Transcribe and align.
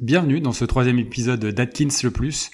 Bienvenue 0.00 0.40
dans 0.40 0.52
ce 0.52 0.64
troisième 0.64 0.98
épisode 0.98 1.44
d'Atkins 1.44 1.88
le 2.02 2.10
Plus, 2.10 2.50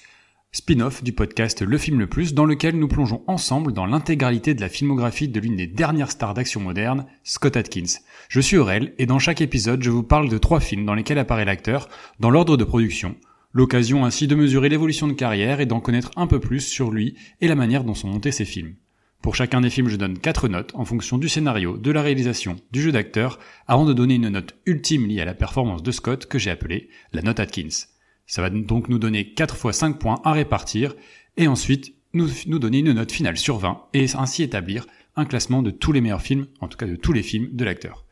spin-off 0.51 1.03
du 1.03 1.11
podcast 1.11 1.63
Le 1.63 1.77
Film 1.79 1.99
le 1.99 2.05
Plus, 2.05 2.35
dans 2.35 2.45
lequel 2.45 2.77
nous 2.77 2.87
plongeons 2.87 3.23
ensemble 3.25 3.73
dans 3.73 3.87
l'intégralité 3.87 4.53
de 4.53 4.61
la 4.61 4.69
filmographie 4.69 5.27
de 5.27 5.39
l'une 5.39 5.55
des 5.55 5.65
dernières 5.65 6.11
stars 6.11 6.35
d'action 6.35 6.61
moderne, 6.61 7.07
Scott 7.23 7.57
Atkins. 7.57 7.99
Je 8.27 8.39
suis 8.39 8.57
Aurel, 8.57 8.93
et 8.99 9.07
dans 9.07 9.17
chaque 9.17 9.41
épisode, 9.41 9.81
je 9.81 9.89
vous 9.89 10.03
parle 10.03 10.29
de 10.29 10.37
trois 10.37 10.59
films 10.59 10.85
dans 10.85 10.93
lesquels 10.93 11.17
apparaît 11.17 11.45
l'acteur, 11.45 11.89
dans 12.19 12.29
l'ordre 12.29 12.57
de 12.57 12.63
production, 12.63 13.15
l'occasion 13.53 14.05
ainsi 14.05 14.27
de 14.27 14.35
mesurer 14.35 14.69
l'évolution 14.69 15.07
de 15.07 15.13
carrière 15.13 15.61
et 15.61 15.65
d'en 15.65 15.79
connaître 15.79 16.11
un 16.15 16.27
peu 16.27 16.39
plus 16.39 16.61
sur 16.61 16.91
lui 16.91 17.15
et 17.41 17.47
la 17.47 17.55
manière 17.55 17.83
dont 17.83 17.95
sont 17.95 18.09
montés 18.09 18.31
ses 18.31 18.45
films. 18.45 18.75
Pour 19.21 19.35
chacun 19.35 19.59
des 19.59 19.69
films, 19.69 19.89
je 19.89 19.97
donne 19.97 20.17
4 20.17 20.47
notes 20.47 20.71
en 20.75 20.85
fonction 20.85 21.17
du 21.17 21.27
scénario, 21.27 21.77
de 21.77 21.91
la 21.91 22.01
réalisation, 22.01 22.55
du 22.71 22.81
jeu 22.81 22.93
d'acteur, 22.93 23.37
avant 23.67 23.85
de 23.85 23.91
donner 23.91 24.15
une 24.15 24.29
note 24.29 24.55
ultime 24.65 25.07
liée 25.07 25.19
à 25.19 25.25
la 25.25 25.33
performance 25.33 25.83
de 25.83 25.91
Scott 25.91 26.25
que 26.25 26.39
j'ai 26.39 26.51
appelée 26.51 26.89
la 27.11 27.21
note 27.21 27.41
Atkins. 27.41 27.87
Ça 28.27 28.41
va 28.41 28.49
donc 28.49 28.87
nous 28.87 28.97
donner 28.97 29.33
4 29.33 29.57
fois 29.57 29.73
5 29.73 29.99
points 29.99 30.21
à 30.23 30.31
répartir, 30.31 30.95
et 31.35 31.47
ensuite 31.47 31.93
nous, 32.13 32.29
nous 32.47 32.59
donner 32.59 32.79
une 32.79 32.93
note 32.93 33.11
finale 33.11 33.37
sur 33.37 33.57
20, 33.57 33.87
et 33.93 34.05
ainsi 34.15 34.41
établir 34.41 34.87
un 35.17 35.25
classement 35.25 35.61
de 35.61 35.71
tous 35.71 35.91
les 35.91 35.99
meilleurs 35.99 36.21
films, 36.21 36.47
en 36.61 36.69
tout 36.69 36.77
cas 36.77 36.87
de 36.87 36.95
tous 36.95 37.11
les 37.11 37.23
films 37.23 37.49
de 37.51 37.65
l'acteur. 37.65 38.05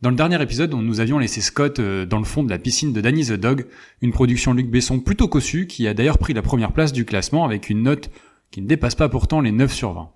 Dans 0.00 0.10
le 0.10 0.16
dernier 0.16 0.42
épisode, 0.42 0.74
nous 0.74 0.98
avions 0.98 1.20
laissé 1.20 1.40
Scott 1.40 1.78
euh, 1.78 2.04
dans 2.04 2.18
le 2.18 2.24
fond 2.24 2.42
de 2.42 2.50
la 2.50 2.58
piscine 2.58 2.92
de 2.92 3.00
Danny 3.00 3.24
the 3.24 3.34
Dog, 3.34 3.66
une 4.00 4.10
production 4.10 4.52
Luc 4.52 4.68
Besson 4.68 4.98
plutôt 4.98 5.28
cossue 5.28 5.68
qui 5.68 5.86
a 5.86 5.94
d'ailleurs 5.94 6.18
pris 6.18 6.32
la 6.32 6.42
première 6.42 6.72
place 6.72 6.92
du 6.92 7.04
classement 7.04 7.44
avec 7.44 7.70
une 7.70 7.84
note 7.84 8.10
qui 8.50 8.60
ne 8.60 8.66
dépasse 8.66 8.96
pas 8.96 9.08
pourtant 9.08 9.40
les 9.40 9.52
9 9.52 9.72
sur 9.72 9.92
20. 9.92 10.10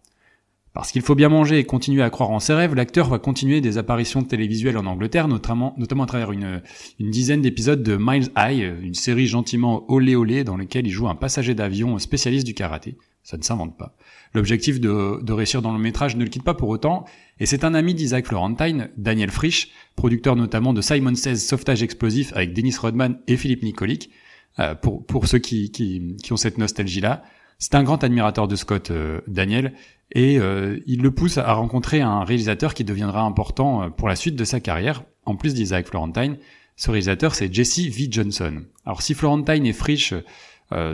Parce 0.76 0.92
qu'il 0.92 1.00
faut 1.00 1.14
bien 1.14 1.30
manger 1.30 1.58
et 1.58 1.64
continuer 1.64 2.02
à 2.02 2.10
croire 2.10 2.30
en 2.30 2.38
ses 2.38 2.52
rêves, 2.52 2.74
l'acteur 2.74 3.08
va 3.08 3.18
continuer 3.18 3.62
des 3.62 3.78
apparitions 3.78 4.22
télévisuelles 4.22 4.76
en 4.76 4.84
Angleterre, 4.84 5.26
notamment, 5.26 5.74
notamment 5.78 6.02
à 6.02 6.06
travers 6.06 6.32
une, 6.32 6.60
dizaine 7.00 7.40
d'épisodes 7.40 7.82
de 7.82 7.96
Miles 7.98 8.28
High, 8.36 8.74
une 8.82 8.92
série 8.92 9.26
gentiment 9.26 9.90
olé 9.90 10.16
olé 10.16 10.44
dans 10.44 10.58
laquelle 10.58 10.86
il 10.86 10.90
joue 10.90 11.08
un 11.08 11.14
passager 11.14 11.54
d'avion 11.54 11.98
spécialiste 11.98 12.46
du 12.46 12.52
karaté. 12.52 12.98
Ça 13.22 13.38
ne 13.38 13.42
s'invente 13.42 13.78
pas. 13.78 13.96
L'objectif 14.34 14.78
de, 14.78 15.32
réussir 15.32 15.62
dans 15.62 15.72
le 15.72 15.78
métrage 15.78 16.14
ne 16.14 16.24
le 16.24 16.28
quitte 16.28 16.44
pas 16.44 16.52
pour 16.52 16.68
autant, 16.68 17.06
et 17.40 17.46
c'est 17.46 17.64
un 17.64 17.72
ami 17.72 17.94
d'Isaac 17.94 18.26
Florentine, 18.26 18.90
Daniel 18.98 19.30
Frisch, 19.30 19.70
producteur 19.96 20.36
notamment 20.36 20.74
de 20.74 20.82
Simon 20.82 21.14
Says 21.14 21.36
Sauvetage 21.36 21.82
Explosif 21.82 22.34
avec 22.36 22.52
Dennis 22.52 22.76
Rodman 22.78 23.18
et 23.28 23.38
Philippe 23.38 23.62
Nicolic, 23.62 24.10
euh, 24.58 24.74
pour, 24.74 25.06
pour 25.06 25.26
ceux 25.26 25.38
qui, 25.38 25.70
qui, 25.70 26.16
qui 26.22 26.34
ont 26.34 26.36
cette 26.36 26.58
nostalgie-là. 26.58 27.22
C'est 27.58 27.74
un 27.74 27.82
grand 27.82 28.04
admirateur 28.04 28.48
de 28.48 28.56
Scott, 28.56 28.90
euh, 28.90 29.22
Daniel, 29.26 29.72
et 30.12 30.38
euh, 30.38 30.78
il 30.86 31.00
le 31.00 31.10
pousse 31.10 31.38
à 31.38 31.52
rencontrer 31.54 32.02
un 32.02 32.22
réalisateur 32.22 32.74
qui 32.74 32.84
deviendra 32.84 33.22
important 33.22 33.82
euh, 33.82 33.88
pour 33.88 34.08
la 34.08 34.16
suite 34.16 34.36
de 34.36 34.44
sa 34.44 34.60
carrière, 34.60 35.04
en 35.24 35.36
plus 35.36 35.54
d'Isaac 35.54 35.86
Florentine. 35.86 36.36
Ce 36.76 36.90
réalisateur, 36.90 37.34
c'est 37.34 37.52
Jesse 37.52 37.88
V. 37.88 38.08
Johnson. 38.10 38.64
Alors 38.84 39.00
si 39.00 39.14
Florentine 39.14 39.64
et 39.64 39.72
Frisch 39.72 40.12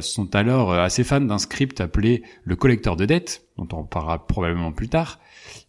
sont 0.01 0.37
alors 0.37 0.75
assez 0.75 1.03
fans 1.03 1.23
d'un 1.23 1.39
script 1.39 1.81
appelé 1.81 2.23
Le 2.45 2.55
collecteur 2.55 2.95
de 2.95 3.05
dettes, 3.07 3.47
dont 3.57 3.67
on 3.73 3.85
parlera 3.85 4.25
probablement 4.27 4.71
plus 4.71 4.89
tard, 4.89 5.19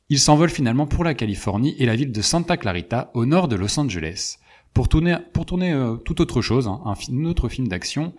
ils 0.10 0.20
s'envolent 0.20 0.50
finalement 0.50 0.86
pour 0.86 1.04
la 1.04 1.16
Californie 1.16 1.74
et 1.80 1.88
la 1.88 1.96
ville 1.96 2.12
de 2.12 2.22
Santa 2.22 2.58
Clarita, 2.58 3.10
au 3.16 3.26
nord 3.26 3.48
de 3.48 3.56
Los 3.56 3.80
Angeles, 3.80 4.38
pour 4.74 4.88
tourner, 4.88 5.18
pour 5.32 5.48
tourner 5.48 5.74
tout 6.06 6.22
autre 6.22 6.42
chose, 6.42 6.68
hein, 6.68 6.82
un, 6.86 6.94
un 6.94 7.26
autre 7.26 7.50
film 7.50 7.68
d'action 7.70 8.14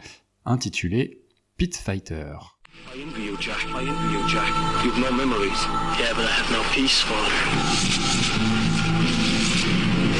intitulé 0.46 1.20
Pit 1.56 1.76
Fighter. 1.76 2.53
I 2.74 2.98
envy 2.98 3.22
you, 3.22 3.36
Jack. 3.36 3.64
I 3.70 3.80
envy 3.80 4.18
you, 4.18 4.28
Jack. 4.28 4.50
You've 4.84 4.98
no 4.98 5.10
memories. 5.12 5.60
Yeah, 5.98 6.12
but 6.14 6.26
I 6.26 6.32
have 6.34 6.50
no 6.50 6.62
peace, 6.74 7.00
Father. 7.02 7.30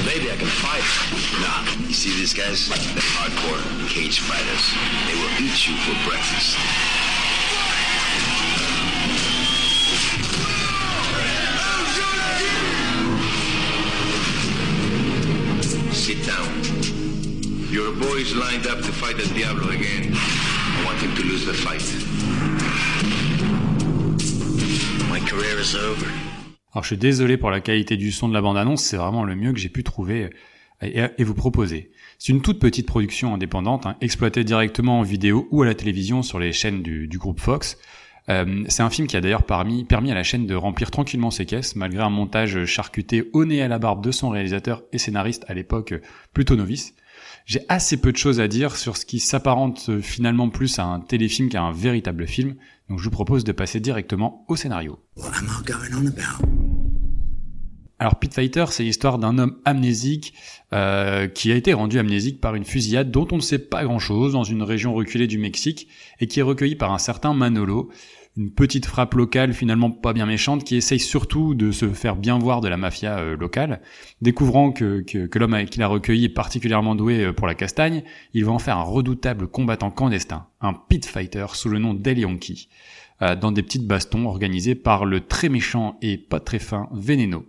Maybe 0.07 0.31
I 0.31 0.37
can 0.37 0.47
fight. 0.63 0.87
Nah, 1.43 1.67
you 1.89 1.95
see 1.95 2.15
these 2.15 2.33
guys? 2.33 2.69
They're 2.69 3.03
hardcore 3.19 3.63
cage 3.89 4.21
fighters. 4.21 4.65
They 5.07 5.15
will 5.19 5.35
eat 5.43 5.67
you 5.67 5.75
for 5.83 5.95
breakfast. 6.07 6.55
Sit 15.93 16.25
down. 16.25 16.55
Your 17.73 17.93
boy's 17.93 18.35
lined 18.35 18.67
up 18.67 18.79
to 18.79 18.93
fight 18.93 19.17
the 19.17 19.27
Diablo 19.35 19.71
again. 19.71 20.15
Alors 26.73 26.83
je 26.83 26.89
suis 26.89 26.97
désolé 26.97 27.37
pour 27.37 27.51
la 27.51 27.61
qualité 27.61 27.97
du 27.97 28.11
son 28.11 28.29
de 28.29 28.35
la 28.35 28.41
bande-annonce, 28.41 28.83
c'est 28.83 28.97
vraiment 28.97 29.25
le 29.25 29.37
mieux 29.37 29.53
que 29.53 29.59
j'ai 29.59 29.69
pu 29.69 29.85
trouver 29.85 30.31
et, 30.83 31.05
et 31.19 31.25
vous 31.25 31.35
proposer. 31.35 31.91
C'est 32.19 32.33
une 32.33 32.43
toute 32.43 32.59
petite 32.59 32.87
production 32.87 33.35
indépendante, 33.35 33.87
hein, 33.87 33.97
exploitée 34.01 34.45
directement 34.45 35.01
en 35.01 35.03
vidéo 35.03 35.49
ou 35.51 35.63
à 35.63 35.67
la 35.67 35.75
télévision 35.75 36.23
sur 36.23 36.39
les 36.39 36.53
chaînes 36.53 36.83
du, 36.83 37.19
groupe 37.19 37.41
Fox. 37.41 37.79
Euh, 38.31 38.65
c'est 38.69 38.83
un 38.83 38.91
film 38.91 39.07
qui 39.07 39.17
a 39.17 39.21
d'ailleurs 39.21 39.45
permis, 39.45 39.85
permis 39.85 40.11
à 40.11 40.15
la 40.15 40.23
chaîne 40.23 40.47
de 40.47 40.55
remplir 40.55 40.91
tranquillement 40.91 41.31
ses 41.31 41.45
caisses, 41.45 41.77
malgré 41.77 42.03
un 42.03 42.11
montage 42.11 42.65
charcuté 42.65 43.29
au 43.35 43.45
nez 43.45 43.61
à 43.61 43.69
la 43.69 43.79
barbe 43.79 44.03
de 44.03 44.11
son 44.11 44.31
réalisateur 44.31 44.83
et 44.93 44.99
scénariste 44.99 45.45
à 45.49 45.55
l'époque 45.55 45.95
plutôt 46.33 46.57
novice. 46.57 46.95
J'ai 47.47 47.61
assez 47.69 47.99
peu 47.99 48.11
de 48.11 48.17
choses 48.17 48.41
à 48.41 48.49
dire 48.49 48.75
sur 48.75 48.97
ce 48.97 49.05
qui 49.05 49.21
s'apparente 49.21 49.91
euh, 49.91 50.01
finalement 50.01 50.49
plus 50.49 50.79
à 50.79 50.85
un 50.85 51.01
téléfilm 51.01 51.51
qu'à 51.51 51.61
un 51.61 51.73
véritable 51.73 52.27
film, 52.27 52.55
donc 52.89 52.99
je 52.99 53.05
vous 53.05 53.11
propose 53.11 53.45
de 53.45 53.53
passer 53.53 53.81
directement 53.81 54.47
au 54.49 54.57
scénario. 54.57 54.99
Alors 57.99 58.19
Pit 58.19 58.33
Fighter, 58.33 58.65
c'est 58.71 58.83
l'histoire 58.83 59.19
d'un 59.19 59.39
homme 59.39 59.59
amnésique 59.67 60.33
euh, 60.73 61.29
qui 61.29 61.53
a 61.53 61.55
été 61.55 61.75
rendu 61.75 61.99
amnésique 61.99 62.41
par 62.41 62.55
une 62.55 62.65
fusillade 62.65 63.11
dont 63.11 63.29
on 63.31 63.37
ne 63.37 63.43
sait 63.43 63.59
pas 63.59 63.85
grand-chose 63.85 64.33
dans 64.33 64.45
une 64.45 64.63
région 64.63 64.95
reculée 64.95 65.27
du 65.27 65.37
Mexique 65.37 65.89
et 66.21 66.27
qui 66.27 66.41
est 66.41 66.43
recueilli 66.43 66.77
par 66.77 66.93
un 66.93 66.99
certain 66.99 67.35
Manolo, 67.35 67.91
une 68.37 68.51
petite 68.51 68.87
frappe 68.87 69.15
locale 69.15 69.55
finalement 69.55 69.91
pas 69.91 70.13
bien 70.13 70.27
méchante 70.27 70.65
qui 70.65 70.77
essaye 70.77 70.99
surtout 70.99 71.55
de 71.55 71.71
se 71.71 71.89
faire 71.91 72.17
bien 72.17 72.39
voir 72.39 72.61
de 72.61 72.69
la 72.69 72.77
mafia 72.77 73.19
euh, 73.19 73.37
locale. 73.37 73.81
Découvrant 74.23 74.73
que, 74.73 75.03
que, 75.03 75.27
que 75.27 75.39
l'homme 75.39 75.65
qu'il 75.67 75.83
a 75.83 75.87
recueilli 75.87 76.25
est 76.25 76.31
particulièrement 76.31 76.95
doué 76.95 77.25
euh, 77.25 77.33
pour 77.33 77.47
la 77.47 77.55
castagne, 77.55 78.03
il 78.33 78.45
va 78.45 78.53
en 78.53 78.59
faire 78.59 78.77
un 78.77 78.83
redoutable 78.83 79.47
combattant 79.47 79.91
clandestin, 79.91 80.47
un 80.61 80.73
pit 80.73 81.07
fighter 81.07 81.47
sous 81.55 81.69
le 81.69 81.79
nom 81.79 81.95
d'El 81.95 82.19
Yankee, 82.19 82.69
euh, 83.23 83.37
dans 83.37 83.53
des 83.53 83.63
petites 83.63 83.87
bastons 83.87 84.27
organisées 84.27 84.75
par 84.75 85.05
le 85.05 85.21
très 85.21 85.49
méchant 85.49 85.97
et 86.03 86.19
pas 86.19 86.41
très 86.41 86.59
fin 86.59 86.89
Veneno. 86.93 87.47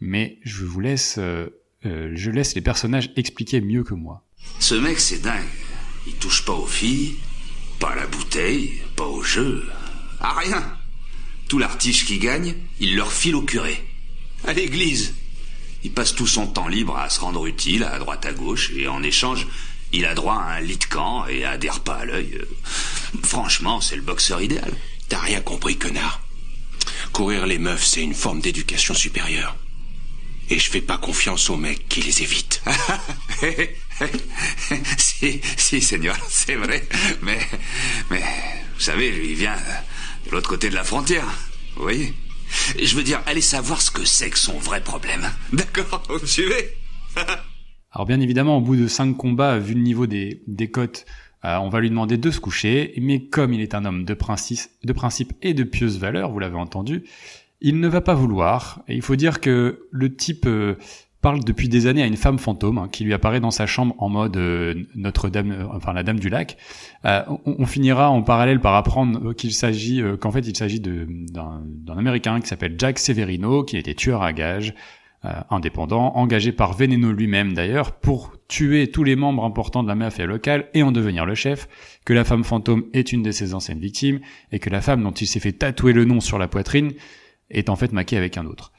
Mais 0.00 0.38
je 0.42 0.64
vous 0.64 0.80
laisse, 0.80 1.18
euh, 1.18 1.48
je 1.82 2.30
laisse 2.30 2.54
les 2.54 2.60
personnages 2.60 3.10
expliquer 3.16 3.60
mieux 3.60 3.84
que 3.84 3.94
moi. 3.94 4.24
Ce 4.58 4.74
mec, 4.74 4.98
c'est 5.00 5.22
dingue. 5.22 5.44
Il 6.06 6.14
touche 6.14 6.44
pas 6.44 6.54
aux 6.54 6.66
filles, 6.66 7.16
pas 7.78 7.90
à 7.90 7.96
la 7.96 8.06
bouteille, 8.06 8.80
pas 8.96 9.06
au 9.06 9.22
jeu, 9.22 9.64
à 10.20 10.38
rien. 10.38 10.62
Tout 11.48 11.58
l'artige 11.58 12.04
qui 12.04 12.18
gagne, 12.18 12.54
il 12.78 12.96
leur 12.96 13.12
file 13.12 13.34
au 13.34 13.42
curé. 13.42 13.84
À 14.46 14.52
l'église. 14.52 15.14
Il 15.82 15.92
passe 15.92 16.14
tout 16.14 16.26
son 16.26 16.46
temps 16.46 16.68
libre 16.68 16.96
à 16.96 17.08
se 17.08 17.20
rendre 17.20 17.46
utile 17.46 17.84
à 17.84 17.98
droite 17.98 18.26
à 18.26 18.32
gauche, 18.32 18.70
et 18.76 18.86
en 18.86 19.02
échange, 19.02 19.46
il 19.92 20.04
a 20.04 20.14
droit 20.14 20.36
à 20.36 20.56
un 20.56 20.60
lit 20.60 20.76
de 20.76 20.84
camp 20.84 21.26
et 21.26 21.44
à 21.44 21.58
des 21.58 21.70
repas 21.70 21.96
à 21.96 22.04
l'œil. 22.04 22.38
Franchement, 23.24 23.80
c'est 23.80 23.96
le 23.96 24.02
boxeur 24.02 24.40
idéal. 24.40 24.72
T'as 25.08 25.18
rien 25.18 25.40
compris, 25.40 25.76
connard. 25.76 26.20
Courir 27.12 27.46
les 27.46 27.58
meufs, 27.58 27.84
c'est 27.84 28.02
une 28.02 28.14
forme 28.14 28.40
d'éducation 28.40 28.94
supérieure. 28.94 29.56
Et 30.48 30.58
je 30.58 30.70
fais 30.70 30.80
pas 30.80 30.98
confiance 30.98 31.50
aux 31.50 31.56
mecs 31.56 31.88
qui 31.88 32.02
les 32.02 32.22
évitent. 32.22 32.62
si, 34.98 35.40
si, 35.56 35.80
Seigneur, 35.80 36.16
c'est 36.28 36.56
vrai. 36.56 36.86
Mais, 37.22 37.40
mais, 38.10 38.22
vous 38.74 38.80
savez, 38.80 39.10
lui, 39.10 39.30
il 39.30 39.36
vient 39.36 39.56
l'autre 40.30 40.48
côté 40.48 40.70
de 40.70 40.74
la 40.74 40.84
frontière. 40.84 41.26
Vous 41.76 41.82
voyez 41.82 42.14
Je 42.80 42.94
veux 42.96 43.02
dire, 43.02 43.20
allez 43.26 43.40
savoir 43.40 43.80
ce 43.80 43.90
que 43.90 44.04
c'est 44.04 44.30
que 44.30 44.38
son 44.38 44.58
vrai 44.58 44.80
problème. 44.82 45.30
D'accord 45.52 46.02
Vous 46.08 46.26
suivez? 46.26 46.76
Alors 47.92 48.06
bien 48.06 48.20
évidemment, 48.20 48.58
au 48.58 48.60
bout 48.60 48.76
de 48.76 48.86
cinq 48.86 49.16
combats, 49.16 49.58
vu 49.58 49.74
le 49.74 49.80
niveau 49.80 50.06
des, 50.06 50.42
des 50.46 50.70
cotes, 50.70 51.06
euh, 51.44 51.56
on 51.56 51.68
va 51.68 51.80
lui 51.80 51.90
demander 51.90 52.18
de 52.18 52.30
se 52.30 52.38
coucher, 52.38 52.94
mais 53.00 53.24
comme 53.24 53.52
il 53.52 53.60
est 53.60 53.74
un 53.74 53.84
homme 53.84 54.04
de 54.04 54.14
principe, 54.14 54.70
de 54.84 54.92
principe 54.92 55.32
et 55.42 55.54
de 55.54 55.64
pieuse 55.64 55.98
valeur, 55.98 56.30
vous 56.30 56.38
l'avez 56.38 56.56
entendu, 56.56 57.04
il 57.60 57.80
ne 57.80 57.88
va 57.88 58.00
pas 58.00 58.14
vouloir. 58.14 58.82
Et 58.88 58.94
il 58.94 59.02
faut 59.02 59.16
dire 59.16 59.40
que 59.40 59.86
le 59.90 60.14
type 60.14 60.46
euh, 60.46 60.76
parle 61.20 61.44
depuis 61.44 61.68
des 61.68 61.86
années 61.86 62.02
à 62.02 62.06
une 62.06 62.16
femme 62.16 62.38
fantôme 62.38 62.78
hein, 62.78 62.88
qui 62.90 63.04
lui 63.04 63.12
apparaît 63.12 63.40
dans 63.40 63.50
sa 63.50 63.66
chambre 63.66 63.94
en 63.98 64.08
mode 64.08 64.36
euh, 64.36 64.74
Notre-Dame, 64.94 65.52
euh, 65.52 65.66
enfin 65.74 65.92
la 65.92 66.02
Dame 66.02 66.18
du 66.18 66.28
Lac. 66.28 66.56
Euh, 67.04 67.22
on, 67.44 67.66
finira 67.66 68.10
en 68.10 68.22
parallèle 68.22 68.60
par 68.60 68.74
apprendre 68.74 69.32
qu'il 69.32 69.52
s'agit, 69.52 70.02
qu'en 70.20 70.30
fait 70.30 70.40
il 70.40 70.56
s'agit 70.56 70.80
d'un 70.80 71.62
Américain 71.96 72.40
qui 72.40 72.48
s'appelle 72.48 72.74
Jack 72.78 72.98
Severino, 72.98 73.64
qui 73.64 73.76
était 73.76 73.94
tueur 73.94 74.22
à 74.22 74.32
gages, 74.32 74.74
indépendant, 75.50 76.16
engagé 76.16 76.50
par 76.50 76.72
Veneno 76.72 77.12
lui-même 77.12 77.52
d'ailleurs 77.52 77.92
pour 77.92 78.32
tuer 78.48 78.90
tous 78.90 79.04
les 79.04 79.16
membres 79.16 79.44
importants 79.44 79.82
de 79.82 79.88
la 79.88 79.94
mafia 79.94 80.24
locale 80.24 80.68
et 80.72 80.82
en 80.82 80.92
devenir 80.92 81.26
le 81.26 81.34
chef, 81.34 81.68
que 82.04 82.12
la 82.12 82.24
femme 82.24 82.42
fantôme 82.42 82.86
est 82.94 83.12
une 83.12 83.22
de 83.22 83.30
ses 83.30 83.54
anciennes 83.54 83.78
victimes 83.78 84.20
et 84.50 84.58
que 84.58 84.70
la 84.70 84.80
femme 84.80 85.02
dont 85.02 85.12
il 85.12 85.26
s'est 85.26 85.40
fait 85.40 85.52
tatouer 85.52 85.92
le 85.92 86.06
nom 86.06 86.20
sur 86.20 86.38
la 86.38 86.48
poitrine 86.48 86.92
est 87.50 87.68
en 87.68 87.76
fait 87.76 87.92
maquée 87.92 88.16
avec 88.16 88.38
un 88.38 88.46
autre. 88.46 88.72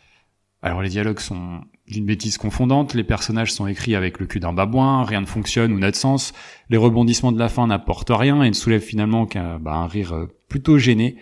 Alors 0.62 0.82
les 0.82 0.90
dialogues 0.90 1.20
sont 1.20 1.62
d'une 1.88 2.06
bêtise 2.06 2.38
confondante, 2.38 2.94
les 2.94 3.04
personnages 3.04 3.52
sont 3.52 3.68
écrits 3.68 3.96
avec 3.96 4.20
le 4.20 4.28
cul 4.28 4.40
d'un 4.40 4.54
babouin, 4.54 5.04
rien 5.04 5.22
ne 5.22 5.26
fonctionne 5.26 5.74
ou 5.74 5.80
n'a 5.80 5.92
de 5.92 5.96
sens, 5.96 6.34
les 6.70 6.78
rebondissements 6.78 7.32
de 7.32 7.40
la 7.40 7.50
fin 7.50 7.68
n'apportent 7.68 8.12
rien 8.12 8.44
et 8.44 8.50
ne 8.50 8.54
soulèvent 8.54 8.82
finalement 8.82 9.26
qu'un 9.26 9.60
bah, 9.60 9.74
un 9.74 9.88
rire 9.88 10.14
euh, 10.14 10.28
plutôt 10.48 10.78
gêné. 10.78 11.18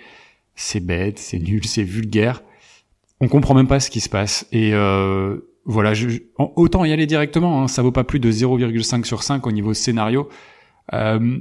C'est 0.56 0.82
bête, 0.82 1.20
c'est 1.20 1.40
nul, 1.40 1.66
c'est 1.66 1.84
vulgaire. 1.84 2.44
On 3.22 3.30
comprend 3.30 3.54
même 3.54 3.68
pas 3.68 3.80
ce 3.80 3.90
qui 3.90 4.02
se 4.02 4.10
passe. 4.10 4.46
Et 4.52 4.74
euh, 4.74 5.38
voilà, 5.66 5.94
je, 5.94 6.20
autant 6.38 6.84
y 6.84 6.92
aller 6.92 7.06
directement, 7.06 7.64
hein, 7.64 7.68
ça 7.70 7.82
vaut 7.82 7.94
pas 7.94 8.04
plus 8.04 8.20
de 8.20 8.30
0,5 8.30 9.06
sur 9.06 9.24
5 9.24 9.48
au 9.48 9.52
niveau 9.52 9.74
scénario. 9.74 10.28
Euh, 10.94 11.40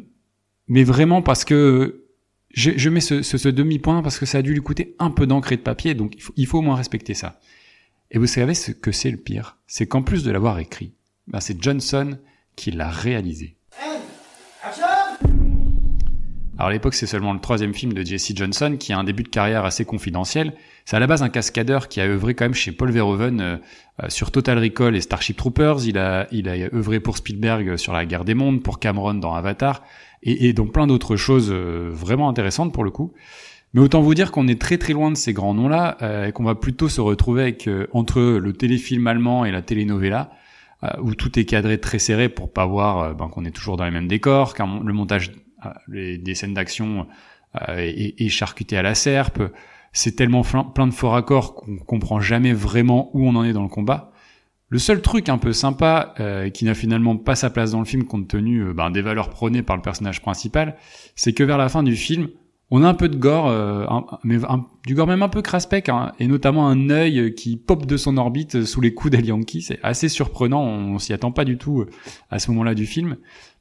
mais 0.69 0.85
vraiment 0.85 1.21
parce 1.21 1.45
que 1.45 2.05
je, 2.51 2.71
je 2.77 2.91
mets 2.91 3.01
ce, 3.01 3.23
ce, 3.23 3.49
demi-point 3.49 4.03
parce 4.03 4.19
que 4.19 4.27
ça 4.27 4.39
a 4.39 4.43
dû 4.43 4.53
lui 4.53 4.61
coûter 4.61 4.95
un 4.99 5.11
peu 5.11 5.27
d'encre 5.27 5.53
et 5.53 5.57
de 5.57 5.63
papier, 5.63 5.95
donc 5.95 6.15
il 6.37 6.47
faut 6.47 6.59
au 6.59 6.63
moins 6.63 6.77
respecter 6.77 7.15
ça. 7.15 7.41
Et 8.11 8.19
vous 8.19 8.27
savez 8.27 8.55
ce 8.55 8.73
que 8.73 8.91
c'est 8.91 9.11
le 9.11 9.19
pire? 9.19 9.59
C'est 9.67 9.87
qu'en 9.87 10.03
plus 10.03 10.25
de 10.25 10.31
l'avoir 10.31 10.59
écrit, 10.59 10.95
ben 11.27 11.41
c'est 11.41 11.63
Johnson 11.63 12.17
qui 12.57 12.71
l'a 12.71 12.89
réalisé. 12.89 13.57
Alors 16.57 16.71
à 16.71 16.73
l'époque, 16.73 16.95
c'est 16.95 17.07
seulement 17.07 17.35
le 17.35 17.39
troisième 17.39 17.75
film 17.75 17.93
de 17.93 18.03
Jesse 18.03 18.35
Johnson 18.35 18.77
qui 18.81 18.93
a 18.93 18.99
un 18.99 19.05
début 19.05 19.23
de 19.23 19.29
carrière 19.29 19.65
assez 19.65 19.85
confidentiel. 19.85 20.55
C'est 20.87 20.97
à 20.97 21.01
la 21.01 21.07
base 21.07 21.23
un 21.23 21.29
cascadeur 21.29 21.87
qui 21.87 22.01
a 22.01 22.05
œuvré 22.07 22.35
quand 22.35 22.47
même 22.47 22.55
chez 22.55 22.73
Paul 22.73 22.91
Verhoeven 22.91 23.41
euh, 23.41 23.57
euh, 24.03 24.09
sur 24.09 24.33
Total 24.33 24.59
Recall 24.59 24.97
et 24.97 25.01
Starship 25.03 25.37
Troopers. 25.37 25.87
Il 25.87 25.99
a, 25.99 26.27
il 26.33 26.49
a 26.49 26.55
œuvré 26.75 27.01
pour 27.01 27.19
Spielberg 27.19 27.77
sur 27.77 27.93
La 27.93 28.07
Guerre 28.07 28.25
des 28.25 28.35
Mondes, 28.35 28.63
pour 28.63 28.81
Cameron 28.81 29.15
dans 29.15 29.35
Avatar 29.35 29.85
et, 30.23 30.49
et 30.49 30.53
donc 30.55 30.73
plein 30.73 30.87
d'autres 30.87 31.17
choses 31.17 31.51
euh, 31.53 31.91
vraiment 31.93 32.29
intéressantes 32.29 32.73
pour 32.73 32.85
le 32.85 32.91
coup. 32.91 33.13
Mais 33.75 33.81
autant 33.81 34.01
vous 34.01 34.15
dire 34.15 34.33
qu'on 34.33 34.49
est 34.49 34.61
très 34.61 34.79
très 34.79 34.93
loin 34.93 35.11
de 35.11 35.17
ces 35.17 35.33
grands 35.33 35.55
noms-là 35.55 35.99
euh, 36.03 36.27
et 36.27 36.33
qu'on 36.33 36.45
va 36.45 36.55
plutôt 36.55 36.89
se 36.89 37.01
retrouver 37.01 37.43
avec 37.43 37.69
euh, 37.69 37.87
entre 37.93 38.21
le 38.21 38.53
téléfilm 38.53 39.07
allemand 39.07 39.45
et 39.45 39.51
la 39.51 39.63
telenovela 39.63 40.31
euh, 40.85 40.89
où 41.03 41.15
tout 41.15 41.39
est 41.39 41.45
cadré 41.45 41.79
très 41.79 41.99
serré 41.99 42.29
pour 42.29 42.53
pas 42.53 42.67
voir 42.67 43.15
ben, 43.15 43.29
qu'on 43.29 43.45
est 43.45 43.51
toujours 43.51 43.77
dans 43.77 43.85
les 43.85 43.91
mêmes 43.91 44.09
décors, 44.09 44.55
car 44.55 44.83
le 44.83 44.93
montage 44.93 45.33
les, 45.89 46.19
des 46.19 46.35
scènes 46.35 46.55
d'action 46.55 47.07
est, 47.69 48.21
est, 48.21 48.29
charcuté 48.29 48.77
à 48.77 48.83
la 48.83 48.95
serpe. 48.95 49.43
C'est 49.93 50.15
tellement 50.15 50.43
plein 50.43 50.87
de 50.87 50.93
faux 50.93 51.11
raccords 51.11 51.55
qu'on 51.55 51.79
comprend 51.79 52.21
jamais 52.21 52.53
vraiment 52.53 53.11
où 53.15 53.27
on 53.27 53.35
en 53.35 53.43
est 53.43 53.53
dans 53.53 53.63
le 53.63 53.69
combat. 53.69 54.13
Le 54.71 54.79
seul 54.79 55.01
truc 55.01 55.31
un 55.31 55.39
peu 55.39 55.53
sympa 55.53 56.15
euh, 56.21 56.51
qui 56.51 56.67
n'a 56.67 56.75
finalement 56.75 57.17
pas 57.17 57.35
sa 57.35 57.49
place 57.49 57.73
dans 57.73 57.79
le 57.79 57.87
film 57.87 58.05
compte 58.05 58.29
tenu 58.29 58.73
ben, 58.75 58.91
des 58.91 59.01
valeurs 59.01 59.31
prônées 59.31 59.63
par 59.63 59.77
le 59.77 59.83
personnage 59.83 60.21
principal, 60.21 60.77
c'est 61.17 61.33
que 61.33 61.43
vers 61.43 61.59
la 61.59 61.71
fin 61.71 61.83
du 61.83 61.97
film, 61.97 62.29
on 62.71 62.83
a 62.83 62.89
un 62.89 62.95
peu 62.95 63.09
de 63.09 63.17
gore, 63.17 63.49
euh, 63.49 63.87
mais 64.25 64.37
du 64.87 64.95
gore 64.95 65.07
même 65.07 65.23
un 65.23 65.29
peu 65.29 65.41
craspec, 65.41 65.89
hein, 65.89 66.13
et 66.19 66.27
notamment 66.27 66.69
un 66.69 66.91
œil 66.91 67.35
qui 67.35 67.57
pop 67.57 67.87
de 67.87 67.97
son 67.97 68.19
orbite 68.19 68.65
sous 68.65 68.81
les 68.81 68.93
coups 68.93 69.13
d'Elianki. 69.13 69.63
C'est 69.63 69.79
assez 69.83 70.09
surprenant, 70.09 70.63
on, 70.63 70.99
s'y 70.99 71.15
attend 71.15 71.33
pas 71.33 71.47
du 71.47 71.57
tout 71.57 71.81
euh, 71.81 71.91
à 72.31 72.39
ce 72.39 72.51
moment-là 72.51 72.75
du 72.75 72.85
film. 72.85 73.17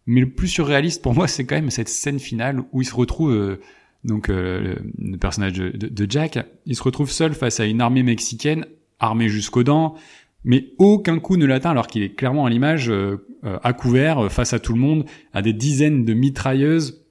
Mais 0.07 0.21
le 0.21 0.29
plus 0.29 0.49
surréaliste 0.49 1.01
pour 1.01 1.13
moi, 1.15 1.27
c'est 1.27 1.45
quand 1.45 1.55
même 1.55 1.69
cette 1.69 1.89
scène 1.89 2.19
finale 2.19 2.63
où 2.73 2.81
il 2.81 2.85
se 2.85 2.95
retrouve, 2.95 3.31
euh, 3.31 3.61
donc 4.03 4.27
le, 4.27 4.77
personnage 5.19 5.53
de, 5.53 6.07
Jack, 6.09 6.39
il 6.65 6.75
se 6.75 6.83
retrouve 6.83 7.09
seul 7.09 7.33
face 7.33 7.59
à 7.59 7.65
une 7.65 7.81
armée 7.81 8.03
mexicaine, 8.03 8.65
armée 8.99 9.29
jusqu'aux 9.29 9.63
dents, 9.63 9.95
mais 10.43 10.73
aucun 10.77 11.19
coup 11.19 11.37
ne 11.37 11.45
l'atteint 11.45 11.71
alors 11.71 11.87
qu'il 11.87 12.03
est 12.03 12.13
clairement 12.13 12.45
à 12.45 12.49
l'image, 12.49 12.91
à 13.43 13.73
couvert, 13.73 14.31
face 14.31 14.53
à 14.53 14.59
tout 14.59 14.71
le 14.71 14.79
monde, 14.79 15.05
à 15.33 15.41
des 15.41 15.51
dizaines 15.51 16.05
de 16.05 16.13
mitrailleuses, 16.13 17.05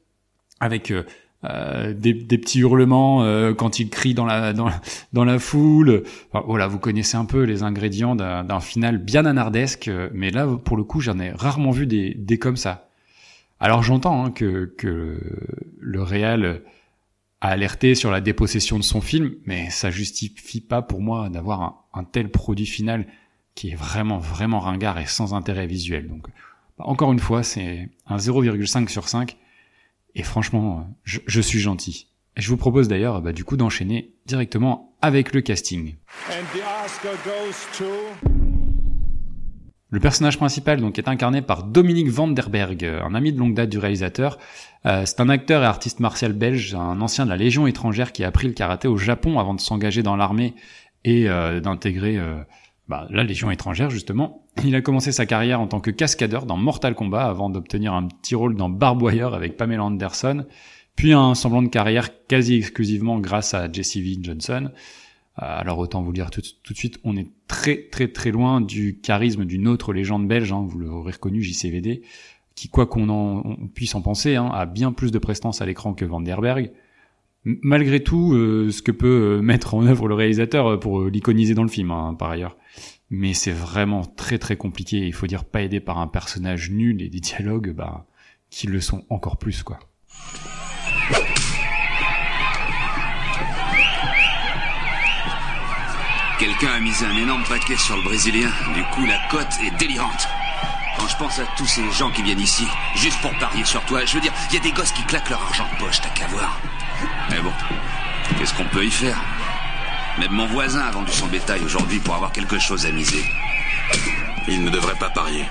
avec 0.59 0.91
euh, 1.45 1.93
des, 1.93 2.15
des, 2.15 2.39
petits 2.39 2.61
hurlements 2.61 3.23
euh, 3.23 3.53
quand 3.53 3.79
il 3.79 3.91
crie 3.91 4.15
dans 4.15 4.25
la 4.25 4.53
dans, 4.53 4.71
dans 5.13 5.25
la 5.25 5.39
foule. 5.39 6.03
Voilà, 6.33 6.67
vous 6.67 6.79
connaissez 6.79 7.17
un 7.17 7.27
peu 7.27 7.43
les 7.43 7.63
ingrédients 7.63 8.17
d'un 8.17 8.61
final 8.61 8.99
bien 8.99 9.27
anardesque, 9.27 9.91
mais 10.13 10.31
là 10.31 10.47
pour 10.65 10.77
le 10.77 10.85
coup 10.85 11.01
j'en 11.01 11.19
ai 11.19 11.31
rarement 11.31 11.71
vu 11.71 11.87
des, 11.87 12.15
des 12.15 12.39
comme 12.39 12.57
ça. 12.57 12.89
Alors 13.61 13.83
j'entends 13.83 14.25
hein, 14.25 14.31
que, 14.31 14.75
que 14.79 15.21
le 15.79 16.03
réal 16.03 16.63
a 17.41 17.49
alerté 17.49 17.95
sur 17.95 18.11
la 18.11 18.21
dépossession 18.21 18.79
de 18.79 18.85
son 18.85 19.01
film, 19.01 19.35
mais 19.45 19.71
ça 19.71 19.91
justifie 19.91 20.61
pas 20.61 20.83
pour 20.83 21.01
moi 21.01 21.29
d'avoir 21.29 21.63
un, 21.63 21.77
un, 21.95 22.05
tel 22.05 22.31
produit 22.31 22.67
final 22.67 23.07
qui 23.55 23.71
est 23.71 23.75
vraiment 23.75 24.19
vraiment 24.19 24.59
ringard 24.59 24.99
et 24.99 25.07
sans 25.07 25.35
intérêt 25.35 25.67
visuel. 25.67 26.09
Donc 26.09 26.29
encore 26.79 27.13
une 27.13 27.19
fois, 27.19 27.43
c'est 27.43 27.91
un 28.07 28.17
0,5 28.17 28.89
sur 28.89 29.09
5 29.09 29.37
et 30.17 30.23
franchement, 30.23 30.89
je, 31.05 31.21
je 31.27 31.41
suis 31.41 31.61
gentil. 31.61 32.09
Et 32.37 32.41
je 32.41 32.49
vous 32.49 32.57
propose 32.57 32.89
d'ailleurs 32.89 33.21
bah, 33.23 33.33
du 33.33 33.45
coup 33.45 33.57
d'enchaîner 33.57 34.15
directement 34.27 34.97
avec 35.03 35.33
le 35.33 35.43
casting. 35.43 35.95
Le 39.91 40.01
personnage 40.01 40.37
principal 40.37 40.81
donc 40.81 40.99
est 40.99 41.09
incarné 41.09 41.43
par 41.43 41.63
Dominique 41.63 42.09
Vanderberg, 42.09 42.85
un 42.85 43.15
ami 43.15 43.33
de 43.33 43.39
longue 43.39 43.55
date 43.55 43.69
du 43.69 43.79
réalisateur. 43.79 44.39
Euh, 44.87 45.05
c'est 45.05 45.21
un 45.21 45.29
acteur 45.29 45.63
et 45.63 45.67
artiste 45.67 46.01
martial 46.01 46.33
belge, 46.33 46.75
un 46.75 47.01
ancien 47.01 47.25
de 47.25 47.31
la 47.31 47.37
Légion 47.37 47.67
étrangère 47.67 48.13
qui 48.13 48.25
a 48.25 48.29
appris 48.29 48.49
le 48.49 48.55
karaté 48.55 48.89
au 48.89 48.97
Japon 48.97 49.39
avant 49.39 49.55
de 49.55 49.61
s'engager 49.61 50.03
dans 50.03 50.17
l'armée 50.17 50.55
et 51.05 51.29
euh, 51.29 51.61
d'intégrer 51.61 52.19
euh, 52.19 52.37
bah, 52.89 53.07
la 53.11 53.23
Légion 53.23 53.51
étrangère 53.51 53.91
justement. 53.91 54.46
Il 54.65 54.75
a 54.75 54.81
commencé 54.81 55.13
sa 55.13 55.27
carrière 55.27 55.61
en 55.61 55.67
tant 55.67 55.81
que 55.81 55.91
cascadeur 55.91 56.47
dans 56.47 56.57
Mortal 56.57 56.95
Kombat 56.95 57.27
avant 57.27 57.51
d'obtenir 57.51 57.93
un 57.95 58.09
petit 58.09 58.35
rôle 58.35 58.57
dans 58.57 58.69
Barbwire 58.69 59.35
avec 59.35 59.57
Pamela 59.57 59.85
Anderson, 59.85 60.47
puis 60.97 61.13
un 61.13 61.35
semblant 61.35 61.63
de 61.63 61.69
carrière 61.69 62.11
quasi 62.27 62.57
exclusivement 62.57 63.19
grâce 63.19 63.55
à 63.55 63.71
Jesse 63.71 63.97
V. 63.97 64.19
Johnson. 64.21 64.71
Euh, 65.43 65.43
alors 65.43 65.79
autant 65.79 66.03
vous 66.03 66.13
dire 66.13 66.31
tout, 66.31 66.41
de 66.41 66.77
suite, 66.77 66.99
on 67.05 67.17
est 67.17 67.29
très 67.47 67.89
très 67.91 68.09
très 68.09 68.31
loin 68.31 68.63
du 68.63 68.99
charisme 69.01 69.45
d'une 69.45 69.69
autre 69.69 69.93
légende 69.93 70.27
belge, 70.27 70.53
hein, 70.53 70.65
vous 70.67 70.79
l'aurez 70.79 71.13
reconnu, 71.13 71.43
JCVD, 71.43 72.03
qui 72.55 72.69
quoi 72.69 72.87
qu'on 72.87 73.11
en 73.11 73.57
puisse 73.75 73.95
en 73.95 74.01
penser, 74.01 74.37
hein, 74.37 74.51
a 74.53 74.65
bien 74.65 74.93
plus 74.93 75.13
de 75.13 75.19
prestance 75.19 75.61
à 75.61 75.67
l'écran 75.67 75.93
que 75.93 76.07
Vanderberg 76.07 76.73
malgré 77.63 78.03
tout 78.03 78.33
euh, 78.35 78.71
ce 78.71 78.83
que 78.83 78.91
peut 78.91 79.37
euh, 79.39 79.41
mettre 79.41 79.75
en 79.75 79.87
œuvre 79.87 80.09
le 80.09 80.15
réalisateur 80.15 80.81
pour 80.81 81.05
l'iconiser 81.05 81.55
dans 81.55 81.63
le 81.63 81.69
film, 81.69 81.93
hein, 81.93 82.17
par 82.19 82.31
ailleurs. 82.31 82.57
Mais 83.11 83.35
c'est 83.35 83.53
vraiment 83.53 84.05
très 84.05 84.39
très 84.39 84.57
compliqué. 84.57 85.07
Il 85.07 85.13
faut 85.13 85.27
dire 85.27 85.45
pas 85.45 85.63
aidé 85.63 85.81
par 85.81 85.99
un 85.99 86.09
personnage 86.09 86.71
nul 86.71 87.01
et 87.03 87.09
des 87.09 87.21
dialogues, 87.21 87.73
bah, 87.73 88.07
qui 88.51 88.67
le 88.67 88.81
sont 88.81 89.05
encore 89.11 89.37
plus, 89.37 89.63
quoi. 89.63 89.79
Quelqu'un 96.39 96.73
a 96.73 96.81
misé 96.81 97.07
un 97.07 97.17
énorme 97.17 97.45
paquet 97.45 97.77
sur 97.77 97.97
le 97.97 98.03
Brésilien. 98.03 98.51
Du 98.75 98.83
coup, 98.93 99.07
la 99.07 99.19
cote 99.31 99.47
est 99.65 99.71
délirante. 99.79 100.29
Quand 100.99 101.09
je 101.09 101.17
pense 101.17 101.39
à 101.39 101.47
tous 101.57 101.67
ces 101.67 101.91
gens 101.93 102.11
qui 102.11 102.23
viennent 102.23 102.41
ici, 102.41 102.67
juste 102.95 103.21
pour 103.21 103.31
parier 103.39 103.65
sur 103.65 103.83
toi, 103.85 104.05
je 104.05 104.15
veux 104.15 104.21
dire, 104.21 104.33
il 104.51 104.55
y 104.55 104.59
a 104.59 104.61
des 104.61 104.73
gosses 104.73 104.93
qui 104.93 105.03
claquent 105.05 105.31
leur 105.31 105.43
argent 105.43 105.67
de 105.73 105.85
poche, 105.85 106.01
t'as 106.01 106.11
qu'à 106.11 106.27
voir. 106.27 106.61
Mais 107.31 107.41
bon, 107.41 107.53
qu'est-ce 108.39 108.55
qu'on 108.55 108.65
peut 108.65 108.85
y 108.85 108.91
faire? 108.91 109.19
Même 110.19 110.33
mon 110.33 110.47
voisin 110.47 110.81
a 110.81 110.91
vendu 110.91 111.13
son 111.13 111.27
bétail 111.27 111.63
aujourd'hui 111.63 111.99
pour 111.99 112.15
avoir 112.15 112.33
quelque 112.33 112.59
chose 112.59 112.87
à 112.87 112.91
miser. 112.91 113.25
Il 114.49 114.65
ne 114.65 114.71
devrait 114.71 114.95
pas 114.95 115.11
parier. 115.11 115.47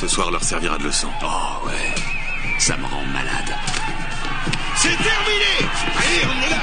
Ce 0.00 0.08
soir 0.08 0.30
leur 0.30 0.42
servira 0.42 0.78
de 0.78 0.84
leçon. 0.84 1.08
Oh 1.22 1.66
ouais, 1.66 1.94
ça 2.58 2.76
me 2.76 2.86
rend 2.86 3.04
malade. 3.06 3.54
C'est 4.76 4.96
terminé 4.96 5.70
Allez, 5.96 6.26
on 6.26 6.46
est 6.46 6.50
là 6.50 6.62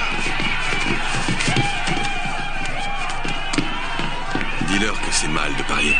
Dis-leur 4.67 4.99
que 5.01 5.11
c'est 5.11 5.27
mal 5.27 5.55
de 5.55 5.63
parier. 5.63 5.95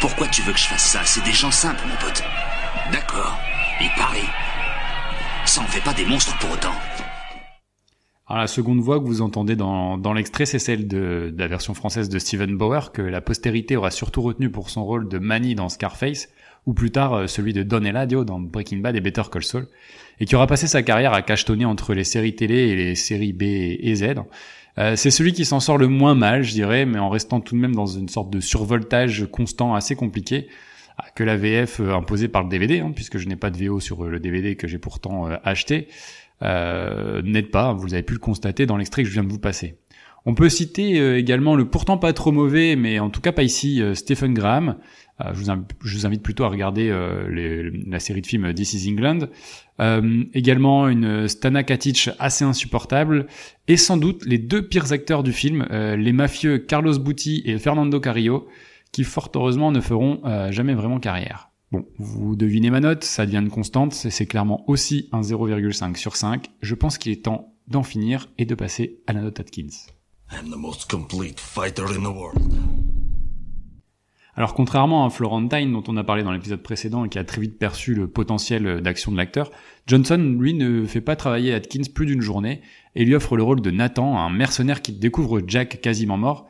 Pourquoi 0.00 0.26
tu 0.28 0.42
veux 0.42 0.52
que 0.52 0.58
je 0.58 0.68
fasse 0.68 0.86
ça? 0.86 1.00
C'est 1.04 1.24
des 1.24 1.32
gens 1.32 1.50
simples, 1.50 1.82
mon 1.86 1.96
pote. 1.96 2.22
D'accord, 2.92 3.38
ils 3.80 3.90
parient. 3.90 4.30
Ça 5.44 5.60
en 5.60 5.66
fait 5.66 5.80
pas 5.80 5.92
des 5.92 6.06
monstres 6.06 6.36
pour 6.38 6.52
autant. 6.52 6.74
Alors 8.30 8.42
la 8.42 8.46
seconde 8.46 8.78
voix 8.78 9.00
que 9.00 9.04
vous 9.06 9.22
entendez 9.22 9.56
dans, 9.56 9.98
dans 9.98 10.12
l'extrait, 10.12 10.46
c'est 10.46 10.60
celle 10.60 10.86
de, 10.86 11.32
de, 11.34 11.38
la 11.40 11.48
version 11.48 11.74
française 11.74 12.08
de 12.08 12.16
Steven 12.20 12.56
Bauer, 12.56 12.92
que 12.92 13.02
la 13.02 13.20
postérité 13.20 13.76
aura 13.76 13.90
surtout 13.90 14.22
retenu 14.22 14.50
pour 14.50 14.70
son 14.70 14.84
rôle 14.84 15.08
de 15.08 15.18
Manny 15.18 15.56
dans 15.56 15.68
Scarface, 15.68 16.28
ou 16.64 16.72
plus 16.72 16.92
tard 16.92 17.12
euh, 17.12 17.26
celui 17.26 17.52
de 17.54 17.64
Don 17.64 17.82
Eladio 17.82 18.24
dans 18.24 18.38
Breaking 18.38 18.76
Bad 18.76 18.94
et 18.94 19.00
Better 19.00 19.24
Call 19.32 19.42
Saul, 19.42 19.66
et 20.20 20.26
qui 20.26 20.36
aura 20.36 20.46
passé 20.46 20.68
sa 20.68 20.84
carrière 20.84 21.12
à 21.12 21.22
cachetonner 21.22 21.64
entre 21.64 21.92
les 21.92 22.04
séries 22.04 22.36
télé 22.36 22.68
et 22.68 22.76
les 22.76 22.94
séries 22.94 23.32
B 23.32 23.42
et 23.42 23.94
Z. 23.96 24.14
Euh, 24.78 24.94
c'est 24.94 25.10
celui 25.10 25.32
qui 25.32 25.44
s'en 25.44 25.58
sort 25.58 25.76
le 25.76 25.88
moins 25.88 26.14
mal, 26.14 26.44
je 26.44 26.52
dirais, 26.52 26.86
mais 26.86 27.00
en 27.00 27.08
restant 27.08 27.40
tout 27.40 27.56
de 27.56 27.60
même 27.60 27.74
dans 27.74 27.86
une 27.86 28.08
sorte 28.08 28.30
de 28.30 28.38
survoltage 28.38 29.26
constant 29.32 29.74
assez 29.74 29.96
compliqué 29.96 30.46
que 31.14 31.24
la 31.24 31.36
VF 31.36 31.80
euh, 31.80 31.94
imposée 31.94 32.28
par 32.28 32.42
le 32.42 32.48
DVD, 32.48 32.80
hein, 32.80 32.92
puisque 32.94 33.18
je 33.18 33.26
n'ai 33.26 33.36
pas 33.36 33.50
de 33.50 33.62
VO 33.62 33.80
sur 33.80 34.04
euh, 34.04 34.10
le 34.10 34.20
DVD 34.20 34.56
que 34.56 34.68
j'ai 34.68 34.78
pourtant 34.78 35.26
acheté, 35.44 35.88
euh, 36.42 37.22
n'aide 37.22 37.50
pas, 37.50 37.72
vous 37.72 37.94
avez 37.94 38.02
pu 38.02 38.14
le 38.14 38.18
constater 38.18 38.66
dans 38.66 38.76
l'extrait 38.76 39.02
que 39.02 39.08
je 39.08 39.12
viens 39.12 39.24
de 39.24 39.28
vous 39.28 39.38
passer. 39.38 39.76
On 40.26 40.34
peut 40.34 40.50
citer 40.50 41.16
également 41.16 41.56
le 41.56 41.64
pourtant 41.64 41.96
pas 41.96 42.12
trop 42.12 42.30
mauvais, 42.30 42.76
mais 42.76 42.98
en 42.98 43.08
tout 43.08 43.22
cas 43.22 43.32
pas 43.32 43.42
ici, 43.42 43.82
Stephen 43.94 44.34
Graham, 44.34 44.76
je 45.18 45.32
vous, 45.32 45.50
je, 45.82 45.96
vous 45.96 46.04
invite 46.04 46.22
plutôt 46.22 46.44
à 46.44 46.48
regarder 46.48 46.94
la 47.86 48.00
série 48.00 48.20
de 48.20 48.26
films 48.26 48.52
This 48.52 48.74
is 48.74 48.90
England. 48.90 49.28
également 50.34 50.88
une 50.88 51.26
Stana 51.26 51.62
Katic 51.62 52.10
assez 52.18 52.44
insupportable 52.44 53.28
et 53.66 53.78
sans 53.78 53.96
doute 53.96 54.26
les 54.26 54.36
deux 54.36 54.68
pires 54.68 54.92
acteurs 54.92 55.22
du 55.22 55.32
film, 55.32 55.66
les 55.70 56.12
mafieux 56.12 56.58
Carlos 56.58 56.98
Butti 56.98 57.42
et 57.46 57.58
Fernando 57.58 57.98
Carrillo, 57.98 58.46
qui 58.92 59.04
fort 59.04 59.30
heureusement 59.34 59.72
ne 59.72 59.80
feront 59.80 60.20
jamais 60.50 60.74
vraiment 60.74 61.00
carrière. 61.00 61.49
Bon, 61.72 61.86
vous 61.98 62.34
devinez 62.34 62.68
ma 62.70 62.80
note, 62.80 63.04
ça 63.04 63.26
devient 63.26 63.38
une 63.38 63.48
constante, 63.48 63.92
c'est 63.92 64.26
clairement 64.26 64.68
aussi 64.68 65.08
un 65.12 65.20
0,5 65.20 65.96
sur 65.96 66.16
5. 66.16 66.50
Je 66.62 66.74
pense 66.74 66.98
qu'il 66.98 67.12
est 67.12 67.24
temps 67.24 67.54
d'en 67.68 67.84
finir 67.84 68.28
et 68.38 68.44
de 68.44 68.56
passer 68.56 68.98
à 69.06 69.12
la 69.12 69.20
note 69.20 69.38
Atkins. 69.38 69.68
Alors 74.34 74.54
contrairement 74.54 75.06
à 75.06 75.10
Florentine 75.10 75.70
dont 75.70 75.84
on 75.86 75.96
a 75.96 76.02
parlé 76.02 76.24
dans 76.24 76.32
l'épisode 76.32 76.62
précédent 76.62 77.04
et 77.04 77.08
qui 77.08 77.20
a 77.20 77.24
très 77.24 77.40
vite 77.40 77.56
perçu 77.56 77.94
le 77.94 78.08
potentiel 78.08 78.80
d'action 78.80 79.12
de 79.12 79.16
l'acteur, 79.16 79.52
Johnson 79.86 80.36
lui 80.40 80.54
ne 80.54 80.86
fait 80.86 81.00
pas 81.00 81.14
travailler 81.14 81.54
Atkins 81.54 81.88
plus 81.94 82.06
d'une 82.06 82.20
journée 82.20 82.62
et 82.96 83.04
lui 83.04 83.14
offre 83.14 83.36
le 83.36 83.44
rôle 83.44 83.60
de 83.60 83.70
Nathan, 83.70 84.18
un 84.18 84.30
mercenaire 84.30 84.82
qui 84.82 84.92
découvre 84.92 85.40
Jack 85.46 85.80
quasiment 85.80 86.16
mort 86.16 86.48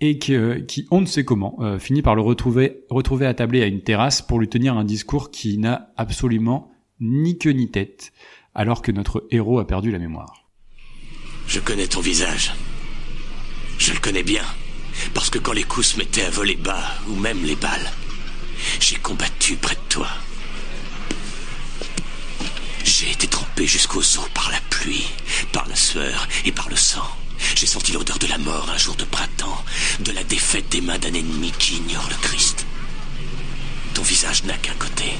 et 0.00 0.18
qui, 0.18 0.86
on 0.90 1.00
ne 1.00 1.06
sait 1.06 1.24
comment, 1.24 1.56
euh, 1.60 1.78
finit 1.78 2.02
par 2.02 2.14
le 2.14 2.22
retrouver, 2.22 2.84
retrouver 2.90 3.26
attablé 3.26 3.62
à 3.62 3.66
une 3.66 3.82
terrasse 3.82 4.22
pour 4.22 4.38
lui 4.38 4.48
tenir 4.48 4.76
un 4.76 4.84
discours 4.84 5.30
qui 5.30 5.56
n'a 5.58 5.92
absolument 5.96 6.70
ni 7.00 7.38
queue 7.38 7.50
ni 7.50 7.70
tête, 7.70 8.12
alors 8.54 8.82
que 8.82 8.92
notre 8.92 9.26
héros 9.30 9.58
a 9.58 9.66
perdu 9.66 9.90
la 9.90 9.98
mémoire. 9.98 10.44
Je 11.46 11.60
connais 11.60 11.86
ton 11.86 12.00
visage. 12.00 12.52
Je 13.78 13.92
le 13.92 14.00
connais 14.00 14.22
bien. 14.22 14.44
Parce 15.12 15.30
que 15.30 15.38
quand 15.38 15.52
les 15.52 15.64
coups 15.64 15.88
se 15.88 15.98
mettaient 15.98 16.24
à 16.24 16.30
voler 16.30 16.56
bas, 16.56 16.84
ou 17.08 17.16
même 17.16 17.42
les 17.44 17.56
balles, 17.56 17.90
j'ai 18.80 18.96
combattu 18.96 19.56
près 19.56 19.74
de 19.74 19.88
toi. 19.88 20.08
J'ai 22.84 23.10
été 23.10 23.26
trempé 23.26 23.66
jusqu'aux 23.66 24.00
os 24.00 24.28
par 24.34 24.50
la 24.50 24.60
pluie, 24.70 25.06
par 25.52 25.66
la 25.68 25.74
sueur 25.74 26.28
et 26.44 26.52
par 26.52 26.68
le 26.68 26.76
sang. 26.76 27.08
J'ai 27.54 27.66
senti 27.66 27.92
l'odeur 27.92 28.18
de 28.18 28.26
la 28.26 28.38
mort 28.38 28.68
un 28.70 28.78
jour 28.78 28.94
de 28.96 29.04
printemps, 29.04 29.64
de 30.00 30.12
la 30.12 30.24
défaite 30.24 30.68
des 30.70 30.80
mains 30.80 30.98
d'un 30.98 31.12
ennemi 31.12 31.52
qui 31.58 31.76
ignore 31.76 32.08
le 32.08 32.16
Christ. 32.16 32.66
Ton 33.94 34.02
visage 34.02 34.44
n'a 34.44 34.56
qu'un 34.56 34.74
côté. 34.74 35.12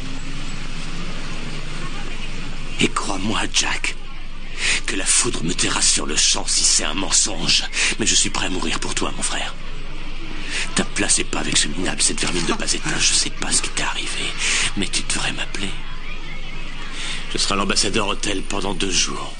Et 2.80 2.88
crois-moi, 2.88 3.42
Jack, 3.52 3.94
que 4.86 4.96
la 4.96 5.06
foudre 5.06 5.44
me 5.44 5.54
terrasse 5.54 5.90
sur 5.90 6.06
le 6.06 6.16
champ 6.16 6.44
si 6.46 6.64
c'est 6.64 6.84
un 6.84 6.94
mensonge. 6.94 7.64
Mais 7.98 8.06
je 8.06 8.14
suis 8.14 8.30
prêt 8.30 8.46
à 8.46 8.50
mourir 8.50 8.80
pour 8.80 8.94
toi, 8.94 9.12
mon 9.16 9.22
frère. 9.22 9.54
Ta 10.74 10.84
place 10.84 11.18
n'est 11.18 11.24
pas 11.24 11.40
avec 11.40 11.56
ce 11.56 11.68
minable, 11.68 12.02
cette 12.02 12.20
vermine 12.20 12.46
de 12.46 12.52
bas 12.52 12.66
étage. 12.72 13.08
Je 13.08 13.14
sais 13.14 13.30
pas 13.30 13.52
ce 13.52 13.62
qui 13.62 13.70
t'est 13.70 13.82
arrivé, 13.82 14.32
mais 14.76 14.88
tu 14.88 15.02
devrais 15.02 15.32
m'appeler. 15.32 15.70
Je 17.32 17.38
serai 17.38 17.56
l'ambassadeur 17.56 18.08
hôtel 18.08 18.42
pendant 18.42 18.74
deux 18.74 18.90
jours. 18.90 19.34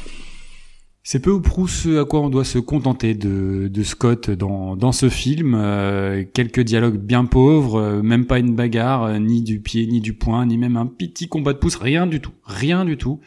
C'est 1.06 1.20
peu 1.20 1.30
ou 1.30 1.40
prou 1.42 1.68
ce 1.68 2.00
à 2.00 2.06
quoi 2.06 2.20
on 2.20 2.30
doit 2.30 2.46
se 2.46 2.58
contenter 2.58 3.12
de, 3.12 3.82
Scott 3.82 4.30
dans, 4.30 4.75
dans 4.75 4.90
ce 4.90 5.11
film. 5.11 5.54
Euh, 5.54 6.25
quelques 6.32 6.61
dialogues 6.61 6.96
bien 6.96 7.26
pauvres, 7.26 7.78
euh, 7.78 8.02
même 8.02 8.25
pas 8.25 8.38
une 8.38 8.54
bagarre, 8.54 9.02
euh, 9.04 9.18
ni 9.18 9.42
du 9.42 9.61
pied, 9.61 9.87
ni 9.87 10.00
du 10.00 10.14
poing, 10.14 10.46
ni 10.46 10.56
même 10.56 10.78
un 10.78 10.87
petit 10.87 11.28
combat 11.28 11.52
de 11.52 11.58
pouce, 11.58 11.76
rien 11.76 12.06
du 12.06 12.23
tout, 12.23 12.32
rien 12.42 12.87
du 12.87 12.96
tout. 12.96 13.20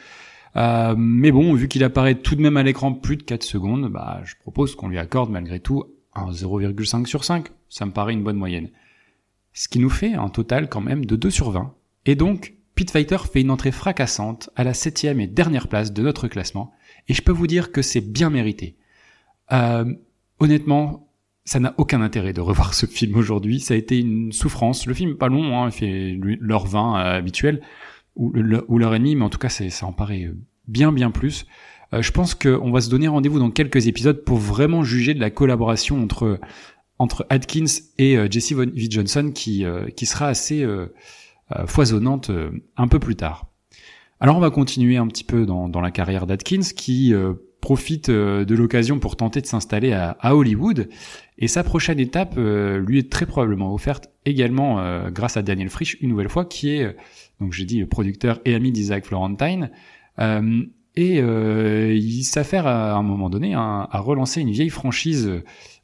mais 0.56 1.32
bon, 1.32 1.54
vu 1.54 1.68
qu'il 1.68 1.84
apparaît 1.84 2.16
tout 2.16 2.34
de 2.34 2.42
même 2.42 2.58
à 2.58 2.64
l'écran 2.64 2.94
plus 2.94 3.16
de 3.16 3.22
4 3.22 3.44
secondes, 3.44 3.92
bah, 3.92 4.22
je 4.26 4.34
propose 4.42 4.74
qu'on 4.74 4.88
lui 4.88 4.98
accorde 4.98 5.30
malgré 5.30 5.60
tout 5.60 5.84
un 6.16 6.32
0,5 6.32 7.06
sur 7.06 7.24
5. 7.24 7.46
Ça 7.70 7.86
me 7.86 7.92
paraît 7.92 8.14
une 8.14 8.24
bonne 8.24 8.38
moyenne. 8.38 8.70
Ce 9.54 9.68
qui 9.68 9.78
nous 9.78 9.92
fait 9.92 10.16
un 10.16 10.30
total 10.30 10.68
quand 10.68 10.82
même 10.82 11.06
de 11.06 11.16
2 11.16 11.30
sur 11.30 11.52
20. 11.52 11.76
Et 12.08 12.16
donc, 12.16 12.56
Pit 12.74 12.90
Fighter 12.90 13.18
fait 13.32 13.42
une 13.42 13.52
entrée 13.52 13.72
fracassante 13.72 14.50
à 14.56 14.64
la 14.64 14.74
septième 14.74 15.20
et 15.20 15.28
dernière 15.28 15.68
place 15.68 15.94
de 15.94 16.02
notre 16.02 16.28
classement, 16.28 16.74
et 17.08 17.14
je 17.14 17.22
peux 17.22 17.32
vous 17.32 17.48
dire 17.48 17.72
que 17.72 17.82
c'est 17.82 18.02
bien 18.02 18.30
mérité. 18.30 18.76
Euh, 19.52 19.86
honnêtement, 20.40 21.08
ça 21.48 21.62
n'a 21.62 21.74
aucun 21.78 22.02
intérêt 22.02 22.34
de 22.34 22.42
revoir 22.42 22.74
ce 22.74 22.86
film 22.86 23.16
aujourd'hui. 23.16 23.62
Ça 23.62 23.74
a 23.74 23.78
été 23.78 23.98
une 23.98 24.34
souffrance. 24.34 24.86
Le 24.86 24.94
film 24.94 25.16
pas 25.16 25.30
long, 25.30 25.58
hein, 25.58 25.70
il 25.70 25.72
fait 25.72 26.20
l'heure 26.42 26.68
20 26.68 27.00
euh, 27.00 27.18
habituelle 27.18 27.62
ou, 28.18 28.32
l'heure 28.34 28.96
et 28.96 29.00
demie, 29.00 29.16
mais 29.16 29.24
en 29.24 29.30
tout 29.30 29.38
cas, 29.38 29.48
ça 29.48 29.86
en 29.86 29.94
paraît 29.94 30.30
bien 30.68 30.92
bien 30.92 31.10
plus. 31.10 31.46
Euh, 31.94 32.02
je 32.02 32.12
pense 32.12 32.36
qu'on 32.36 32.72
va 32.72 32.82
se 32.82 32.90
donner 32.90 33.08
rendez-vous 33.08 33.40
dans 33.40 33.52
quelques 33.52 33.88
épisodes 33.88 34.26
pour 34.26 34.38
vraiment 34.38 34.84
juger 34.84 35.14
de 35.14 35.22
la 35.22 35.30
collaboration 35.30 36.04
entre 36.04 36.40
entre 37.00 37.26
Atkins 37.30 37.66
et 37.98 38.18
euh, 38.18 38.28
Jesse 38.30 38.52
V. 38.52 38.68
Johnson 38.90 39.32
qui 39.34 39.64
qui 39.96 40.06
sera 40.06 40.28
assez 40.28 40.68
foisonnante 41.66 42.30
un 42.76 42.88
peu 42.90 43.00
plus 43.00 43.16
tard. 43.16 43.47
Alors 44.20 44.36
on 44.36 44.40
va 44.40 44.50
continuer 44.50 44.98
un 44.98 45.08
petit 45.08 45.24
peu 45.24 45.46
dans, 45.46 45.70
dans 45.70 45.82
la 45.82 45.92
carrière 45.92 46.26
d'Atkins 46.26 46.62
qui 46.76 47.14
euh, 47.14 47.34
profite 47.62 48.10
euh, 48.10 48.46
de 48.46 48.56
l'occasion 48.56 48.98
pour 49.00 49.16
tenter 49.16 49.42
de 49.42 49.46
s'installer 49.46 49.94
à, 49.94 50.36
Hollywood. 50.36 50.90
Et 51.38 51.48
sa 51.48 51.64
prochaine 51.64 52.00
étape 52.00 52.34
euh, 52.38 52.80
lui 52.80 52.98
est 52.98 53.12
très 53.12 53.28
probablement 53.28 53.74
offerte 53.74 54.10
également 54.26 54.82
grâce 55.12 55.38
à 55.38 55.44
Daniel 55.44 55.70
Frisch 55.70 55.98
une 56.02 56.10
nouvelle 56.10 56.30
fois 56.30 56.46
qui 56.46 56.70
est 56.72 56.98
donc 57.40 57.54
j'ai 57.54 57.64
dit 57.64 57.86
producteur 57.86 58.42
et 58.44 58.56
ami 58.56 58.72
d'Isaac 58.72 59.06
Florentine. 59.06 59.70
Et 60.96 61.20
il 61.20 62.24
s'affaire 62.24 62.68
à, 62.68 62.96
un 62.96 63.04
moment 63.04 63.30
donné 63.30 63.54
à, 63.54 63.88
à, 63.90 64.00
relancer 64.00 64.42
une 64.42 64.52
vieille 64.52 64.70
franchise 64.70 65.32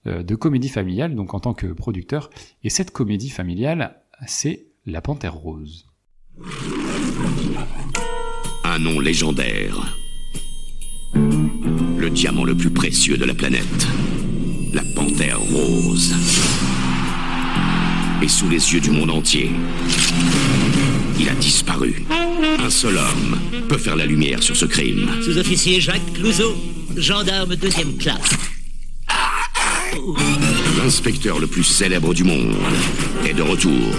de 0.05 0.35
comédie 0.35 0.67
familiale 0.67 1.15
donc 1.15 1.35
en 1.35 1.39
tant 1.39 1.53
que 1.53 1.67
producteur. 1.67 2.31
Et 2.63 2.69
cette 2.69 2.91
comédie 2.91 3.29
familiale 3.29 4.01
c'est 4.25 4.65
La 4.85 5.01
Panthère 5.01 5.35
Rose 5.35 5.87
un 8.73 8.79
nom 8.79 8.99
légendaire. 8.99 9.75
Le 11.13 12.09
diamant 12.09 12.43
le 12.43 12.55
plus 12.55 12.71
précieux 12.71 13.17
de 13.17 13.25
la 13.25 13.35
planète. 13.35 13.87
La 14.73 14.81
panthère 14.95 15.39
rose. 15.39 16.15
Et 18.23 18.27
sous 18.27 18.49
les 18.49 18.73
yeux 18.73 18.79
du 18.79 18.89
monde 18.89 19.11
entier, 19.11 19.51
il 21.19 21.29
a 21.29 21.35
disparu. 21.35 22.03
Un 22.59 22.69
seul 22.71 22.97
homme 22.97 23.37
peut 23.69 23.77
faire 23.77 23.95
la 23.95 24.07
lumière 24.07 24.41
sur 24.41 24.55
ce 24.55 24.65
crime. 24.65 25.07
Sous-officier 25.23 25.79
Jacques 25.79 26.13
Clouseau, 26.15 26.55
gendarme 26.97 27.55
deuxième 27.55 27.95
classe. 27.97 28.31
L'inspecteur 30.83 31.39
le 31.39 31.45
plus 31.45 31.63
célèbre 31.63 32.15
du 32.15 32.23
monde 32.23 32.55
est 33.23 33.33
de 33.33 33.43
retour. 33.43 33.91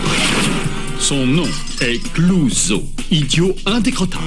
Son 1.04 1.26
nom 1.26 1.46
est 1.82 2.02
Clouseau, 2.14 2.82
idiot 3.11 3.54
indécrottable. 3.66 4.25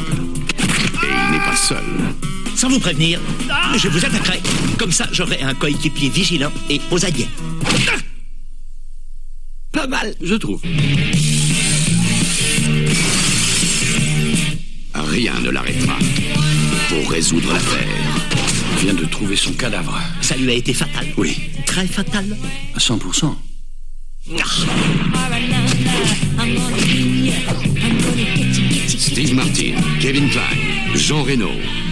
Et 0.59 1.07
il 1.07 1.31
n'est 1.31 1.43
pas 1.43 1.55
seul. 1.55 1.83
Sans 2.55 2.69
vous 2.69 2.79
prévenir, 2.79 3.19
je 3.75 3.87
vous 3.87 4.05
attaquerai. 4.05 4.39
Comme 4.77 4.91
ça, 4.91 5.07
j'aurai 5.11 5.41
un 5.41 5.55
coéquipier 5.55 6.09
vigilant 6.09 6.51
et 6.69 6.79
aux 6.91 7.03
aguets. 7.03 7.29
Pas 9.71 9.87
mal, 9.87 10.13
je 10.21 10.35
trouve. 10.35 10.61
Rien 14.93 15.33
ne 15.39 15.49
l'arrêtera. 15.49 15.97
Pour 16.89 17.09
résoudre 17.09 17.53
l'affaire. 17.53 17.87
On 18.73 18.79
vient 18.81 18.93
de 18.93 19.05
trouver 19.05 19.35
son 19.35 19.53
cadavre. 19.53 19.99
Ça 20.21 20.37
lui 20.37 20.51
a 20.51 20.53
été 20.53 20.75
fatal 20.75 21.07
Oui. 21.17 21.39
Très 21.65 21.87
fatal 21.87 22.37
À 22.75 22.77
100%. 22.77 23.35
Steve 28.97 29.33
Martin, 29.33 29.75
Kevin 30.01 30.27
Klein, 30.27 30.41
Jean 30.95 31.23
Reno, 31.23 31.47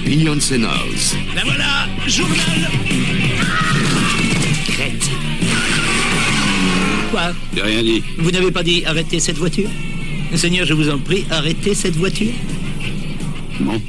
Beyoncé 0.05 0.57
Knowles. 0.57 1.15
La 1.33 1.43
voilà, 1.45 1.87
journal 2.05 2.35
Crête. 4.67 5.09
Quoi? 7.09 7.31
J'ai 7.55 7.61
rien 7.61 7.81
dit. 7.81 8.03
Vous 8.17 8.31
n'avez 8.31 8.51
pas 8.51 8.63
dit 8.63 8.83
arrêtez 8.85 9.21
cette 9.21 9.37
voiture? 9.37 9.69
Seigneur, 10.35 10.65
je 10.65 10.73
vous 10.73 10.89
en 10.89 10.97
prie, 10.97 11.25
arrêtez 11.31 11.73
cette 11.73 11.95
voiture. 11.95 12.33
Non. 13.61 13.81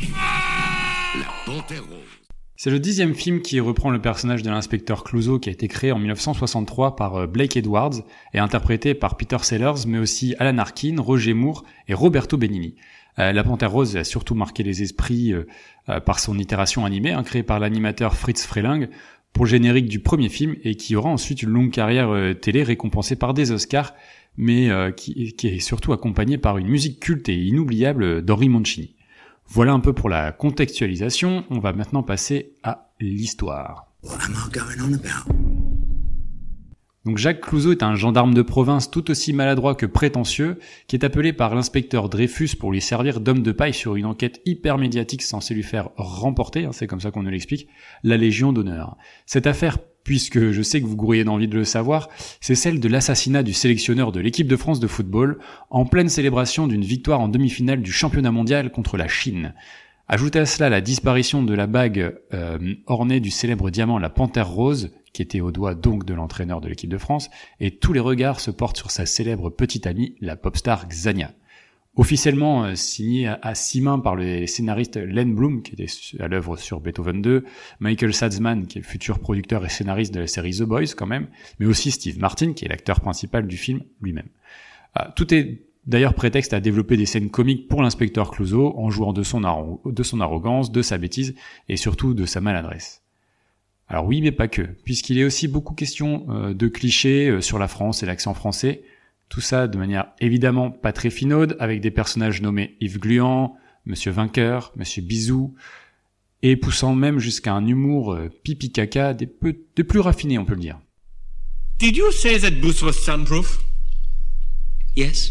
C'est 2.58 2.70
le 2.70 2.80
dixième 2.80 3.14
film 3.14 3.42
qui 3.42 3.60
reprend 3.60 3.90
le 3.90 4.00
personnage 4.00 4.42
de 4.42 4.48
l'inspecteur 4.48 5.04
Clouseau 5.04 5.38
qui 5.38 5.50
a 5.50 5.52
été 5.52 5.68
créé 5.68 5.92
en 5.92 5.98
1963 5.98 6.96
par 6.96 7.16
euh, 7.16 7.26
Blake 7.26 7.54
Edwards 7.54 8.02
et 8.32 8.38
interprété 8.38 8.94
par 8.94 9.18
Peter 9.18 9.36
Sellers, 9.42 9.86
mais 9.86 9.98
aussi 9.98 10.34
Alan 10.38 10.56
Arkin, 10.56 10.96
Roger 10.98 11.34
Moore 11.34 11.64
et 11.86 11.92
Roberto 11.92 12.38
Benigni. 12.38 12.74
Euh, 13.18 13.34
la 13.34 13.44
Panthère 13.44 13.72
Rose 13.72 13.94
a 13.98 14.04
surtout 14.04 14.34
marqué 14.34 14.62
les 14.62 14.82
esprits 14.82 15.34
euh, 15.34 16.00
par 16.00 16.18
son 16.18 16.38
itération 16.38 16.86
animée, 16.86 17.12
hein, 17.12 17.24
créée 17.24 17.42
par 17.42 17.60
l'animateur 17.60 18.14
Fritz 18.14 18.46
Freling 18.46 18.88
pour 19.34 19.44
le 19.44 19.50
générique 19.50 19.88
du 19.88 20.00
premier 20.00 20.30
film 20.30 20.56
et 20.64 20.76
qui 20.76 20.96
aura 20.96 21.10
ensuite 21.10 21.42
une 21.42 21.50
longue 21.50 21.70
carrière 21.70 22.10
télé 22.40 22.62
récompensée 22.62 23.16
par 23.16 23.34
des 23.34 23.52
Oscars, 23.52 23.92
mais 24.38 24.70
qui, 24.96 25.34
qui, 25.34 25.48
est 25.48 25.60
surtout 25.60 25.92
accompagnée 25.92 26.38
par 26.38 26.56
une 26.56 26.68
musique 26.68 27.00
culte 27.00 27.28
et 27.28 27.36
inoubliable 27.36 28.24
d'Henri 28.24 28.48
Mancini. 28.48 28.95
Voilà 29.48 29.72
un 29.72 29.80
peu 29.80 29.92
pour 29.92 30.08
la 30.08 30.32
contextualisation, 30.32 31.44
on 31.50 31.58
va 31.58 31.72
maintenant 31.72 32.02
passer 32.02 32.52
à 32.62 32.90
l'histoire. 33.00 33.86
Donc 37.06 37.18
Jacques 37.18 37.40
Clouseau 37.40 37.70
est 37.70 37.84
un 37.84 37.94
gendarme 37.94 38.34
de 38.34 38.42
province 38.42 38.90
tout 38.90 39.12
aussi 39.12 39.32
maladroit 39.32 39.76
que 39.76 39.86
prétentieux, 39.86 40.58
qui 40.88 40.96
est 40.96 41.04
appelé 41.04 41.32
par 41.32 41.54
l'inspecteur 41.54 42.08
Dreyfus 42.08 42.56
pour 42.58 42.72
lui 42.72 42.80
servir 42.80 43.20
d'homme 43.20 43.44
de 43.44 43.52
paille 43.52 43.74
sur 43.74 43.94
une 43.94 44.06
enquête 44.06 44.42
hyper 44.44 44.76
médiatique 44.76 45.22
censée 45.22 45.54
lui 45.54 45.62
faire 45.62 45.90
remporter, 45.96 46.64
hein, 46.64 46.72
c'est 46.72 46.88
comme 46.88 47.00
ça 47.00 47.12
qu'on 47.12 47.22
nous 47.22 47.30
l'explique, 47.30 47.68
la 48.02 48.16
Légion 48.16 48.52
d'honneur. 48.52 48.96
Cette 49.24 49.46
affaire 49.46 49.78
puisque 50.06 50.52
je 50.52 50.62
sais 50.62 50.80
que 50.80 50.86
vous 50.86 50.94
grouillez 50.94 51.24
d'envie 51.24 51.48
de 51.48 51.56
le 51.56 51.64
savoir, 51.64 52.08
c'est 52.40 52.54
celle 52.54 52.78
de 52.78 52.88
l'assassinat 52.88 53.42
du 53.42 53.52
sélectionneur 53.52 54.12
de 54.12 54.20
l'équipe 54.20 54.46
de 54.46 54.54
France 54.54 54.78
de 54.78 54.86
football 54.86 55.40
en 55.68 55.84
pleine 55.84 56.08
célébration 56.08 56.68
d'une 56.68 56.84
victoire 56.84 57.20
en 57.20 57.26
demi-finale 57.26 57.82
du 57.82 57.90
championnat 57.90 58.30
mondial 58.30 58.70
contre 58.70 58.96
la 58.96 59.08
Chine. 59.08 59.52
Ajoutez 60.06 60.38
à 60.38 60.46
cela 60.46 60.68
la 60.68 60.80
disparition 60.80 61.42
de 61.42 61.52
la 61.54 61.66
bague 61.66 62.14
euh, 62.32 62.74
ornée 62.86 63.18
du 63.18 63.30
célèbre 63.30 63.68
diamant 63.70 63.98
la 63.98 64.08
Panthère 64.08 64.48
Rose, 64.48 64.92
qui 65.12 65.22
était 65.22 65.40
au 65.40 65.50
doigt 65.50 65.74
donc 65.74 66.04
de 66.04 66.14
l'entraîneur 66.14 66.60
de 66.60 66.68
l'équipe 66.68 66.88
de 66.88 66.98
France, 66.98 67.28
et 67.58 67.72
tous 67.72 67.92
les 67.92 67.98
regards 67.98 68.38
se 68.38 68.52
portent 68.52 68.76
sur 68.76 68.92
sa 68.92 69.06
célèbre 69.06 69.50
petite 69.50 69.88
amie, 69.88 70.14
la 70.20 70.36
pop 70.36 70.56
star 70.56 70.86
Xania 70.86 71.32
officiellement 71.96 72.64
euh, 72.64 72.74
signé 72.74 73.26
à, 73.26 73.54
six 73.54 73.80
mains 73.80 73.98
par 73.98 74.14
le 74.14 74.46
scénariste 74.46 74.96
Len 74.96 75.34
Bloom, 75.34 75.62
qui 75.62 75.72
était 75.72 75.86
à 76.20 76.28
l'œuvre 76.28 76.56
sur 76.56 76.80
Beethoven 76.80 77.22
2, 77.22 77.44
Michael 77.80 78.14
Sadsman, 78.14 78.66
qui 78.66 78.78
est 78.78 78.82
le 78.82 78.86
futur 78.86 79.18
producteur 79.18 79.64
et 79.64 79.68
scénariste 79.68 80.14
de 80.14 80.20
la 80.20 80.26
série 80.26 80.56
The 80.56 80.62
Boys 80.62 80.94
quand 80.96 81.06
même, 81.06 81.26
mais 81.58 81.66
aussi 81.66 81.90
Steve 81.90 82.18
Martin, 82.18 82.52
qui 82.52 82.66
est 82.66 82.68
l'acteur 82.68 83.00
principal 83.00 83.46
du 83.46 83.56
film 83.56 83.80
lui-même. 84.00 84.28
Euh, 85.00 85.04
tout 85.16 85.34
est 85.34 85.62
d'ailleurs 85.86 86.14
prétexte 86.14 86.52
à 86.52 86.60
développer 86.60 86.96
des 86.96 87.06
scènes 87.06 87.30
comiques 87.30 87.68
pour 87.68 87.82
l'inspecteur 87.82 88.30
Clouseau, 88.30 88.74
en 88.76 88.90
jouant 88.90 89.12
de 89.12 89.22
son, 89.22 89.42
arrogance, 89.44 90.72
de 90.72 90.82
sa 90.82 90.98
bêtise, 90.98 91.34
et 91.68 91.76
surtout 91.76 92.12
de 92.12 92.26
sa 92.26 92.40
maladresse. 92.40 93.02
Alors 93.88 94.04
oui, 94.04 94.20
mais 94.20 94.32
pas 94.32 94.48
que, 94.48 94.62
puisqu'il 94.62 95.16
est 95.16 95.24
aussi 95.24 95.48
beaucoup 95.48 95.74
question 95.74 96.26
euh, 96.28 96.54
de 96.54 96.68
clichés 96.68 97.40
sur 97.40 97.58
la 97.58 97.68
France 97.68 98.02
et 98.02 98.06
l'accent 98.06 98.34
français, 98.34 98.82
tout 99.28 99.40
ça 99.40 99.68
de 99.68 99.76
manière 99.76 100.12
évidemment 100.20 100.70
pas 100.70 100.92
très 100.92 101.10
finaude, 101.10 101.56
avec 101.58 101.80
des 101.80 101.90
personnages 101.90 102.42
nommés 102.42 102.76
Yves 102.80 102.98
Gluant, 102.98 103.56
Monsieur 103.84 104.10
Vainqueur, 104.10 104.72
Monsieur 104.76 105.02
Bisou, 105.02 105.54
et 106.42 106.56
poussant 106.56 106.94
même 106.94 107.18
jusqu'à 107.18 107.52
un 107.54 107.66
humour 107.66 108.12
euh, 108.12 108.28
pipi 108.42 108.70
caca 108.70 109.14
des, 109.14 109.26
plus 109.26 110.00
raffinés, 110.00 110.38
on 110.38 110.44
peut 110.44 110.54
le 110.54 110.60
dire. 110.60 110.78
Did 111.78 111.96
you 111.96 112.10
say 112.10 112.38
that 112.38 112.60
booth 112.60 112.82
was 112.82 112.94
soundproof? 112.94 113.58
Yes. 114.96 115.30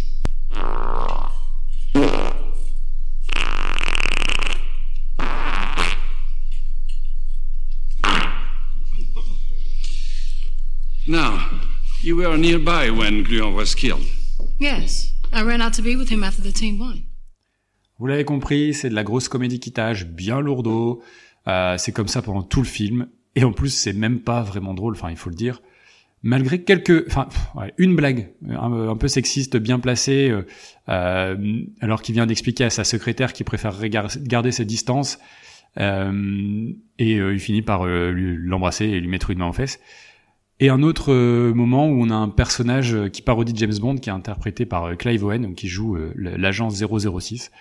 Now, 11.07 11.37
You 12.03 12.17
were 12.17 12.37
nearby 12.37 12.89
when 12.89 13.23
Gluon 13.23 13.55
was 13.55 13.75
killed. 13.75 14.05
Yes. 14.59 15.11
I 15.33 15.43
ran 15.43 15.61
out 15.61 15.73
to 15.73 15.81
be 15.81 15.95
with 15.95 16.09
him 16.09 16.23
after 16.23 16.41
the 16.41 16.53
team 16.53 16.79
won. 16.79 17.03
Vous 17.99 18.07
l'avez 18.07 18.25
compris, 18.25 18.73
c'est 18.73 18.89
de 18.89 18.95
la 18.95 19.03
grosse 19.03 19.27
comédie 19.27 19.59
qui 19.59 19.71
tâche, 19.71 20.05
bien 20.05 20.41
lourdeau. 20.41 21.01
Euh, 21.47 21.77
c'est 21.77 21.91
comme 21.91 22.07
ça 22.07 22.21
pendant 22.21 22.43
tout 22.43 22.61
le 22.61 22.67
film. 22.67 23.07
Et 23.35 23.43
en 23.43 23.51
plus, 23.51 23.69
c'est 23.69 23.93
même 23.93 24.19
pas 24.19 24.43
vraiment 24.43 24.73
drôle, 24.73 24.93
enfin, 24.93 25.09
il 25.09 25.17
faut 25.17 25.29
le 25.29 25.35
dire. 25.35 25.61
Malgré 26.23 26.61
quelques, 26.63 27.05
enfin, 27.07 27.27
ouais, 27.55 27.73
une 27.77 27.95
blague 27.95 28.31
un, 28.49 28.95
peu 28.95 29.07
sexiste, 29.07 29.57
bien 29.57 29.79
placée, 29.79 30.29
euh, 30.29 30.45
euh, 30.89 31.61
alors 31.81 32.01
qu'il 32.01 32.15
vient 32.15 32.25
d'expliquer 32.25 32.65
à 32.65 32.69
sa 32.69 32.83
secrétaire 32.83 33.33
qu'il 33.33 33.45
préfère 33.45 33.77
garder 33.89 34.51
ses 34.51 34.65
distances, 34.65 35.19
euh, 35.79 36.71
et 36.99 37.19
euh, 37.19 37.33
il 37.33 37.39
finit 37.39 37.61
par 37.61 37.85
euh, 37.85 38.11
l'embrasser 38.11 38.85
et 38.85 38.99
lui 38.99 39.07
mettre 39.07 39.31
une 39.31 39.39
main 39.39 39.47
aux 39.47 39.53
fesses. 39.53 39.79
Et 40.61 40.69
un 40.69 40.83
autre 40.83 41.11
euh, 41.11 41.53
moment 41.53 41.87
où 41.87 42.01
on 42.01 42.09
a 42.09 42.15
un 42.15 42.29
personnage 42.29 42.93
euh, 42.93 43.09
qui 43.09 43.21
parodie 43.21 43.53
James 43.55 43.77
Bond, 43.77 43.97
qui 43.97 44.09
est 44.09 44.13
interprété 44.13 44.65
par 44.65 44.85
euh, 44.85 44.95
Clive 44.95 45.25
Owen, 45.25 45.53
qui 45.53 45.67
joue 45.67 45.97
l'agent 46.15 46.69
006. 46.69 47.51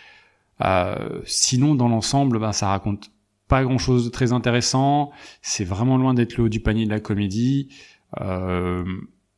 sinon, 1.25 1.75
dans 1.75 1.89
l'ensemble, 1.89 2.39
ben, 2.39 2.53
ça 2.53 2.69
raconte 2.69 3.11
pas 3.49 3.65
grand-chose 3.65 4.05
de 4.05 4.11
très 4.11 4.33
intéressant. 4.33 5.11
C'est 5.43 5.65
vraiment 5.65 5.99
loin 5.99 6.15
d'être 6.15 6.37
le 6.37 6.45
haut 6.45 6.49
du 6.49 6.61
panier 6.61 6.85
de 6.85 6.91
la 6.91 7.01
comédie. 7.01 7.69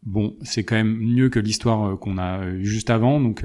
bon, 0.03 0.37
c'est 0.42 0.64
quand 0.64 0.77
même 0.77 0.97
mieux 0.97 1.31
que 1.31 1.40
l'histoire 1.40 1.99
qu'on 1.99 2.19
a 2.19 2.61
juste 2.61 2.90
avant, 2.90 3.21
donc 3.21 3.45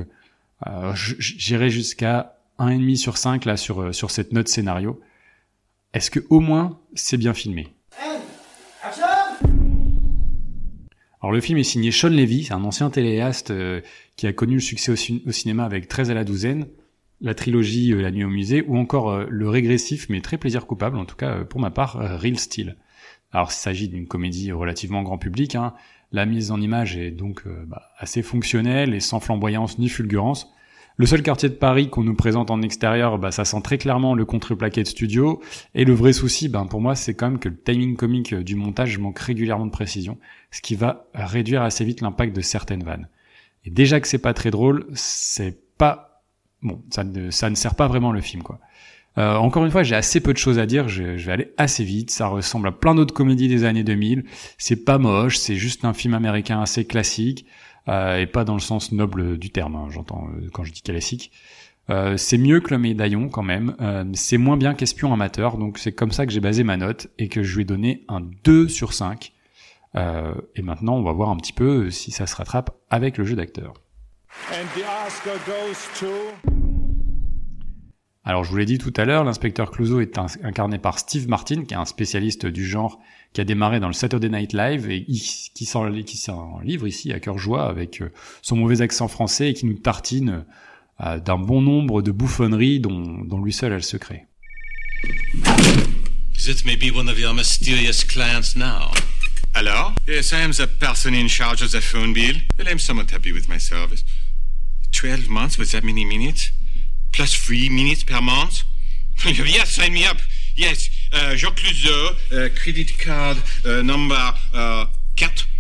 j'irai 1.17 1.69
jusqu'à 1.69 2.37
1,5 2.59 2.95
sur 2.97 3.17
5 3.17 3.45
là 3.45 3.57
sur, 3.57 3.95
sur 3.95 4.11
cette 4.11 4.33
note 4.33 4.49
scénario. 4.49 4.99
Est-ce 5.93 6.11
que 6.11 6.19
au 6.29 6.41
moins 6.41 6.79
c'est 6.93 7.17
bien 7.17 7.33
filmé? 7.33 7.73
Alors 11.21 11.31
le 11.31 11.41
film 11.41 11.59
est 11.59 11.63
signé 11.63 11.91
Sean 11.91 12.09
Levy, 12.09 12.45
c'est 12.45 12.53
un 12.53 12.63
ancien 12.63 12.89
téléaste 12.89 13.51
euh, 13.51 13.81
qui 14.15 14.25
a 14.25 14.33
connu 14.33 14.55
le 14.55 14.59
succès 14.59 14.91
au, 14.91 15.31
cinéma 15.31 15.65
avec 15.65 15.87
13 15.87 16.09
à 16.09 16.15
la 16.15 16.23
douzaine, 16.23 16.67
la 17.21 17.35
trilogie 17.35 17.93
euh, 17.93 18.01
La 18.01 18.09
nuit 18.09 18.23
au 18.23 18.29
musée, 18.29 18.63
ou 18.67 18.75
encore 18.75 19.11
euh, 19.11 19.27
le 19.29 19.47
régressif 19.47 20.09
mais 20.09 20.21
très 20.21 20.37
plaisir 20.37 20.65
coupable, 20.65 20.97
en 20.97 21.05
tout 21.05 21.15
cas 21.15 21.43
pour 21.43 21.59
ma 21.59 21.69
part, 21.69 21.93
Real 22.19 22.39
Steel. 22.39 22.75
Alors 23.31 23.49
il 23.51 23.55
s'agit 23.55 23.87
d'une 23.87 24.07
comédie 24.07 24.51
relativement 24.51 25.03
grand 25.03 25.19
public, 25.19 25.53
hein. 25.53 25.75
la 26.11 26.25
mise 26.25 26.49
en 26.49 26.59
image 26.59 26.97
est 26.97 27.11
donc 27.11 27.43
bah, 27.67 27.83
assez 27.97 28.23
fonctionnelle 28.23 28.95
et 28.95 28.99
sans 28.99 29.19
flamboyance 29.19 29.77
ni 29.77 29.89
fulgurance. 29.89 30.51
Le 30.97 31.05
seul 31.05 31.23
quartier 31.23 31.49
de 31.49 31.55
Paris 31.55 31.89
qu'on 31.89 32.03
nous 32.03 32.15
présente 32.15 32.51
en 32.51 32.61
extérieur, 32.61 33.17
bah, 33.17 33.31
ça 33.31 33.45
sent 33.45 33.61
très 33.63 33.77
clairement 33.77 34.13
le 34.13 34.25
contreplaqué 34.25 34.83
de 34.83 34.87
studio. 34.87 35.41
Et 35.73 35.85
le 35.85 35.93
vrai 35.93 36.13
souci, 36.13 36.49
ben, 36.49 36.65
pour 36.65 36.81
moi, 36.81 36.95
c'est 36.95 37.13
quand 37.15 37.29
même 37.29 37.39
que 37.39 37.49
le 37.49 37.57
timing 37.57 37.95
comique 37.95 38.35
du 38.35 38.55
montage 38.55 38.97
manque 38.97 39.19
régulièrement 39.19 39.65
de 39.65 39.71
précision, 39.71 40.17
ce 40.51 40.61
qui 40.61 40.75
va 40.75 41.07
réduire 41.13 41.61
assez 41.61 41.85
vite 41.85 42.01
l'impact 42.01 42.35
de 42.35 42.41
certaines 42.41 42.83
vannes. 42.83 43.07
Et 43.65 43.69
déjà 43.69 43.99
que 43.99 44.07
c'est 44.07 44.17
pas 44.17 44.33
très 44.33 44.51
drôle, 44.51 44.87
c'est 44.93 45.57
pas 45.77 46.11
bon, 46.61 46.81
ça 46.89 47.03
ne, 47.03 47.29
sert 47.29 47.75
pas 47.75 47.87
vraiment 47.87 48.11
le 48.11 48.21
film, 48.21 48.43
quoi. 48.43 48.59
Euh, 49.17 49.35
encore 49.35 49.65
une 49.65 49.71
fois, 49.71 49.83
j'ai 49.83 49.95
assez 49.95 50.21
peu 50.21 50.31
de 50.31 50.37
choses 50.37 50.57
à 50.57 50.65
dire, 50.65 50.87
je, 50.87 51.17
je, 51.17 51.25
vais 51.25 51.33
aller 51.33 51.51
assez 51.57 51.83
vite, 51.83 52.11
ça 52.11 52.27
ressemble 52.27 52.69
à 52.69 52.71
plein 52.71 52.95
d'autres 52.95 53.13
comédies 53.13 53.49
des 53.49 53.65
années 53.65 53.83
2000, 53.83 54.23
c'est 54.57 54.85
pas 54.85 54.99
moche, 54.99 55.37
c'est 55.37 55.55
juste 55.55 55.83
un 55.83 55.91
film 55.91 56.13
américain 56.13 56.61
assez 56.61 56.85
classique, 56.85 57.45
euh, 57.45 57.70
et 57.87 58.27
pas 58.27 58.43
dans 58.43 58.53
le 58.53 58.59
sens 58.59 58.91
noble 58.91 59.37
du 59.37 59.49
terme, 59.49 59.75
hein, 59.75 59.87
j'entends 59.89 60.27
euh, 60.35 60.49
quand 60.53 60.63
je 60.63 60.71
dis 60.71 60.81
classique. 60.81 61.31
Euh, 61.89 62.15
c'est 62.15 62.37
mieux 62.37 62.59
que 62.59 62.73
le 62.73 62.77
médaillon 62.77 63.27
quand 63.27 63.43
même, 63.43 63.75
c'est 64.13 64.37
moins 64.37 64.55
bien 64.55 64.73
qu'espion 64.73 65.11
amateur, 65.13 65.57
donc 65.57 65.77
c'est 65.77 65.91
comme 65.91 66.11
ça 66.11 66.25
que 66.25 66.31
j'ai 66.31 66.39
basé 66.39 66.63
ma 66.63 66.77
note 66.77 67.07
et 67.17 67.27
que 67.27 67.43
je 67.43 67.55
lui 67.55 67.63
ai 67.63 67.65
donné 67.65 68.05
un 68.07 68.21
2 68.43 68.67
sur 68.67 68.93
5. 68.93 69.33
et 69.95 70.61
maintenant 70.61 70.95
on 70.95 71.03
va 71.03 71.11
voir 71.11 71.29
un 71.29 71.37
petit 71.37 71.53
peu 71.53 71.89
si 71.89 72.11
ça 72.11 72.27
se 72.27 72.35
rattrape 72.35 72.77
avec 72.89 73.17
le 73.17 73.25
jeu 73.25 73.35
d'acteur. 73.35 73.73
Alors 78.23 78.43
je 78.43 78.51
vous 78.51 78.57
l'ai 78.57 78.65
dit 78.65 78.77
tout 78.77 78.93
à 78.97 79.05
l'heure, 79.05 79.23
l'inspecteur 79.23 79.71
Clouseau 79.71 79.99
est 79.99 80.17
incarné 80.43 80.77
par 80.77 80.99
Steve 80.99 81.27
Martin, 81.27 81.63
qui 81.63 81.73
est 81.73 81.77
un 81.77 81.85
spécialiste 81.85 82.45
du 82.45 82.65
genre 82.65 82.99
qui 83.33 83.41
a 83.41 83.43
démarré 83.43 83.79
dans 83.79 83.87
le 83.87 83.93
Saturday 83.93 84.29
Night 84.29 84.53
Live 84.53 84.89
et 84.89 85.05
qui 85.05 85.65
s'en 85.65 85.87
livre 85.87 86.87
ici 86.87 87.13
à 87.13 87.19
cœur 87.19 87.37
joie 87.37 87.67
avec 87.67 88.01
euh, 88.01 88.11
son 88.41 88.55
mauvais 88.57 88.81
accent 88.81 89.07
français 89.07 89.51
et 89.51 89.53
qui 89.53 89.65
nous 89.65 89.79
tartine 89.79 90.45
euh, 91.01 91.19
d'un 91.19 91.37
bon 91.37 91.61
nombre 91.61 92.01
de 92.01 92.11
bouffonneries 92.11 92.79
dont, 92.79 93.23
dont 93.23 93.41
lui 93.41 93.53
seul 93.53 93.71
a 93.73 93.75
le 93.75 93.81
secret. 93.81 94.27
Is 96.35 96.49
it 96.49 96.65
maybe 96.65 96.91
one 96.95 97.07
of 97.07 97.19
your 97.19 97.33
mysterious 97.33 98.03
clients 98.03 98.55
now? 98.55 98.91
Hello? 99.53 99.91
Yes, 100.07 100.33
I 100.33 100.43
am 100.43 100.51
the 100.51 100.67
person 100.79 101.13
in 101.13 101.27
charge 101.27 101.61
of 101.61 101.71
the 101.71 101.81
phone 101.81 102.13
bill. 102.13 102.35
Well, 102.57 102.67
I'm 102.67 102.79
somewhat 102.79 103.11
happy 103.11 103.31
with 103.31 103.47
my 103.47 103.59
service. 103.59 104.03
Twelve 104.91 105.29
months 105.29 105.57
with 105.57 105.71
that 105.71 105.83
many 105.83 106.05
minutes? 106.05 106.51
plus 107.11 107.33
three 107.33 107.69
minutes 107.69 108.03
per 108.03 108.21
month? 108.21 108.63
yes, 109.25 109.71
sign 109.71 109.93
me 109.93 110.05
up. 110.05 110.17
Yes, 110.55 110.89
uh, 111.13 111.35
Jean 111.35 111.51
Clouseau, 111.51 112.15
uh, 112.31 112.49
credit 112.61 112.97
card 112.99 113.37
uh, 113.65 113.81
number 113.81 114.33
uh, 114.53 114.85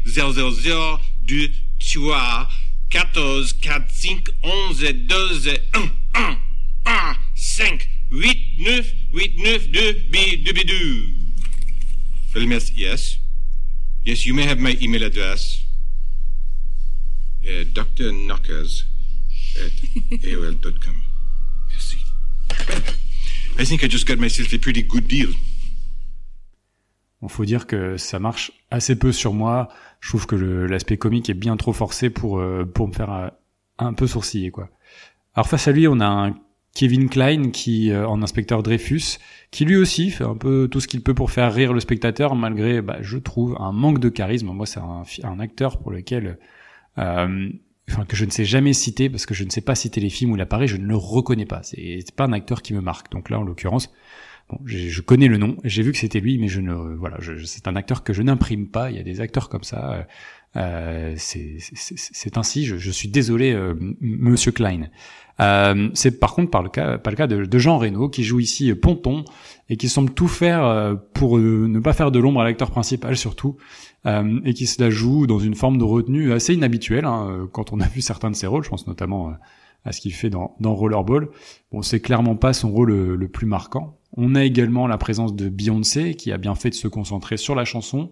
4002 0.05 0.97
3 1.25 2.47
14 2.91 3.13
4 3.13 3.43
5 3.61 3.83
11 4.43 5.07
12 5.07 5.47
1 5.73 5.91
1 6.13 6.37
1 6.83 7.15
5 7.57 7.87
8 8.11 8.37
9 8.59 8.85
8 9.13 9.37
9 9.37 9.59
2 9.71 9.93
B 10.11 10.43
2 10.43 10.53
B2. 10.53 11.15
Well, 12.33 12.43
yes. 12.73 13.17
Yes, 14.03 14.25
you 14.25 14.33
may 14.33 14.45
have 14.45 14.59
my 14.59 14.77
email 14.81 15.03
address. 15.03 15.63
Uh, 17.43 17.63
Dr. 17.73 18.11
Knockers 18.11 18.83
at 19.55 19.71
AOL.com. 20.21 21.03
I 23.59 23.65
think 23.65 23.83
I 23.83 23.89
just 23.89 24.07
got 24.07 24.17
myself 24.17 24.53
a 24.53 24.57
pretty 24.57 24.83
good 24.83 25.07
deal. 25.07 25.29
Il 27.21 27.29
faut 27.29 27.45
dire 27.45 27.67
que 27.67 27.97
ça 27.97 28.19
marche 28.19 28.51
assez 28.71 28.97
peu 28.97 29.11
sur 29.11 29.33
moi. 29.33 29.69
Je 29.99 30.09
trouve 30.09 30.25
que 30.25 30.35
l'aspect 30.35 30.97
comique 30.97 31.29
est 31.29 31.35
bien 31.35 31.55
trop 31.57 31.73
forcé 31.73 32.09
pour 32.09 32.39
euh, 32.39 32.65
pour 32.65 32.87
me 32.87 32.93
faire 32.93 33.11
euh, 33.11 33.27
un, 33.77 33.93
peu 33.93 34.07
sourciller 34.07 34.49
quoi. 34.49 34.69
Alors 35.35 35.47
face 35.47 35.67
à 35.67 35.71
lui, 35.71 35.87
on 35.87 35.99
a 35.99 36.07
un 36.07 36.35
Kevin 36.73 37.09
Klein 37.09 37.51
qui 37.51 37.93
en 37.93 38.23
inspecteur 38.23 38.63
Dreyfus, 38.63 39.19
qui 39.51 39.65
lui 39.65 39.75
aussi 39.75 40.09
fait 40.09 40.23
un 40.23 40.35
peu 40.35 40.69
tout 40.71 40.79
ce 40.79 40.87
qu'il 40.87 41.03
peut 41.03 41.13
pour 41.13 41.29
faire 41.29 41.53
rire 41.53 41.73
le 41.73 41.81
spectateur 41.81 42.33
malgré, 42.33 42.81
bah, 42.81 42.97
je 43.01 43.17
trouve, 43.17 43.57
un 43.59 43.73
manque 43.73 43.99
de 43.99 44.07
charisme. 44.07 44.47
Moi, 44.47 44.65
c'est 44.65 44.79
un, 44.79 45.03
un, 45.23 45.39
acteur 45.39 45.79
pour 45.79 45.91
lequel 45.91 46.39
que 48.07 48.15
je 48.15 48.25
ne 48.25 48.31
sais 48.31 48.45
jamais 48.45 48.73
citer 48.73 49.09
parce 49.09 49.25
que 49.25 49.33
je 49.33 49.43
ne 49.43 49.49
sais 49.49 49.61
pas 49.61 49.75
citer 49.75 50.01
les 50.01 50.09
films 50.09 50.31
où 50.31 50.35
il 50.35 50.41
apparaît, 50.41 50.67
je 50.67 50.77
ne 50.77 50.85
le 50.85 50.95
reconnais 50.95 51.45
pas. 51.45 51.61
C'est 51.63 52.11
pas 52.15 52.25
un 52.25 52.33
acteur 52.33 52.61
qui 52.61 52.73
me 52.73 52.81
marque. 52.81 53.11
Donc 53.11 53.29
là, 53.29 53.39
en 53.39 53.43
l'occurrence, 53.43 53.91
bon, 54.49 54.59
je 54.65 55.01
connais 55.01 55.27
le 55.27 55.37
nom, 55.37 55.57
j'ai 55.63 55.83
vu 55.83 55.91
que 55.91 55.97
c'était 55.97 56.19
lui, 56.19 56.37
mais 56.37 56.47
je 56.47 56.61
ne, 56.61 56.73
voilà, 56.73 57.17
c'est 57.45 57.67
un 57.67 57.75
acteur 57.75 58.03
que 58.03 58.13
je 58.13 58.21
n'imprime 58.21 58.67
pas. 58.67 58.91
Il 58.91 58.97
y 58.97 58.99
a 58.99 59.03
des 59.03 59.21
acteurs 59.21 59.49
comme 59.49 59.63
ça. 59.63 60.05
Euh, 60.57 61.13
c'est 61.17 62.37
ainsi. 62.37 62.65
Je, 62.65 62.77
je, 62.77 62.91
suis 62.91 63.07
désolé, 63.07 63.53
euh, 63.53 63.73
Monsieur 64.01 64.51
Klein. 64.51 64.89
Euh, 65.41 65.89
c'est 65.93 66.19
par 66.19 66.35
contre 66.35 66.51
par 66.51 66.61
le 66.61 66.69
cas, 66.69 66.97
pas 66.97 67.09
le 67.09 67.15
cas 67.15 67.25
de, 67.25 67.45
de, 67.45 67.57
Jean 67.57 67.79
Reno 67.79 68.09
qui 68.09 68.23
joue 68.23 68.39
ici 68.39 68.73
Ponton 68.75 69.25
et 69.69 69.77
qui 69.77 69.89
semble 69.89 70.11
tout 70.11 70.27
faire 70.27 70.63
euh, 70.63 70.95
pour 71.13 71.37
euh, 71.37 71.67
ne 71.67 71.79
pas 71.79 71.93
faire 71.93 72.11
de 72.11 72.19
l'ombre 72.19 72.41
à 72.41 72.43
l'acteur 72.43 72.69
principal 72.69 73.17
surtout 73.17 73.57
et 74.03 74.55
qui 74.55 74.65
se 74.65 74.81
la 74.81 74.89
joue 74.89 75.27
dans 75.27 75.37
une 75.37 75.53
forme 75.53 75.77
de 75.77 75.83
retenue 75.83 76.33
assez 76.33 76.55
inhabituelle 76.55 77.05
hein, 77.05 77.47
quand 77.51 77.71
on 77.71 77.79
a 77.79 77.87
vu 77.87 78.01
certains 78.01 78.31
de 78.31 78.35
ses 78.35 78.47
rôles. 78.47 78.63
Je 78.63 78.69
pense 78.69 78.87
notamment 78.87 79.31
à 79.85 79.91
ce 79.91 80.01
qu'il 80.01 80.11
fait 80.11 80.31
dans, 80.31 80.55
dans 80.59 80.73
Rollerball. 80.73 81.29
Bon, 81.71 81.83
c'est 81.83 81.99
clairement 81.99 82.35
pas 82.35 82.51
son 82.51 82.71
rôle 82.71 82.91
le, 82.91 83.27
plus 83.27 83.45
marquant. 83.45 83.99
On 84.17 84.35
a 84.35 84.43
également 84.43 84.87
la 84.87 84.97
présence 84.97 85.35
de 85.35 85.49
Beyoncé 85.49 86.15
qui 86.15 86.31
a 86.31 86.37
bien 86.37 86.55
fait 86.55 86.69
de 86.69 86.75
se 86.75 86.87
concentrer 86.87 87.37
sur 87.37 87.55
la 87.55 87.65
chanson. 87.65 88.11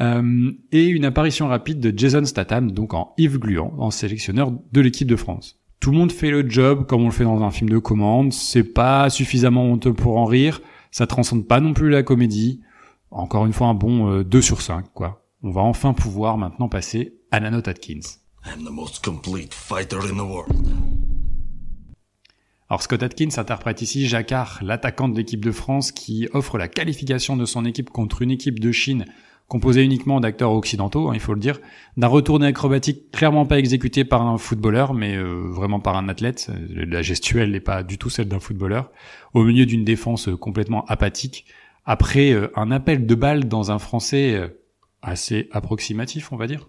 Euh, 0.00 0.52
et 0.72 0.84
une 0.84 1.04
apparition 1.04 1.48
rapide 1.48 1.80
de 1.80 1.96
Jason 1.96 2.24
Statham, 2.24 2.72
donc 2.72 2.92
en 2.94 3.14
Yves 3.16 3.38
Gluant, 3.38 3.72
en 3.78 3.90
sélectionneur 3.90 4.52
de 4.72 4.80
l'équipe 4.80 5.08
de 5.08 5.16
France. 5.16 5.58
Tout 5.80 5.90
le 5.90 5.98
monde 5.98 6.12
fait 6.12 6.30
le 6.30 6.48
job 6.48 6.86
comme 6.86 7.02
on 7.02 7.06
le 7.06 7.12
fait 7.12 7.24
dans 7.24 7.42
un 7.42 7.50
film 7.50 7.70
de 7.70 7.78
commande, 7.78 8.32
c'est 8.32 8.64
pas 8.64 9.08
suffisamment 9.08 9.64
honteux 9.64 9.94
pour 9.94 10.18
en 10.18 10.24
rire, 10.24 10.60
ça 10.90 11.06
transcende 11.06 11.46
pas 11.46 11.60
non 11.60 11.72
plus 11.72 11.90
la 11.90 12.02
comédie. 12.02 12.60
Encore 13.10 13.46
une 13.46 13.52
fois 13.52 13.68
un 13.68 13.74
bon 13.74 14.22
2 14.22 14.38
euh, 14.38 14.42
sur 14.42 14.60
5 14.60 14.92
quoi. 14.92 15.22
On 15.42 15.50
va 15.50 15.62
enfin 15.62 15.92
pouvoir 15.92 16.38
maintenant 16.38 16.68
passer 16.68 17.14
à 17.30 17.40
la 17.40 17.48
Atkins. 17.56 18.00
Alors 22.68 22.82
Scott 22.82 23.02
Atkins 23.02 23.28
interprète 23.36 23.80
ici 23.82 24.08
Jacquard, 24.08 24.58
l'attaquant 24.62 25.08
de 25.08 25.16
l'équipe 25.16 25.44
de 25.44 25.52
France 25.52 25.92
qui 25.92 26.28
offre 26.32 26.58
la 26.58 26.66
qualification 26.66 27.36
de 27.36 27.44
son 27.44 27.64
équipe 27.64 27.90
contre 27.90 28.22
une 28.22 28.32
équipe 28.32 28.58
de 28.58 28.72
Chine 28.72 29.04
composé 29.48 29.84
uniquement 29.84 30.20
d'acteurs 30.20 30.50
occidentaux, 30.52 31.08
hein, 31.08 31.12
il 31.14 31.20
faut 31.20 31.34
le 31.34 31.40
dire, 31.40 31.60
d'un 31.96 32.08
retourné 32.08 32.48
acrobatique 32.48 33.12
clairement 33.12 33.46
pas 33.46 33.58
exécuté 33.58 34.04
par 34.04 34.22
un 34.22 34.38
footballeur, 34.38 34.92
mais 34.92 35.14
euh, 35.14 35.46
vraiment 35.48 35.78
par 35.78 35.96
un 35.96 36.08
athlète. 36.08 36.50
La 36.68 37.02
gestuelle 37.02 37.52
n'est 37.52 37.60
pas 37.60 37.84
du 37.84 37.98
tout 37.98 38.10
celle 38.10 38.26
d'un 38.26 38.40
footballeur, 38.40 38.90
au 39.34 39.44
milieu 39.44 39.66
d'une 39.66 39.84
défense 39.84 40.28
complètement 40.40 40.84
apathique, 40.86 41.46
après 41.84 42.32
euh, 42.32 42.50
un 42.56 42.72
appel 42.72 43.06
de 43.06 43.14
balle 43.14 43.44
dans 43.44 43.70
un 43.70 43.78
français 43.78 44.34
euh, 44.34 44.48
assez 45.02 45.48
approximatif, 45.52 46.32
on 46.32 46.36
va 46.36 46.48
dire. 46.48 46.68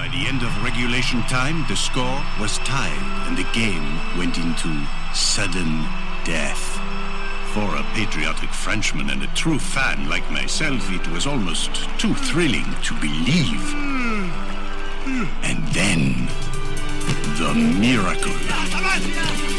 By 0.00 0.08
the 0.08 0.26
end 0.28 0.42
of 0.42 0.64
regulation 0.64 1.20
time, 1.24 1.66
the 1.68 1.76
score 1.76 2.24
was 2.40 2.56
tied 2.60 3.28
and 3.28 3.36
the 3.36 3.46
game 3.52 4.00
went 4.16 4.38
into 4.38 4.74
sudden 5.12 5.84
death. 6.24 6.80
For 7.52 7.76
a 7.76 7.82
patriotic 7.92 8.48
Frenchman 8.48 9.10
and 9.10 9.22
a 9.22 9.26
true 9.34 9.58
fan 9.58 10.08
like 10.08 10.24
myself, 10.30 10.90
it 10.90 11.06
was 11.08 11.26
almost 11.26 11.74
too 11.98 12.14
thrilling 12.14 12.64
to 12.82 12.94
believe. 12.94 13.74
And 15.44 15.68
then, 15.68 16.28
the 17.36 17.52
miracle. 17.78 19.49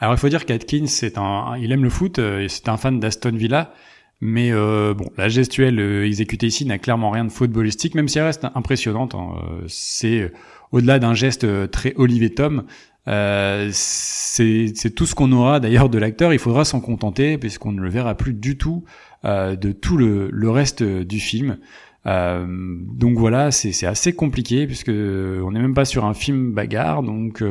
Alors 0.00 0.14
il 0.14 0.18
faut 0.18 0.30
dire 0.30 0.46
qu'Atkins, 0.46 0.86
c'est 0.86 1.18
un, 1.18 1.56
il 1.58 1.72
aime 1.72 1.84
le 1.84 1.90
foot, 1.90 2.18
euh, 2.18 2.46
c'est 2.48 2.70
un 2.70 2.78
fan 2.78 2.98
d'Aston 3.00 3.32
Villa, 3.34 3.74
mais 4.22 4.50
euh, 4.50 4.94
bon, 4.94 5.10
la 5.18 5.28
gestuelle 5.28 5.78
euh, 5.78 6.06
exécutée 6.06 6.46
ici 6.46 6.64
n'a 6.64 6.78
clairement 6.78 7.10
rien 7.10 7.26
de 7.26 7.30
footballistique, 7.30 7.94
même 7.94 8.08
si 8.08 8.18
elle 8.18 8.24
reste 8.24 8.46
impressionnante. 8.54 9.14
Hein. 9.14 9.34
C'est 9.68 10.32
au-delà 10.72 10.98
d'un 10.98 11.12
geste 11.12 11.70
très 11.70 11.92
Olivier 11.96 12.30
Tom, 12.30 12.64
c'est 13.72 14.94
tout 14.96 15.04
ce 15.04 15.14
qu'on 15.14 15.32
aura 15.32 15.60
d'ailleurs 15.60 15.90
de 15.90 15.98
l'acteur. 15.98 16.32
Il 16.32 16.38
faudra 16.38 16.64
s'en 16.64 16.80
contenter 16.80 17.36
puisqu'on 17.36 17.72
ne 17.72 17.82
le 17.82 17.90
verra 17.90 18.14
plus 18.14 18.32
du 18.32 18.56
tout 18.56 18.84
de 19.24 19.72
tout 19.72 19.98
le, 19.98 20.30
le, 20.30 20.50
reste 20.50 20.82
du 20.82 21.18
film. 21.18 21.58
donc 22.06 23.18
voilà, 23.18 23.50
c'est 23.50 23.86
assez 23.86 24.12
compliqué 24.14 24.66
puisque 24.66 24.90
on 24.90 25.50
n'est 25.50 25.60
même 25.60 25.74
pas 25.74 25.84
sur 25.84 26.04
un 26.04 26.14
film 26.14 26.52
bagarre, 26.52 27.02
donc 27.02 27.42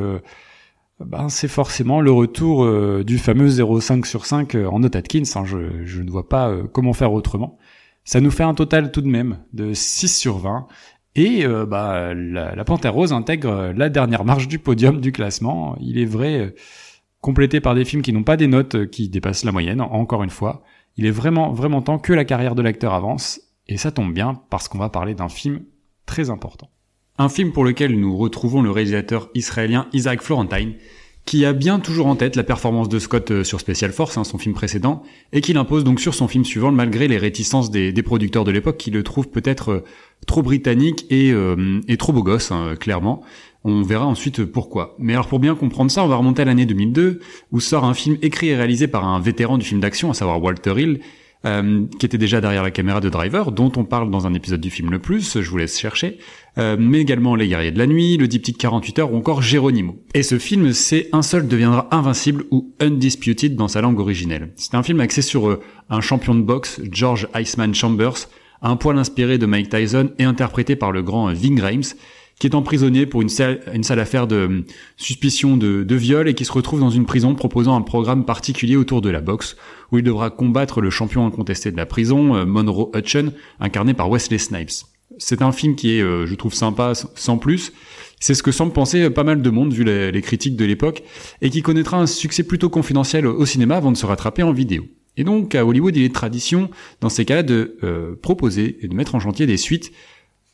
ben, 1.04 1.28
c'est 1.30 1.48
forcément 1.48 2.00
le 2.00 2.12
retour 2.12 2.64
euh, 2.64 3.02
du 3.04 3.18
fameux 3.18 3.48
0,5 3.48 4.04
sur 4.04 4.26
5 4.26 4.54
euh, 4.54 4.66
en 4.66 4.80
note 4.80 4.96
Atkins. 4.96 5.22
Hein, 5.34 5.44
je, 5.44 6.02
ne 6.02 6.10
vois 6.10 6.28
pas 6.28 6.50
euh, 6.50 6.64
comment 6.70 6.92
faire 6.92 7.12
autrement. 7.12 7.58
Ça 8.04 8.20
nous 8.20 8.30
fait 8.30 8.42
un 8.42 8.54
total 8.54 8.92
tout 8.92 9.00
de 9.00 9.08
même 9.08 9.38
de 9.52 9.72
6 9.72 10.14
sur 10.14 10.38
20. 10.38 10.66
Et 11.16 11.44
bah, 11.44 12.14
la, 12.14 12.54
la, 12.54 12.64
Panthère 12.64 12.94
Rose 12.94 13.12
intègre 13.12 13.72
la 13.76 13.88
dernière 13.88 14.24
marche 14.24 14.46
du 14.46 14.60
podium 14.60 15.00
du 15.00 15.10
classement. 15.10 15.76
Il 15.80 15.98
est 15.98 16.04
vrai, 16.04 16.54
complété 17.20 17.60
par 17.60 17.74
des 17.74 17.84
films 17.84 18.00
qui 18.00 18.12
n'ont 18.12 18.22
pas 18.22 18.36
des 18.36 18.46
notes 18.46 18.86
qui 18.86 19.08
dépassent 19.08 19.44
la 19.44 19.50
moyenne, 19.50 19.80
encore 19.80 20.22
une 20.22 20.30
fois. 20.30 20.62
Il 20.96 21.06
est 21.06 21.10
vraiment, 21.10 21.52
vraiment 21.52 21.82
temps 21.82 21.98
que 21.98 22.12
la 22.12 22.24
carrière 22.24 22.54
de 22.54 22.62
l'acteur 22.62 22.94
avance. 22.94 23.40
Et 23.66 23.76
ça 23.76 23.90
tombe 23.90 24.14
bien 24.14 24.40
parce 24.50 24.68
qu'on 24.68 24.78
va 24.78 24.88
parler 24.88 25.14
d'un 25.14 25.28
film 25.28 25.64
très 26.06 26.30
important. 26.30 26.70
Un 27.20 27.28
film 27.28 27.52
pour 27.52 27.66
lequel 27.66 28.00
nous 28.00 28.16
retrouvons 28.16 28.62
le 28.62 28.70
réalisateur 28.70 29.28
israélien 29.34 29.88
Isaac 29.92 30.22
Florentine, 30.22 30.72
qui 31.26 31.44
a 31.44 31.52
bien 31.52 31.78
toujours 31.78 32.06
en 32.06 32.16
tête 32.16 32.34
la 32.34 32.44
performance 32.44 32.88
de 32.88 32.98
Scott 32.98 33.30
euh, 33.30 33.44
sur 33.44 33.60
Special 33.60 33.92
Force, 33.92 34.16
hein, 34.16 34.24
son 34.24 34.38
film 34.38 34.54
précédent, 34.54 35.02
et 35.34 35.42
qui 35.42 35.52
l'impose 35.52 35.84
donc 35.84 36.00
sur 36.00 36.14
son 36.14 36.28
film 36.28 36.46
suivant 36.46 36.72
malgré 36.72 37.08
les 37.08 37.18
réticences 37.18 37.70
des, 37.70 37.92
producteurs 38.02 38.44
de 38.44 38.50
l'époque 38.50 38.78
qui 38.78 38.90
le 38.90 39.02
trouvent 39.02 39.28
peut-être 39.28 39.68
euh, 39.68 39.84
trop 40.26 40.40
britannique 40.40 41.04
et, 41.10 41.30
euh, 41.30 41.82
et, 41.88 41.98
trop 41.98 42.14
beau 42.14 42.22
gosse, 42.22 42.52
hein, 42.52 42.74
clairement. 42.80 43.20
On 43.64 43.82
verra 43.82 44.06
ensuite 44.06 44.42
pourquoi. 44.46 44.96
Mais 44.98 45.12
alors 45.12 45.26
pour 45.26 45.40
bien 45.40 45.54
comprendre 45.54 45.90
ça, 45.90 46.02
on 46.02 46.08
va 46.08 46.16
remonter 46.16 46.40
à 46.40 46.46
l'année 46.46 46.64
2002, 46.64 47.20
où 47.52 47.60
sort 47.60 47.84
un 47.84 47.92
film 47.92 48.16
écrit 48.22 48.48
et 48.48 48.56
réalisé 48.56 48.88
par 48.88 49.06
un 49.06 49.20
vétéran 49.20 49.58
du 49.58 49.66
film 49.66 49.80
d'action, 49.80 50.10
à 50.10 50.14
savoir 50.14 50.42
Walter 50.42 50.72
Hill, 50.74 51.00
euh, 51.46 51.86
qui 51.98 52.04
était 52.04 52.18
déjà 52.18 52.40
derrière 52.40 52.62
la 52.62 52.70
caméra 52.70 53.00
de 53.00 53.08
Driver, 53.08 53.50
dont 53.50 53.72
on 53.76 53.84
parle 53.84 54.10
dans 54.10 54.26
un 54.26 54.34
épisode 54.34 54.60
du 54.60 54.68
film 54.68 54.90
Le 54.90 54.98
Plus, 54.98 55.40
je 55.40 55.48
vous 55.50 55.56
laisse 55.56 55.78
chercher, 55.78 56.18
euh, 56.58 56.76
mais 56.78 56.98
également 56.98 57.34
Les 57.34 57.48
Guerriers 57.48 57.70
de 57.70 57.78
la 57.78 57.86
Nuit, 57.86 58.18
Le 58.18 58.28
Diptyque 58.28 58.58
48 58.58 58.98
heures 58.98 59.12
ou 59.14 59.16
encore 59.16 59.40
Geronimo. 59.40 59.96
Et 60.12 60.22
ce 60.22 60.38
film, 60.38 60.72
c'est 60.72 61.08
Un 61.12 61.22
seul 61.22 61.48
deviendra 61.48 61.88
invincible 61.92 62.44
ou 62.50 62.74
Undisputed 62.80 63.56
dans 63.56 63.68
sa 63.68 63.80
langue 63.80 64.00
originelle. 64.00 64.52
C'est 64.56 64.74
un 64.74 64.82
film 64.82 65.00
axé 65.00 65.22
sur 65.22 65.48
euh, 65.48 65.60
un 65.88 66.02
champion 66.02 66.34
de 66.34 66.42
boxe, 66.42 66.80
George 66.90 67.26
Iceman 67.34 67.74
Chambers, 67.74 68.28
un 68.60 68.76
poil 68.76 68.98
inspiré 68.98 69.38
de 69.38 69.46
Mike 69.46 69.70
Tyson 69.70 70.10
et 70.18 70.24
interprété 70.24 70.76
par 70.76 70.92
le 70.92 71.02
grand 71.02 71.32
Ving 71.32 71.58
Rhames, 71.58 71.94
qui 72.40 72.46
est 72.46 72.54
emprisonné 72.54 73.04
pour 73.04 73.22
une 73.22 73.28
sale, 73.28 73.60
une 73.72 73.84
affaire 73.98 74.26
de 74.26 74.36
euh, 74.36 74.64
suspicion 74.96 75.58
de, 75.58 75.84
de, 75.84 75.94
viol 75.94 76.26
et 76.26 76.34
qui 76.34 76.46
se 76.46 76.52
retrouve 76.52 76.80
dans 76.80 76.90
une 76.90 77.04
prison 77.04 77.34
proposant 77.34 77.76
un 77.76 77.82
programme 77.82 78.24
particulier 78.24 78.76
autour 78.76 79.02
de 79.02 79.10
la 79.10 79.20
boxe, 79.20 79.56
où 79.92 79.98
il 79.98 80.04
devra 80.04 80.30
combattre 80.30 80.80
le 80.80 80.88
champion 80.88 81.26
incontesté 81.26 81.70
de 81.70 81.76
la 81.76 81.84
prison, 81.84 82.34
euh, 82.34 82.46
Monroe 82.46 82.90
Hutchon, 82.94 83.34
incarné 83.60 83.92
par 83.92 84.08
Wesley 84.08 84.38
Snipes. 84.38 84.86
C'est 85.18 85.42
un 85.42 85.52
film 85.52 85.76
qui 85.76 85.98
est, 85.98 86.00
euh, 86.00 86.24
je 86.24 86.34
trouve, 86.34 86.54
sympa 86.54 86.94
sans 86.94 87.36
plus. 87.36 87.72
C'est 88.20 88.32
ce 88.32 88.42
que 88.42 88.52
semble 88.52 88.72
penser 88.72 89.10
pas 89.10 89.24
mal 89.24 89.42
de 89.42 89.50
monde 89.50 89.74
vu 89.74 89.84
les, 89.84 90.10
les 90.10 90.22
critiques 90.22 90.56
de 90.56 90.64
l'époque, 90.64 91.02
et 91.42 91.50
qui 91.50 91.60
connaîtra 91.60 91.98
un 91.98 92.06
succès 92.06 92.42
plutôt 92.42 92.70
confidentiel 92.70 93.26
au 93.26 93.44
cinéma 93.44 93.76
avant 93.76 93.92
de 93.92 93.98
se 93.98 94.06
rattraper 94.06 94.42
en 94.42 94.52
vidéo. 94.52 94.84
Et 95.18 95.24
donc 95.24 95.54
à 95.54 95.66
Hollywood, 95.66 95.94
il 95.94 96.04
est 96.04 96.14
tradition, 96.14 96.70
dans 97.02 97.10
ces 97.10 97.26
cas-là, 97.26 97.42
de 97.42 97.76
proposer 98.22 98.78
et 98.80 98.88
de 98.88 98.94
mettre 98.94 99.14
en 99.14 99.20
chantier 99.20 99.46
des 99.46 99.56
suites 99.58 99.92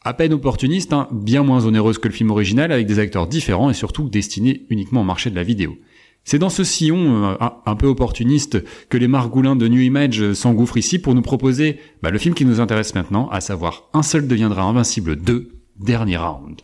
à 0.07 0.15
peine 0.15 0.33
opportuniste, 0.33 0.93
hein, 0.93 1.09
bien 1.11 1.43
moins 1.43 1.67
onéreuse 1.67 1.99
que 1.99 2.07
le 2.07 2.15
film 2.15 2.31
original, 2.31 2.71
avec 2.71 2.87
des 2.87 3.01
acteurs 3.01 3.27
différents 3.27 3.71
et 3.71 3.75
surtout 3.75 4.09
destinés 4.09 4.65
uniquement 4.71 5.01
au 5.01 5.05
marché 5.05 5.31
de 5.31 5.35
la 5.35 5.43
vidéo. 5.43 5.77
C'est 6.23 6.39
dans 6.39 6.49
ce 6.49 6.63
sillon 6.63 7.25
euh, 7.25 7.35
un, 7.67 7.75
peu 7.75 7.89
opportuniste 7.89 8.63
que 8.89 8.99
les 8.99 9.09
margoulins 9.09 9.57
de 9.57 9.67
New 9.67 9.81
Image 9.81 10.33
s'engouffrent 10.33 10.77
ici 10.77 11.01
pour 11.01 11.15
nous 11.15 11.23
proposer 11.23 11.81
bah, 12.03 12.11
le 12.11 12.19
film 12.19 12.37
qui 12.37 12.45
nous 12.45 12.61
intéresse 12.61 12.95
maintenant, 12.95 13.29
à 13.31 13.41
savoir 13.41 13.89
Un 13.95 14.05
seul 14.05 14.29
deviendra 14.29 14.63
invincible 14.63 15.17
2, 15.17 15.49
dernier 15.81 16.19
round. 16.19 16.61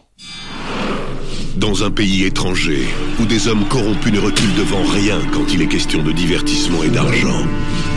Dans 1.57 1.85
un 1.85 1.91
pays 1.91 2.25
étranger, 2.25 2.87
où 3.21 3.27
des 3.27 3.47
hommes 3.47 3.69
corrompus 3.69 4.12
ne 4.12 4.19
reculent 4.19 4.55
devant 4.55 4.83
rien 4.85 5.21
quand 5.33 5.53
il 5.53 5.61
est 5.61 5.67
question 5.67 6.03
de 6.03 6.11
divertissement 6.11 6.83
et 6.83 6.88
d'argent, 6.88 7.47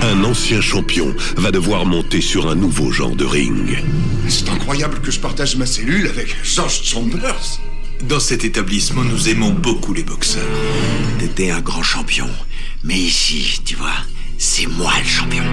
un 0.01 0.23
ancien 0.25 0.59
champion 0.59 1.15
va 1.37 1.51
devoir 1.51 1.85
monter 1.85 2.19
sur 2.19 2.49
un 2.49 2.55
nouveau 2.55 2.91
genre 2.91 3.15
de 3.15 3.23
ring. 3.23 3.81
C'est 4.27 4.49
incroyable 4.49 4.99
que 4.99 5.09
je 5.09 5.19
partage 5.19 5.55
ma 5.55 5.65
cellule 5.65 6.07
avec 6.07 6.35
George 6.43 6.81
Chambers. 6.83 7.59
Dans 8.09 8.19
cet 8.19 8.43
établissement, 8.43 9.03
nous 9.03 9.29
aimons 9.29 9.51
beaucoup 9.51 9.93
les 9.93 10.03
boxeurs. 10.03 10.43
T'étais 11.19 11.49
un 11.49 11.61
grand 11.61 11.83
champion. 11.83 12.29
Mais 12.83 12.97
ici, 12.97 13.61
tu 13.63 13.77
vois, 13.77 13.95
c'est 14.37 14.67
moi 14.67 14.91
le 14.99 15.07
champion. 15.07 15.43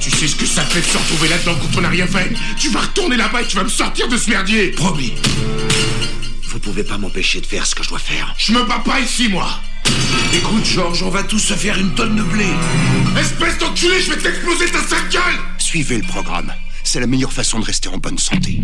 Tu 0.00 0.10
sais 0.10 0.26
ce 0.26 0.36
que 0.36 0.46
ça 0.46 0.62
fait 0.62 0.80
de 0.80 0.86
se 0.86 0.96
retrouver 0.96 1.28
là-dedans 1.28 1.54
quand 1.60 1.78
on 1.78 1.82
n'a 1.82 1.90
rien 1.90 2.06
fait? 2.06 2.32
Tu 2.58 2.70
vas 2.70 2.80
retourner 2.80 3.16
là-bas 3.18 3.42
et 3.42 3.46
tu 3.46 3.56
vas 3.56 3.64
me 3.64 3.68
sortir 3.68 4.08
de 4.08 4.16
ce 4.16 4.30
merdier 4.30 4.68
Promis. 4.70 5.12
Vous 6.52 6.58
pouvez 6.58 6.84
pas 6.84 6.98
m'empêcher 6.98 7.40
de 7.40 7.46
faire 7.46 7.66
ce 7.66 7.74
que 7.74 7.82
je 7.82 7.88
dois 7.88 7.98
faire. 7.98 8.34
Je 8.36 8.52
me 8.52 8.62
bats 8.64 8.82
pas 8.84 9.00
ici, 9.00 9.26
moi 9.30 9.48
Écoute, 10.34 10.66
Georges, 10.66 11.02
on 11.02 11.08
va 11.08 11.22
tous 11.22 11.38
se 11.38 11.54
faire 11.54 11.78
une 11.78 11.94
tonne 11.94 12.14
de 12.14 12.22
blé. 12.22 12.44
Espèce 13.18 13.56
d'enculé, 13.56 14.02
je 14.02 14.10
vais 14.10 14.18
t'exploser 14.18 14.66
ta 14.66 14.82
sale 14.82 15.08
gueule 15.10 15.40
Suivez 15.56 15.96
le 15.96 16.06
programme. 16.06 16.52
C'est 16.84 17.00
la 17.00 17.06
meilleure 17.06 17.32
façon 17.32 17.58
de 17.58 17.64
rester 17.64 17.88
en 17.88 17.96
bonne 17.96 18.18
santé. 18.18 18.60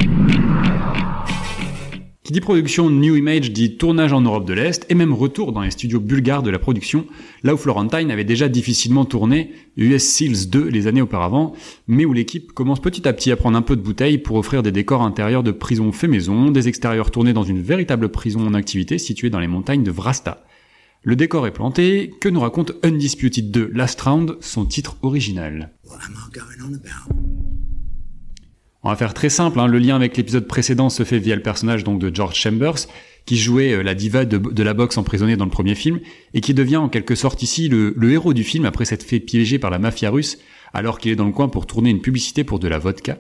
Qui 2.29 2.35
dit 2.35 2.41
production 2.43 2.91
New 2.91 3.17
Image 3.17 3.53
dit 3.53 3.79
tournage 3.79 4.13
en 4.13 4.21
Europe 4.21 4.47
de 4.47 4.53
l'Est 4.53 4.85
et 4.91 4.95
même 4.95 5.15
retour 5.15 5.51
dans 5.53 5.63
les 5.63 5.71
studios 5.71 5.99
bulgares 5.99 6.43
de 6.43 6.51
la 6.51 6.59
production, 6.59 7.07
là 7.43 7.55
où 7.55 7.57
Florentine 7.57 8.11
avait 8.11 8.23
déjà 8.23 8.51
difficilement 8.51 9.07
tourné 9.07 9.53
US 9.79 10.03
Seals 10.03 10.51
2 10.51 10.69
les 10.69 10.87
années 10.89 11.01
auparavant, 11.01 11.55
mais 11.87 12.05
où 12.05 12.13
l'équipe 12.13 12.53
commence 12.53 12.83
petit 12.83 13.09
à 13.09 13.15
petit 13.15 13.33
à 13.33 13.37
prendre 13.37 13.57
un 13.57 13.63
peu 13.63 13.77
de 13.77 13.81
bouteille 13.81 14.19
pour 14.19 14.37
offrir 14.37 14.63
des 14.63 14.73
décors 14.73 15.01
intérieurs 15.01 15.43
de 15.43 15.53
prison 15.53 15.91
fait 15.91 16.07
maison, 16.07 16.51
des 16.51 16.69
extérieurs 16.69 17.11
tournés 17.11 17.33
dans 17.33 17.45
une 17.45 17.63
véritable 17.63 18.11
prison 18.11 18.47
en 18.47 18.53
activité 18.53 18.99
située 18.99 19.31
dans 19.31 19.41
les 19.41 19.49
montagnes 19.49 19.83
de 19.83 19.91
Vrasta. 19.91 20.45
Le 21.05 21.17
décor 21.17 21.47
est 21.47 21.53
planté, 21.53 22.13
que 22.21 22.29
nous 22.29 22.41
raconte 22.41 22.73
Undisputed 22.83 23.51
2 23.51 23.71
Last 23.73 24.03
Round, 24.03 24.37
son 24.41 24.67
titre 24.67 24.99
original? 25.01 25.73
Va 28.91 28.97
faire 28.97 29.15
très 29.15 29.29
simple, 29.29 29.61
hein. 29.61 29.67
le 29.67 29.79
lien 29.79 29.97
avec 29.97 30.17
l'épisode 30.17 30.47
précédent 30.47 30.89
se 30.89 31.03
fait 31.03 31.19
via 31.19 31.37
le 31.37 31.43
personnage 31.43 31.85
donc 31.85 31.99
de 31.99 32.15
George 32.15 32.37
Chambers, 32.37 32.87
qui 33.27 33.37
jouait 33.37 33.73
euh, 33.73 33.83
la 33.83 33.95
diva 33.95 34.25
de, 34.25 34.63
la 34.63 34.75
boxe 34.75 34.97
emprisonnée 34.97 35.37
dans 35.37 35.45
le 35.45 35.51
premier 35.51 35.75
film, 35.75 36.01
et 36.33 36.41
qui 36.41 36.55
devient 36.55 36.77
en 36.77 36.89
quelque 36.89 37.15
sorte 37.15 37.43
ici 37.43 37.69
le, 37.69 37.95
héros 38.11 38.33
du 38.33 38.45
film 38.45 38.65
après 38.65 38.85
s'être 38.85 39.03
fait 39.03 39.21
piéger 39.21 39.59
par 39.59 39.71
la 39.71 39.79
mafia 39.79 40.11
russe, 40.11 40.39
alors 40.73 40.99
qu'il 40.99 41.13
est 41.13 41.17
dans 41.17 41.27
le 41.27 41.33
coin 41.33 41.49
pour 41.49 41.67
tourner 41.67 41.91
une 41.91 42.01
publicité 42.01 42.45
pour 42.45 42.59
de 42.59 42.69
la 42.69 42.79
vodka. 42.79 43.19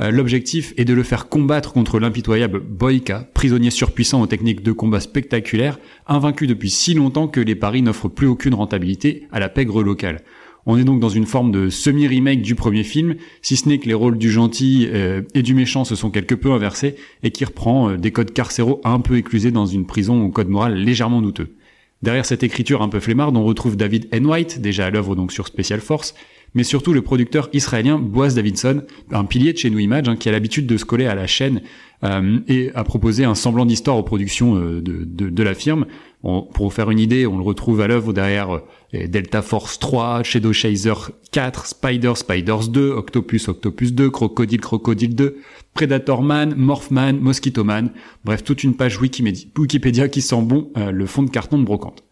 Euh, 0.00 0.10
l'objectif 0.10 0.74
est 0.76 0.84
de 0.84 0.94
le 0.94 1.04
faire 1.04 1.28
combattre 1.28 1.72
contre 1.72 2.00
l'impitoyable 2.00 2.58
Boyka, 2.58 3.28
prisonnier 3.32 3.70
surpuissant 3.70 4.20
aux 4.20 4.26
techniques 4.26 4.62
de 4.62 4.72
combat 4.72 4.98
spectaculaires, 4.98 5.78
invaincu 6.08 6.48
depuis 6.48 6.70
si 6.70 6.94
longtemps 6.94 7.28
que 7.28 7.40
les 7.40 7.54
paris 7.54 7.82
n'offrent 7.82 8.08
plus 8.08 8.26
aucune 8.26 8.54
rentabilité 8.54 9.28
à 9.30 9.38
la 9.38 9.48
pègre 9.48 9.82
locale. 9.84 10.22
On 10.66 10.78
est 10.78 10.84
donc 10.84 11.00
dans 11.00 11.10
une 11.10 11.26
forme 11.26 11.52
de 11.52 11.68
semi-remake 11.68 12.40
du 12.40 12.54
premier 12.54 12.84
film, 12.84 13.16
si 13.42 13.56
ce 13.56 13.68
n'est 13.68 13.78
que 13.78 13.86
les 13.86 13.94
rôles 13.94 14.16
du 14.16 14.30
gentil 14.30 14.88
euh, 14.90 15.22
et 15.34 15.42
du 15.42 15.54
méchant 15.54 15.84
se 15.84 15.94
sont 15.94 16.10
quelque 16.10 16.34
peu 16.34 16.52
inversés 16.52 16.96
et 17.22 17.30
qui 17.30 17.44
reprend 17.44 17.90
euh, 17.90 17.96
des 17.98 18.10
codes 18.12 18.32
carcéraux 18.32 18.80
un 18.84 19.00
peu 19.00 19.16
éclusés 19.16 19.50
dans 19.50 19.66
une 19.66 19.86
prison 19.86 20.24
au 20.24 20.30
code 20.30 20.48
moral 20.48 20.74
légèrement 20.74 21.20
douteux. 21.20 21.54
Derrière 22.02 22.24
cette 22.24 22.42
écriture 22.42 22.82
un 22.82 22.88
peu 22.88 23.00
flemmarde, 23.00 23.36
on 23.36 23.44
retrouve 23.44 23.76
David 23.76 24.08
N. 24.10 24.26
White, 24.26 24.60
déjà 24.60 24.86
à 24.86 24.90
l'œuvre 24.90 25.14
donc 25.14 25.32
sur 25.32 25.46
Special 25.46 25.80
Force, 25.80 26.14
mais 26.54 26.62
surtout 26.62 26.92
le 26.92 27.02
producteur 27.02 27.48
israélien 27.52 27.98
Boaz 27.98 28.34
Davidson, 28.34 28.82
un 29.10 29.24
pilier 29.24 29.52
de 29.52 29.58
chez 29.58 29.70
New 29.70 29.80
Image, 29.80 30.08
hein, 30.08 30.16
qui 30.16 30.28
a 30.28 30.32
l'habitude 30.32 30.66
de 30.66 30.76
se 30.76 30.84
coller 30.84 31.06
à 31.06 31.14
la 31.14 31.26
chaîne 31.26 31.62
euh, 32.04 32.38
et 32.48 32.70
a 32.74 32.84
proposé 32.84 33.24
un 33.24 33.34
semblant 33.34 33.66
d'histoire 33.66 33.96
aux 33.96 34.02
productions 34.02 34.54
de, 34.54 35.42
la 35.42 35.54
firme. 35.54 35.86
Pour 36.24 36.66
vous 36.66 36.70
faire 36.70 36.90
une 36.90 36.98
idée, 36.98 37.26
on 37.26 37.36
le 37.36 37.44
retrouve 37.44 37.82
à 37.82 37.86
l'œuvre 37.86 38.14
derrière 38.14 38.60
Delta 38.92 39.42
Force 39.42 39.78
3, 39.78 40.22
Shadow 40.22 40.54
Chaser 40.54 40.94
4, 41.32 41.66
Spider, 41.66 42.12
Spiders 42.16 42.68
2, 42.68 42.92
Octopus, 42.92 43.48
Octopus 43.48 43.92
2, 43.92 44.08
Crocodile, 44.08 44.60
Crocodile 44.60 45.14
2, 45.14 45.36
Predator 45.74 46.22
Man, 46.22 46.54
Morphman, 46.56 47.14
Mosquito 47.20 47.62
Man, 47.62 47.90
bref 48.24 48.42
toute 48.42 48.64
une 48.64 48.74
page 48.74 48.98
Wikipédia 48.98 50.08
qui 50.08 50.22
sent 50.22 50.42
bon 50.42 50.70
euh, 50.78 50.90
le 50.90 51.06
fond 51.06 51.24
de 51.24 51.30
carton 51.30 51.58
de 51.58 51.64
brocante. 51.64 52.04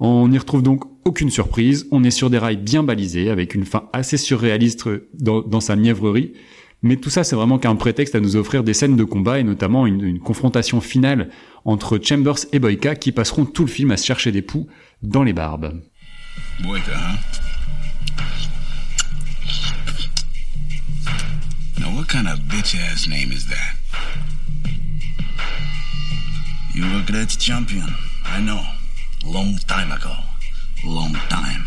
On 0.00 0.26
n'y 0.26 0.38
retrouve 0.38 0.64
donc 0.64 0.82
aucune 1.04 1.30
surprise, 1.30 1.86
on 1.92 2.02
est 2.02 2.10
sur 2.10 2.30
des 2.30 2.38
rails 2.38 2.56
bien 2.56 2.82
balisés, 2.82 3.30
avec 3.30 3.54
une 3.54 3.64
fin 3.64 3.88
assez 3.92 4.16
surréaliste 4.16 4.88
dans, 5.14 5.60
sa 5.60 5.76
mièvrerie, 5.76 6.32
mais 6.82 6.96
tout 6.96 7.10
ça 7.10 7.24
c'est 7.24 7.36
vraiment 7.36 7.58
qu'un 7.58 7.76
prétexte 7.76 8.14
à 8.14 8.20
nous 8.20 8.36
offrir 8.36 8.64
des 8.64 8.74
scènes 8.74 8.96
de 8.96 9.04
combat 9.04 9.38
et 9.38 9.44
notamment 9.44 9.86
une, 9.86 10.18
confrontation 10.18 10.80
finale 10.80 11.30
entre 11.64 11.98
Chambers 12.02 12.38
et 12.52 12.58
Boyka 12.58 12.96
qui 12.96 13.12
passeront 13.12 13.44
tout 13.44 13.62
le 13.62 13.70
film 13.70 13.90
à 13.92 13.96
se 13.96 14.04
chercher 14.04 14.32
des 14.32 14.42
poux 14.42 14.66
dans 15.02 15.22
les 15.22 15.32
barbes. 15.32 15.80
Boyka, 16.60 16.92
huh? 16.92 17.16
Now, 21.78 21.96
what 21.96 22.06
kind 22.08 22.28
of 22.28 22.38
bitch 22.48 22.76
ass 22.76 23.08
name 23.08 23.32
is 23.32 23.46
that? 23.48 23.76
You 26.74 26.84
were 26.84 27.02
great 27.04 27.36
champion, 27.38 27.88
I 28.24 28.40
know. 28.40 28.62
Long 29.24 29.56
time 29.66 29.92
ago. 29.92 30.10
Long 30.84 31.12
time. 31.28 31.66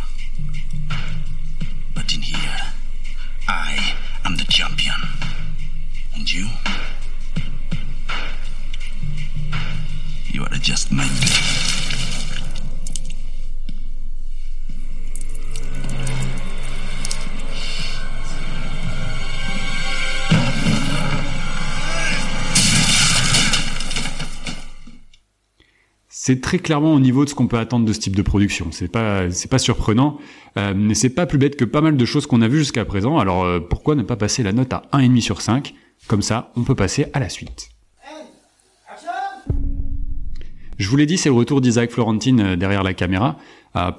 But 1.93 2.13
in 2.13 2.21
here, 2.21 2.73
I 3.47 3.95
am 4.25 4.37
the 4.37 4.45
champion. 4.45 4.95
And 6.15 6.31
you? 6.31 6.47
You 10.31 10.43
are 10.43 10.57
just 10.57 10.91
my 10.91 11.07
c'est 26.25 26.41
très 26.41 26.57
clairement 26.57 26.95
au 26.95 26.99
niveau 26.99 27.23
de 27.23 27.29
ce 27.29 27.35
qu'on 27.35 27.45
peut 27.45 27.59
attendre 27.59 27.85
de 27.85 27.93
ce 27.93 27.99
type 27.99 28.15
de 28.15 28.23
production. 28.23 28.69
C'est 28.71 28.87
pas 28.87 29.27
pas 29.51 29.59
surprenant, 29.59 30.17
euh, 30.57 30.73
mais 30.75 30.95
c'est 30.95 31.11
pas 31.11 31.27
plus 31.27 31.37
bête 31.37 31.55
que 31.55 31.65
pas 31.65 31.81
mal 31.81 31.97
de 31.97 32.05
choses 32.05 32.25
qu'on 32.25 32.41
a 32.41 32.47
vues 32.47 32.57
jusqu'à 32.57 32.83
présent. 32.83 33.19
Alors 33.19 33.43
euh, 33.43 33.59
pourquoi 33.59 33.93
ne 33.93 34.01
pas 34.01 34.15
passer 34.15 34.41
la 34.41 34.51
note 34.51 34.73
à 34.73 34.89
1,5 34.93 35.21
sur 35.21 35.39
5 35.39 35.75
Comme 36.07 36.23
ça, 36.23 36.51
on 36.55 36.63
peut 36.63 36.73
passer 36.73 37.05
à 37.13 37.19
la 37.19 37.29
suite. 37.29 37.69
Je 40.79 40.89
vous 40.89 40.97
l'ai 40.97 41.05
dit, 41.05 41.19
c'est 41.19 41.29
le 41.29 41.35
retour 41.35 41.61
d'Isaac 41.61 41.91
Florentine 41.91 42.39
euh, 42.39 42.55
derrière 42.55 42.81
la 42.81 42.95
caméra, 42.95 43.37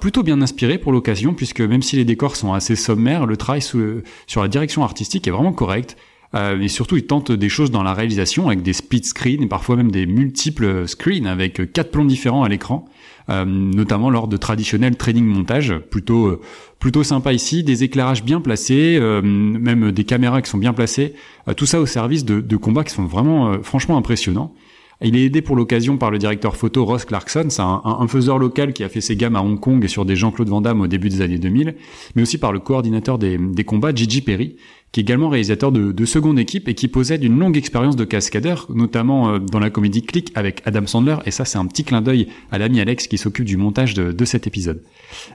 plutôt 0.01 0.23
bien 0.23 0.41
inspiré 0.41 0.79
pour 0.79 0.91
l'occasion, 0.91 1.33
puisque 1.33 1.61
même 1.61 1.83
si 1.83 1.95
les 1.95 2.03
décors 2.03 2.35
sont 2.35 2.51
assez 2.51 2.75
sommaires, 2.75 3.25
le 3.25 3.37
travail 3.37 3.61
sur 3.61 4.41
la 4.41 4.47
direction 4.49 4.83
artistique 4.83 5.27
est 5.27 5.31
vraiment 5.31 5.53
correct. 5.53 5.95
Euh, 6.35 6.59
et 6.59 6.67
surtout, 6.67 6.97
il 6.97 7.05
tente 7.05 7.31
des 7.31 7.49
choses 7.49 7.71
dans 7.71 7.83
la 7.83 7.93
réalisation 7.93 8.47
avec 8.47 8.61
des 8.61 8.73
split 8.73 9.03
screens 9.03 9.41
et 9.41 9.47
parfois 9.47 9.75
même 9.75 9.91
des 9.91 10.05
multiples 10.05 10.87
screens 10.87 11.25
avec 11.25 11.71
quatre 11.71 11.91
plans 11.91 12.05
différents 12.05 12.43
à 12.43 12.49
l'écran, 12.49 12.85
euh, 13.29 13.45
notamment 13.45 14.09
lors 14.09 14.27
de 14.27 14.37
traditionnels 14.37 14.97
training 14.97 15.25
montage, 15.25 15.77
plutôt 15.89 16.27
euh, 16.27 16.41
plutôt 16.79 17.03
sympa 17.03 17.33
ici, 17.33 17.63
des 17.63 17.83
éclairages 17.83 18.23
bien 18.23 18.39
placés, 18.39 18.99
même 19.01 19.91
des 19.91 20.03
caméras 20.03 20.43
qui 20.43 20.49
sont 20.49 20.59
bien 20.59 20.73
placées, 20.73 21.15
tout 21.55 21.65
ça 21.65 21.81
au 21.81 21.87
service 21.87 22.23
de, 22.23 22.39
de 22.39 22.55
combats 22.55 22.83
qui 22.83 22.93
sont 22.93 23.05
vraiment 23.05 23.63
franchement 23.63 23.97
impressionnants. 23.97 24.53
Il 25.01 25.15
est 25.15 25.25
aidé 25.25 25.41
pour 25.41 25.55
l'occasion 25.55 25.97
par 25.97 26.09
le 26.09 26.17
directeur 26.17 26.55
photo 26.55 26.83
Ross 26.83 27.05
Clarkson, 27.05 27.45
c'est 27.49 27.61
un, 27.61 27.81
un, 27.83 28.07
faiseur 28.07 28.39
local 28.39 28.73
qui 28.73 28.83
a 28.83 28.89
fait 28.89 29.01
ses 29.01 29.15
gammes 29.15 29.35
à 29.35 29.41
Hong 29.41 29.59
Kong 29.59 29.83
et 29.85 29.87
sur 29.87 30.05
des 30.05 30.15
Jean-Claude 30.15 30.49
Van 30.49 30.59
Damme 30.59 30.81
au 30.81 30.87
début 30.87 31.09
des 31.09 31.21
années 31.21 31.37
2000, 31.37 31.75
mais 32.15 32.23
aussi 32.23 32.39
par 32.39 32.51
le 32.51 32.59
coordinateur 32.59 33.19
des, 33.19 33.37
des 33.37 33.63
combats, 33.63 33.93
Gigi 33.93 34.21
Perry, 34.21 34.55
qui 34.91 35.01
est 35.01 35.03
également 35.03 35.29
réalisateur 35.29 35.71
de, 35.71 35.91
de, 35.91 36.05
seconde 36.05 36.39
équipe 36.39 36.67
et 36.67 36.73
qui 36.73 36.87
possède 36.87 37.23
une 37.23 37.37
longue 37.37 37.57
expérience 37.57 37.95
de 37.95 38.05
cascadeur, 38.05 38.67
notamment 38.73 39.29
euh, 39.29 39.39
dans 39.39 39.59
la 39.59 39.69
comédie 39.69 40.01
Click 40.01 40.31
avec 40.35 40.61
Adam 40.65 40.85
Sandler, 40.85 41.17
et 41.25 41.31
ça 41.31 41.45
c'est 41.45 41.57
un 41.57 41.65
petit 41.65 41.83
clin 41.83 42.01
d'œil 42.01 42.27
à 42.51 42.57
l'ami 42.57 42.79
Alex 42.79 43.07
qui 43.07 43.17
s'occupe 43.17 43.45
du 43.45 43.57
montage 43.57 43.93
de, 43.93 44.25
cet 44.25 44.47
épisode. 44.47 44.83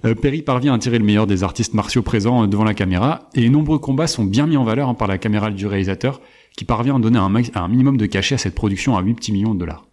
Euh, 0.05 0.15
Perry 0.15 0.43
parvient 0.43 0.75
à 0.75 0.79
tirer 0.79 0.99
le 0.99 1.05
meilleur 1.05 1.27
des 1.27 1.43
artistes 1.43 1.75
martiaux 1.75 2.03
présents 2.03 2.45
euh, 2.45 2.47
devant 2.47 2.65
la 2.65 2.75
caméra, 2.75 3.29
et 3.35 3.49
nombreux 3.49 3.79
combats 3.79 4.07
sont 4.07 4.25
bien 4.25 4.47
mis 4.47 4.57
en 4.57 4.65
valeur 4.65 4.88
hein, 4.88 4.95
par 4.95 5.09
la 5.09 5.19
caméra 5.19 5.51
du 5.51 5.67
réalisateur, 5.67 6.21
qui 6.57 6.65
parvient 6.65 6.97
à 6.97 6.99
donner 6.99 7.19
un, 7.19 7.33
un 7.55 7.69
minimum 7.69 7.97
de 7.97 8.07
cachet 8.07 8.35
à 8.35 8.38
cette 8.38 8.55
production 8.55 8.97
à 8.97 9.03
8 9.03 9.15
petits 9.15 9.33
millions 9.33 9.55
de 9.55 9.61
dollars. 9.61 9.87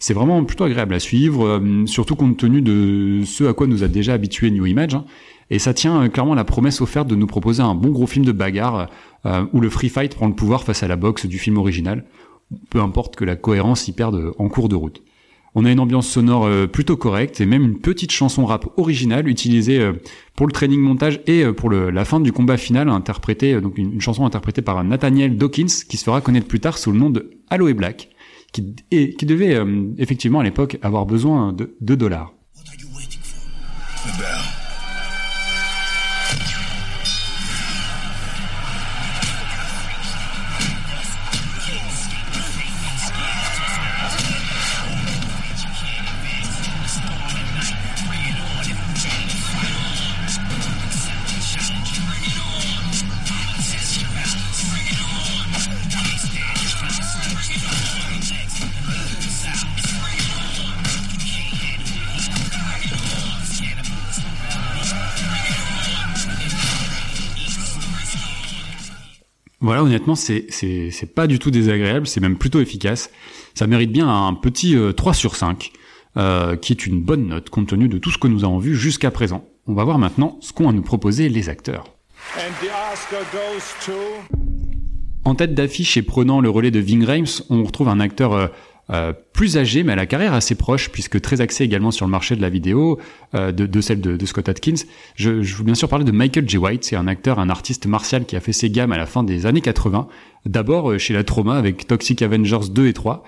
C'est 0.00 0.14
vraiment 0.14 0.44
plutôt 0.44 0.62
agréable 0.62 0.94
à 0.94 1.00
suivre, 1.00 1.60
surtout 1.86 2.14
compte 2.14 2.36
tenu 2.36 2.62
de 2.62 3.22
ce 3.24 3.42
à 3.42 3.52
quoi 3.52 3.66
nous 3.66 3.82
a 3.82 3.88
déjà 3.88 4.12
habitué 4.12 4.52
New 4.52 4.64
Image. 4.64 4.94
Hein. 4.94 5.04
Et 5.50 5.58
ça 5.58 5.74
tient 5.74 6.02
euh, 6.02 6.08
clairement 6.08 6.32
à 6.32 6.36
la 6.36 6.44
promesse 6.44 6.80
offerte 6.80 7.08
de 7.08 7.14
nous 7.14 7.26
proposer 7.26 7.62
un 7.62 7.74
bon 7.74 7.90
gros 7.90 8.06
film 8.06 8.24
de 8.24 8.32
bagarre 8.32 8.88
euh, 9.26 9.46
où 9.52 9.60
le 9.60 9.70
free 9.70 9.88
fight 9.88 10.14
prend 10.14 10.28
le 10.28 10.34
pouvoir 10.34 10.64
face 10.64 10.82
à 10.82 10.88
la 10.88 10.96
boxe 10.96 11.26
du 11.26 11.38
film 11.38 11.58
original, 11.58 12.04
peu 12.70 12.80
importe 12.80 13.16
que 13.16 13.24
la 13.24 13.36
cohérence 13.36 13.88
y 13.88 13.92
perde 13.92 14.32
en 14.38 14.48
cours 14.48 14.68
de 14.68 14.74
route. 14.74 15.02
On 15.54 15.64
a 15.64 15.72
une 15.72 15.80
ambiance 15.80 16.06
sonore 16.06 16.48
plutôt 16.68 16.96
correcte 16.96 17.40
et 17.40 17.46
même 17.46 17.64
une 17.64 17.78
petite 17.78 18.12
chanson 18.12 18.44
rap 18.44 18.66
originale 18.76 19.28
utilisée 19.28 19.92
pour 20.36 20.46
le 20.46 20.52
training 20.52 20.78
montage 20.78 21.20
et 21.26 21.44
pour 21.52 21.70
la 21.70 22.04
fin 22.04 22.20
du 22.20 22.32
combat 22.32 22.58
final, 22.58 22.88
interprétée 22.88 23.60
donc 23.60 23.76
une, 23.78 24.00
chanson 24.00 24.24
interprétée 24.24 24.62
par 24.62 24.84
Nathaniel 24.84 25.36
Dawkins 25.36 25.66
qui 25.88 25.96
se 25.96 26.04
fera 26.04 26.20
connaître 26.20 26.46
plus 26.46 26.60
tard 26.60 26.76
sous 26.78 26.92
le 26.92 26.98
nom 26.98 27.10
de 27.10 27.30
Aloe 27.50 27.74
Black, 27.74 28.10
qui, 28.52 29.26
devait 29.26 29.54
euh, 29.54 29.92
effectivement 29.98 30.40
à 30.40 30.44
l'époque 30.44 30.78
avoir 30.82 31.06
besoin 31.06 31.52
de 31.52 31.76
2 31.80 31.96
dollars. 31.96 32.34
Honnêtement, 70.08 70.14
c'est 70.14 70.46
c'est 70.50 70.90
c'est 70.90 71.14
pas 71.14 71.26
du 71.26 71.38
tout 71.38 71.50
désagréable, 71.50 72.06
c'est 72.06 72.20
même 72.20 72.36
plutôt 72.36 72.60
efficace. 72.60 73.10
Ça 73.54 73.66
mérite 73.66 73.92
bien 73.92 74.08
un 74.08 74.34
petit 74.34 74.76
3 74.96 75.14
sur 75.14 75.36
5, 75.36 75.72
euh, 76.16 76.56
qui 76.56 76.72
est 76.72 76.86
une 76.86 77.02
bonne 77.02 77.28
note 77.28 77.50
compte 77.50 77.68
tenu 77.68 77.88
de 77.88 77.98
tout 77.98 78.10
ce 78.10 78.18
que 78.18 78.28
nous 78.28 78.44
avons 78.44 78.58
vu 78.58 78.76
jusqu'à 78.76 79.10
présent. 79.10 79.44
On 79.66 79.74
va 79.74 79.84
voir 79.84 79.98
maintenant 79.98 80.38
ce 80.40 80.52
qu'ont 80.52 80.68
à 80.68 80.72
nous 80.72 80.82
proposer 80.82 81.28
les 81.28 81.48
acteurs. 81.48 81.84
En 85.24 85.34
tête 85.34 85.54
d'affiche 85.54 85.96
et 85.96 86.02
prenant 86.02 86.40
le 86.40 86.48
relais 86.48 86.70
de 86.70 86.78
Ving 86.78 87.04
Rhames, 87.04 87.26
on 87.50 87.62
retrouve 87.62 87.88
un 87.88 88.00
acteur 88.00 88.50
euh, 88.90 88.98
euh, 88.98 89.12
plus 89.32 89.56
âgé, 89.56 89.84
mais 89.84 89.92
à 89.92 89.96
la 89.96 90.06
carrière 90.06 90.34
assez 90.34 90.54
proche, 90.54 90.90
puisque 90.90 91.20
très 91.20 91.40
axé 91.40 91.62
également 91.62 91.90
sur 91.90 92.06
le 92.06 92.10
marché 92.10 92.34
de 92.34 92.42
la 92.42 92.48
vidéo, 92.48 92.98
euh, 93.34 93.52
de, 93.52 93.66
de, 93.66 93.80
celle 93.80 94.00
de, 94.00 94.16
de 94.16 94.26
Scott 94.26 94.48
Atkins. 94.48 94.84
Je, 95.14 95.42
je, 95.42 95.56
veux 95.56 95.64
bien 95.64 95.74
sûr 95.74 95.88
parler 95.88 96.04
de 96.04 96.10
Michael 96.10 96.48
J. 96.48 96.58
White, 96.58 96.84
c'est 96.84 96.96
un 96.96 97.06
acteur, 97.06 97.38
un 97.38 97.50
artiste 97.50 97.86
martial 97.86 98.24
qui 98.24 98.34
a 98.34 98.40
fait 98.40 98.52
ses 98.52 98.70
gammes 98.70 98.92
à 98.92 98.98
la 98.98 99.06
fin 99.06 99.22
des 99.22 99.46
années 99.46 99.60
80, 99.60 100.08
d'abord 100.46 100.90
euh, 100.90 100.98
chez 100.98 101.14
la 101.14 101.22
Trauma 101.22 101.56
avec 101.56 101.86
Toxic 101.86 102.22
Avengers 102.22 102.70
2 102.70 102.86
et 102.88 102.92
3, 102.92 103.22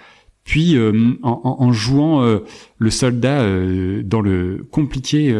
puis 0.44 0.76
euh, 0.76 1.12
en, 1.22 1.56
en, 1.60 1.72
jouant 1.72 2.40
le 2.78 2.90
soldat 2.90 3.44
dans 4.02 4.20
le 4.22 4.66
compliqué 4.70 5.32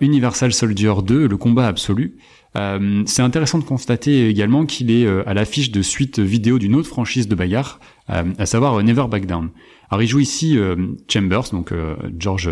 Universal 0.00 0.52
Soldier 0.52 0.94
2, 1.02 1.28
le 1.28 1.36
combat 1.36 1.68
absolu. 1.68 2.18
Euh, 2.58 3.02
c'est 3.06 3.22
intéressant 3.22 3.58
de 3.58 3.64
constater 3.64 4.28
également 4.28 4.66
qu'il 4.66 4.90
est 4.90 5.06
à 5.26 5.32
l'affiche 5.32 5.70
de 5.70 5.80
suite 5.80 6.18
vidéo 6.18 6.58
d'une 6.58 6.74
autre 6.74 6.88
franchise 6.88 7.28
de 7.28 7.34
bagarre, 7.34 7.78
euh, 8.10 8.24
à 8.38 8.46
savoir 8.46 8.82
Never 8.82 9.06
Back 9.08 9.26
Down. 9.26 9.50
Alors 9.90 10.02
il 10.02 10.08
joue 10.08 10.20
ici 10.20 10.58
euh, 10.58 10.76
Chambers, 11.08 11.50
donc 11.52 11.72
euh, 11.72 11.96
George 12.18 12.50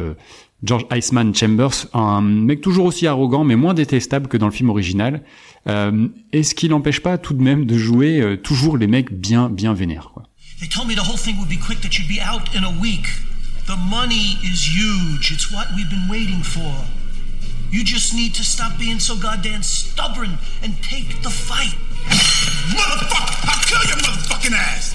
George 0.63 0.87
Iceman 0.91 1.35
Chambers, 1.35 1.87
un 1.93 2.23
mec 2.23 2.63
toujours 2.63 2.87
aussi 2.87 3.07
arrogant 3.07 3.45
mais 3.45 3.57
moins 3.57 3.75
détestable 3.75 4.27
que 4.27 4.37
dans 4.37 4.47
le 4.47 4.53
film 4.53 4.71
original. 4.71 5.23
Euh, 5.69 6.09
et 6.33 6.43
ce 6.43 6.55
qui 6.55 6.69
l'empêche 6.69 7.01
pas 7.01 7.19
tout 7.19 7.35
de 7.35 7.43
même 7.43 7.67
de 7.67 7.77
jouer 7.77 8.21
euh, 8.21 8.37
toujours 8.37 8.79
les 8.79 8.87
mecs 8.87 9.13
bien 9.13 9.51
bien 9.51 9.75
vénères. 9.75 10.11
Quoi? 10.15 10.23
They 10.61 10.69
told 10.69 10.89
me 10.89 10.95
the 10.95 11.07
whole 11.07 11.19
thing 11.19 11.37
would 11.37 11.49
be 11.49 11.59
quick, 11.59 11.79
out 12.25 12.43
in 12.55 12.65
a 12.65 12.81
week. 12.81 13.07
The 13.67 13.77
money 13.91 14.39
is 14.43 14.65
huge. 14.65 15.33
It's 15.33 15.51
what 15.51 15.67
we've 15.77 15.91
been 15.91 16.09
waiting 16.09 16.43
for. 16.43 16.73
You 17.71 17.85
just 17.85 18.15
need 18.15 18.35
to 18.35 18.45
stop 18.45 18.79
being 18.79 18.99
so 18.99 19.17
goddamn 19.17 19.63
stubborn 19.63 20.39
and 20.63 20.81
take 20.83 21.23
the 21.23 21.31
fight. 21.31 21.75
Motherfucker! 22.71 23.49
I'll 23.49 23.65
kill 23.65 23.85
your 23.89 23.99
motherfucking 23.99 24.55
ass! 24.55 24.95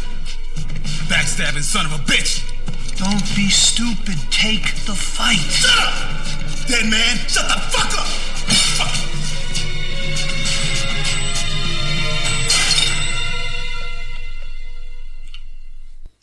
Backstabbing 1.08 1.64
son 1.64 1.86
of 1.86 1.94
a 1.94 2.04
bitch! 2.04 2.48
Don't 2.98 3.36
be 3.36 3.50
stupid. 3.50 4.18
Take 4.32 4.76
the 4.86 4.96
fight. 4.96 5.38
Shut 5.38 5.78
up! 5.80 6.68
Dead 6.68 6.90
man, 6.90 7.18
shut 7.28 7.48
the 7.48 7.60
fuck 7.72 7.98
up! 8.00 8.08
Fuck. 8.08 9.11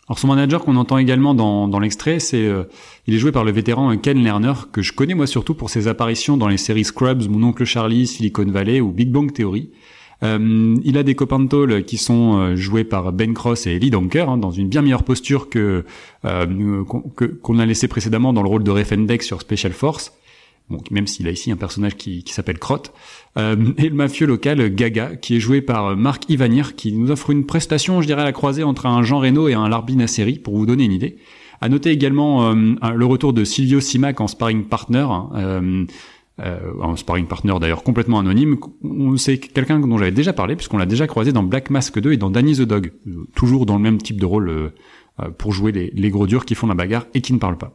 Alors 0.09 0.19
son 0.19 0.29
manager 0.29 0.65
qu'on 0.65 0.77
entend 0.77 0.97
également 0.97 1.35
dans, 1.35 1.69
dans 1.69 1.79
l'extrait, 1.79 2.19
c'est 2.19 2.47
euh, 2.47 2.65
il 3.07 3.15
est 3.15 3.19
joué 3.19 3.31
par 3.31 3.45
le 3.45 3.53
vétéran 3.53 3.95
Ken 3.99 4.23
Lerner 4.23 4.55
que 4.73 4.81
je 4.81 4.95
connais 4.95 5.15
moi 5.15 5.27
surtout 5.27 5.55
pour 5.55 5.69
ses 5.69 5.87
apparitions 5.87 6.37
dans 6.37 6.49
les 6.49 6.57
séries 6.57 6.85
Scrubs, 6.85 7.29
Mon 7.29 7.47
oncle 7.47 7.65
Charlie, 7.65 8.07
Silicon 8.07 8.47
Valley 8.47 8.81
ou 8.81 8.91
Big 8.91 9.11
Bang 9.11 9.33
Theory. 9.33 9.71
Euh, 10.25 10.77
il 10.83 10.99
a 10.99 11.03
des 11.03 11.15
copains 11.15 11.39
de 11.39 11.81
qui 11.81 11.97
sont 11.97 12.39
euh, 12.39 12.57
joués 12.57 12.85
par 12.85 13.13
Ben 13.13 13.35
Cross 13.35 13.67
et 13.67 13.79
Lee 13.79 13.91
Donker 13.91 14.29
hein, 14.29 14.37
dans 14.37 14.51
une 14.51 14.69
bien 14.69 14.83
meilleure 14.83 15.05
posture 15.05 15.49
que 15.49 15.85
euh, 16.25 16.85
qu'on 16.85 17.59
a 17.59 17.67
laissé 17.67 17.87
précédemment 17.87 18.33
dans 18.33 18.43
le 18.43 18.49
rôle 18.49 18.65
de 18.65 18.71
Refendex 18.71 19.25
sur 19.25 19.41
Special 19.41 19.73
Force. 19.73 20.13
Bon, 20.71 20.79
même 20.91 21.07
s'il 21.07 21.27
a 21.29 21.31
ici 21.31 21.51
un 21.51 21.57
personnage 21.57 21.97
qui, 21.97 22.23
qui 22.23 22.35
s'appelle 22.35 22.59
Crotte, 22.59 22.93
euh, 23.39 23.57
et 23.79 23.89
le 23.89 23.95
mafieux 23.95 24.27
local 24.27 24.75
Gaga, 24.75 25.17
qui 25.17 25.37
est 25.37 25.41
joué 25.41 25.63
par 25.63 25.97
Marc 25.97 26.29
Ivanir, 26.29 26.77
qui 26.77 26.93
nous 26.93 27.11
offre 27.11 27.31
une 27.31 27.47
prestation, 27.47 28.03
je 28.03 28.07
dirais, 28.07 28.23
à 28.23 28.25
la 28.25 28.33
croisée 28.33 28.65
entre 28.65 28.87
un 28.87 29.03
Jean 29.03 29.21
Reno 29.21 29.49
et 29.49 29.55
un 29.55 29.69
Larbin 29.69 29.97
Nasseri, 29.97 30.39
pour 30.39 30.57
vous 30.57 30.67
donner 30.67 30.85
une 30.85 30.93
idée. 30.93 31.17
À 31.61 31.69
noter 31.69 31.91
également 31.91 32.51
euh, 32.51 32.75
le 32.95 33.05
retour 33.05 33.33
de 33.33 33.45
Silvio 33.45 33.81
Simac 33.81 34.21
en 34.21 34.29
sparring 34.29 34.65
partner, 34.65 35.07
hein, 35.11 35.31
euh, 35.35 35.85
euh, 36.41 36.73
un 36.83 36.95
sparring 36.97 37.27
partner 37.27 37.55
d'ailleurs 37.61 37.83
complètement 37.83 38.21
anonyme. 38.21 38.59
C'est 39.17 39.39
quelqu'un 39.39 39.81
dont 39.81 39.99
j'avais 39.99 40.13
déjà 40.13 40.33
parlé 40.33 40.55
puisqu'on 40.55 40.79
l'a 40.79 40.87
déjà 40.87 41.09
croisé 41.09 41.33
dans 41.33 41.43
Black 41.43 41.71
Mask 41.71 41.99
2 41.99 42.13
et 42.13 42.17
dans 42.17 42.31
Danny 42.31 42.55
the 42.55 42.63
Dog, 42.63 42.93
toujours 43.35 43.67
dans 43.67 43.77
le 43.77 43.83
même 43.83 43.99
type 43.99 44.21
de 44.21 44.27
rôle 44.27 44.73
pour 45.37 45.53
jouer 45.53 45.73
les, 45.73 45.91
les 45.91 46.11
gros 46.11 46.29
durs 46.29 46.45
qui 46.45 46.55
font 46.55 46.69
la 46.69 46.75
bagarre 46.75 47.07
et 47.13 47.23
qui 47.23 47.33
ne 47.33 47.39
parlent 47.39 47.59
pas. 47.59 47.75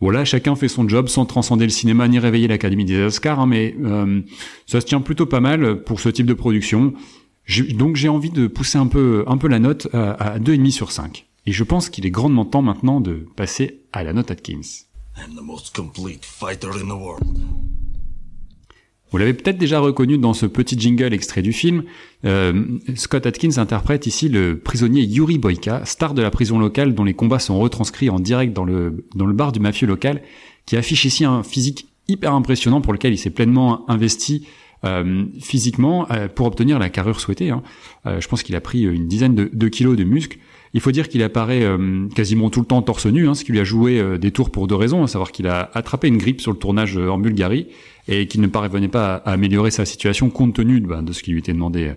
Voilà, 0.00 0.24
chacun 0.24 0.56
fait 0.56 0.68
son 0.68 0.88
job 0.88 1.08
sans 1.08 1.26
transcender 1.26 1.64
le 1.64 1.70
cinéma 1.70 2.08
ni 2.08 2.18
réveiller 2.18 2.48
l'Académie 2.48 2.86
des 2.86 2.98
Oscars, 3.02 3.38
hein, 3.38 3.46
mais 3.46 3.74
euh, 3.84 4.22
ça 4.66 4.80
se 4.80 4.86
tient 4.86 5.00
plutôt 5.00 5.26
pas 5.26 5.40
mal 5.40 5.82
pour 5.84 6.00
ce 6.00 6.08
type 6.08 6.26
de 6.26 6.34
production. 6.34 6.94
Donc 7.74 7.96
j'ai 7.96 8.08
envie 8.08 8.30
de 8.30 8.46
pousser 8.46 8.78
un 8.78 8.86
peu, 8.86 9.24
un 9.26 9.36
peu 9.36 9.48
la 9.48 9.58
note 9.58 9.88
à, 9.92 10.12
à 10.12 10.38
2,5 10.38 10.70
sur 10.70 10.92
5. 10.92 11.26
Et 11.46 11.52
je 11.52 11.64
pense 11.64 11.90
qu'il 11.90 12.06
est 12.06 12.10
grandement 12.10 12.44
temps 12.44 12.62
maintenant 12.62 13.00
de 13.00 13.26
passer 13.36 13.80
à 13.92 14.02
la 14.02 14.12
note 14.12 14.30
Atkins. 14.30 14.86
I'm 15.18 15.34
the 15.34 15.42
most 15.42 15.74
complete 15.74 16.24
fighter 16.24 16.70
in 16.70 16.86
the 16.86 16.98
world. 16.98 17.69
Vous 19.10 19.18
l'avez 19.18 19.34
peut-être 19.34 19.58
déjà 19.58 19.80
reconnu 19.80 20.18
dans 20.18 20.34
ce 20.34 20.46
petit 20.46 20.78
jingle 20.78 21.12
extrait 21.12 21.42
du 21.42 21.52
film. 21.52 21.84
Euh, 22.24 22.64
Scott 22.94 23.26
Atkins 23.26 23.58
interprète 23.58 24.06
ici 24.06 24.28
le 24.28 24.58
prisonnier 24.58 25.02
Yuri 25.02 25.38
Boyka, 25.38 25.84
star 25.84 26.14
de 26.14 26.22
la 26.22 26.30
prison 26.30 26.58
locale 26.58 26.94
dont 26.94 27.04
les 27.04 27.14
combats 27.14 27.40
sont 27.40 27.58
retranscrits 27.58 28.10
en 28.10 28.20
direct 28.20 28.52
dans 28.52 28.64
le, 28.64 29.04
bar 29.14 29.52
du 29.52 29.60
mafieux 29.60 29.86
local, 29.86 30.22
qui 30.66 30.76
affiche 30.76 31.04
ici 31.04 31.24
un 31.24 31.42
physique 31.42 31.88
hyper 32.08 32.34
impressionnant 32.34 32.80
pour 32.80 32.92
lequel 32.92 33.12
il 33.12 33.18
s'est 33.18 33.30
pleinement 33.30 33.88
investi 33.90 34.46
euh, 34.84 35.24
physiquement 35.40 36.06
euh, 36.10 36.28
pour 36.28 36.46
obtenir 36.46 36.78
la 36.78 36.88
carrure 36.88 37.20
souhaitée. 37.20 37.50
Hein. 37.50 37.62
Je 38.06 38.26
pense 38.28 38.42
qu'il 38.42 38.54
a 38.56 38.60
pris 38.60 38.82
une 38.82 39.08
dizaine 39.08 39.34
de 39.34 39.68
kilos 39.68 39.96
de 39.96 40.04
muscles. 40.04 40.38
Il 40.72 40.80
faut 40.80 40.92
dire 40.92 41.08
qu'il 41.08 41.22
apparaît 41.22 41.62
euh, 41.62 42.06
quasiment 42.14 42.48
tout 42.48 42.60
le 42.60 42.66
temps 42.66 42.80
torse 42.82 43.06
nu, 43.06 43.28
hein, 43.28 43.34
ce 43.34 43.44
qui 43.44 43.52
lui 43.52 43.60
a 43.60 43.64
joué 43.64 43.98
euh, 43.98 44.18
des 44.18 44.30
tours 44.30 44.50
pour 44.50 44.68
deux 44.68 44.76
raisons, 44.76 45.02
à 45.02 45.06
savoir 45.08 45.32
qu'il 45.32 45.48
a 45.48 45.70
attrapé 45.74 46.08
une 46.08 46.18
grippe 46.18 46.40
sur 46.40 46.52
le 46.52 46.58
tournage 46.58 46.96
en 46.96 47.18
Bulgarie 47.18 47.66
et 48.08 48.26
qu'il 48.26 48.40
ne 48.40 48.46
parvenait 48.46 48.88
pas 48.88 49.16
à, 49.16 49.32
améliorer 49.32 49.70
sa 49.70 49.84
situation 49.84 50.30
compte 50.30 50.54
tenu 50.54 50.80
ben, 50.80 51.02
de 51.02 51.12
ce 51.12 51.22
qui 51.22 51.32
lui 51.32 51.40
était 51.40 51.52
demandé 51.52 51.92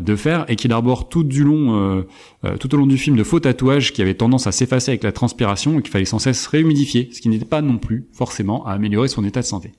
de 0.00 0.16
faire 0.16 0.44
et 0.48 0.56
qu'il 0.56 0.72
arbore 0.72 1.08
tout 1.08 1.22
du 1.22 1.44
long, 1.44 2.04
euh, 2.44 2.56
tout 2.58 2.74
au 2.74 2.78
long 2.78 2.86
du 2.86 2.98
film 2.98 3.16
de 3.16 3.22
faux 3.22 3.38
tatouages 3.38 3.92
qui 3.92 4.02
avaient 4.02 4.14
tendance 4.14 4.46
à 4.46 4.52
s'effacer 4.52 4.90
avec 4.90 5.04
la 5.04 5.12
transpiration 5.12 5.78
et 5.78 5.82
qu'il 5.82 5.90
fallait 5.90 6.04
sans 6.04 6.18
cesse 6.18 6.46
réhumidifier, 6.46 7.08
ce 7.12 7.20
qui 7.20 7.28
n'était 7.28 7.44
pas 7.44 7.62
non 7.62 7.78
plus 7.78 8.06
forcément 8.12 8.66
à 8.66 8.72
améliorer 8.72 9.08
son 9.08 9.24
état 9.24 9.40
de 9.40 9.46
santé. 9.46 9.72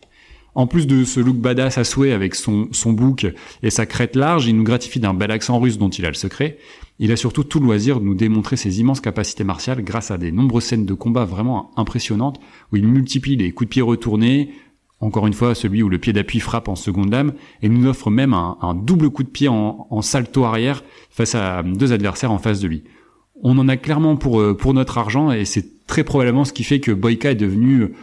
En 0.58 0.66
plus 0.66 0.88
de 0.88 1.04
ce 1.04 1.20
look 1.20 1.38
badass 1.38 1.78
à 1.78 1.84
souhait 1.84 2.14
avec 2.14 2.34
son, 2.34 2.68
son 2.72 2.92
bouc 2.92 3.28
et 3.62 3.70
sa 3.70 3.86
crête 3.86 4.16
large, 4.16 4.48
il 4.48 4.58
nous 4.58 4.64
gratifie 4.64 5.00
d'un 5.00 5.14
bel 5.14 5.30
accent 5.30 5.60
russe 5.60 5.78
dont 5.78 5.90
il 5.90 6.04
a 6.04 6.08
le 6.08 6.16
secret. 6.16 6.58
Il 6.98 7.12
a 7.12 7.16
surtout 7.16 7.44
tout 7.44 7.60
le 7.60 7.66
loisir 7.66 8.00
de 8.00 8.06
nous 8.06 8.16
démontrer 8.16 8.58
ses 8.58 8.80
immenses 8.80 9.00
capacités 9.00 9.44
martiales 9.44 9.84
grâce 9.84 10.10
à 10.10 10.18
des 10.18 10.32
nombreuses 10.32 10.64
scènes 10.64 10.88
de 10.88 10.96
combat 10.96 11.26
vraiment 11.26 11.70
impressionnantes 11.78 12.40
où 12.72 12.78
il 12.78 12.88
multiplie 12.88 13.36
les 13.36 13.52
coups 13.52 13.68
de 13.68 13.74
pied 13.74 13.82
retournés, 13.84 14.50
encore 15.00 15.28
une 15.28 15.34
fois 15.34 15.54
celui 15.54 15.84
où 15.84 15.90
le 15.90 16.00
pied 16.00 16.12
d'appui 16.12 16.40
frappe 16.40 16.70
en 16.70 16.76
seconde 16.76 17.12
lame, 17.12 17.34
et 17.62 17.70
nous 17.70 17.88
offre 17.88 18.10
même 18.10 18.34
un, 18.34 18.58
un 18.64 18.74
double 18.74 19.12
coup 19.12 19.22
de 19.22 19.30
pied 19.30 19.50
en, 19.50 19.86
en, 19.92 20.02
salto 20.02 20.44
arrière 20.44 20.84
face 21.12 21.36
à 21.36 21.62
deux 21.62 21.94
adversaires 21.94 22.32
en 22.32 22.40
face 22.40 22.62
de 22.62 22.68
lui. 22.68 22.84
On 23.44 23.60
en 23.60 23.70
a 23.70 23.78
clairement 23.78 24.16
pour, 24.16 24.58
pour 24.58 24.74
notre 24.74 24.98
argent 24.98 25.32
et 25.32 25.46
c'est 25.46 25.86
très 25.86 26.04
probablement 26.04 26.46
ce 26.46 26.54
qui 26.54 26.64
fait 26.64 26.80
que 26.80 26.92
Boyka 26.92 27.30
est 27.30 27.36
devenu 27.36 27.82
euh, 27.82 27.94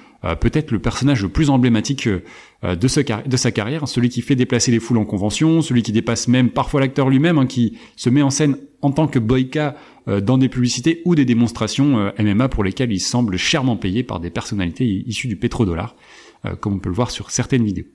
peut-être 0.41 0.70
le 0.70 0.79
personnage 0.79 1.22
le 1.22 1.29
plus 1.29 1.51
emblématique 1.51 2.07
euh, 2.07 2.77
de, 2.77 2.89
sa 2.89 3.51
carrière, 3.51 3.87
celui 3.89 4.09
qui 4.09 4.22
fait 4.22 4.37
déplacer 4.37 4.70
les 4.70 4.81
foules 4.81 4.99
en 4.99 5.05
convention, 5.05 5.61
celui 5.61 5.83
qui 5.83 5.93
dépasse 5.93 6.29
même 6.29 6.51
parfois 6.51 6.81
l'acteur 6.81 7.11
lui-même, 7.11 7.39
hein, 7.39 7.47
qui 7.47 7.79
se 7.97 8.09
met 8.11 8.22
en 8.22 8.31
scène 8.31 8.57
en 8.81 8.91
tant 8.91 9.07
que 9.07 9.18
boyka 9.18 9.77
euh, 10.09 10.20
dans 10.20 10.39
des 10.39 10.49
publicités 10.49 11.03
ou 11.05 11.14
des 11.14 11.25
démonstrations 11.25 12.12
MMA 12.18 12.49
pour 12.49 12.64
lesquelles 12.64 12.93
il 12.93 13.01
semble 13.01 13.37
chèrement 13.37 13.77
payé 13.77 14.03
par 14.03 14.20
des 14.20 14.31
personnalités 14.31 14.87
issues 15.07 15.29
du 15.29 15.37
pétrodollar, 15.37 15.97
comme 16.61 16.75
on 16.75 16.79
peut 16.79 16.91
le 16.91 16.95
voir 16.95 17.11
sur 17.11 17.31
certaines 17.31 17.64
vidéos. 17.64 17.87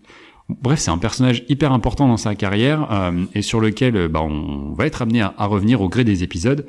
Bref, 0.49 0.79
c'est 0.79 0.89
un 0.89 0.97
personnage 0.97 1.45
hyper 1.49 1.71
important 1.71 2.07
dans 2.07 2.17
sa 2.17 2.33
carrière 2.33 2.87
et 3.35 3.43
sur 3.43 3.59
lequel 3.59 4.07
bah, 4.07 4.23
on 4.23 4.73
va 4.73 4.87
être 4.87 5.03
amené 5.03 5.21
à 5.21 5.45
revenir 5.45 5.81
au 5.81 5.89
gré 5.89 6.03
des 6.03 6.23
épisodes 6.23 6.65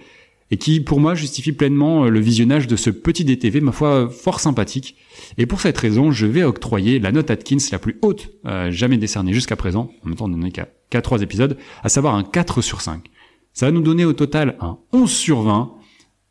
et 0.51 0.57
qui, 0.57 0.81
pour 0.81 1.01
moi, 1.01 1.15
justifie 1.15 1.53
pleinement 1.53 2.07
le 2.07 2.21
visionnage 2.21 2.67
de 2.67 2.77
ce 2.77 2.91
petit 2.91 3.25
DTV, 3.25 3.61
ma 3.61 3.73
foi, 3.73 4.09
fort 4.09 4.41
sympathique. 4.41 4.97
Et 5.39 5.47
pour 5.47 5.61
cette 5.61 5.79
raison, 5.79 6.11
je 6.11 6.27
vais 6.27 6.43
octroyer 6.43 6.99
la 6.99 7.13
note 7.13 7.31
Atkins 7.31 7.59
la 7.71 7.79
plus 7.79 7.99
haute 8.03 8.31
euh, 8.47 8.71
jamais 8.71 8.99
décernée 8.99 9.33
jusqu'à 9.33 9.57
présent, 9.57 9.93
en 10.05 10.09
même 10.09 10.17
temps 10.17 10.25
on 10.25 10.29
n'en 10.29 10.47
est 10.47 10.51
qu'à 10.51 11.03
3 11.03 11.23
épisodes, 11.23 11.57
à 11.83 11.89
savoir 11.89 12.15
un 12.15 12.25
4 12.25 12.63
sur 12.63 12.81
5. 12.81 13.07
Ça 13.53 13.67
va 13.67 13.73
nous 13.73 13.83
donner 13.83 14.05
au 14.05 14.13
total 14.13 14.57
un 14.61 14.79
11 14.93 15.11
sur 15.11 15.43
20, 15.43 15.73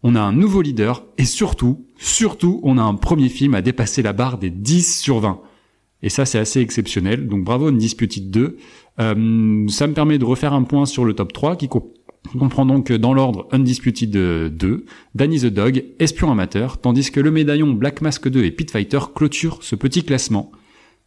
on 0.03 0.15
a 0.15 0.21
un 0.21 0.33
nouveau 0.33 0.61
leader, 0.61 1.05
et 1.17 1.25
surtout, 1.25 1.85
surtout, 1.97 2.59
on 2.63 2.77
a 2.77 2.81
un 2.81 2.95
premier 2.95 3.29
film 3.29 3.53
à 3.53 3.61
dépasser 3.61 4.01
la 4.01 4.13
barre 4.13 4.37
des 4.37 4.49
10 4.49 4.99
sur 4.99 5.19
20. 5.19 5.41
Et 6.01 6.09
ça, 6.09 6.25
c'est 6.25 6.39
assez 6.39 6.61
exceptionnel. 6.61 7.27
Donc 7.27 7.43
bravo 7.43 7.67
Undisputed 7.67 8.31
2. 8.31 8.57
Euh, 8.99 9.67
ça 9.67 9.87
me 9.87 9.93
permet 9.93 10.17
de 10.17 10.25
refaire 10.25 10.53
un 10.53 10.63
point 10.63 10.85
sur 10.85 11.05
le 11.05 11.13
top 11.13 11.33
3 11.33 11.55
qui, 11.57 11.69
on 12.35 12.37
comprend 12.37 12.65
donc 12.65 12.91
dans 12.91 13.13
l'ordre 13.13 13.47
Undisputed 13.51 14.11
2, 14.11 14.85
Danny 15.15 15.39
the 15.39 15.45
Dog, 15.45 15.83
Espion 15.99 16.31
amateur, 16.31 16.77
tandis 16.77 17.11
que 17.11 17.19
le 17.19 17.31
médaillon 17.31 17.73
Black 17.73 18.01
Mask 18.01 18.27
2 18.27 18.43
et 18.43 18.51
Pit 18.51 18.69
Fighter 18.69 18.99
clôturent 19.15 19.59
ce 19.61 19.75
petit 19.75 20.03
classement. 20.03 20.51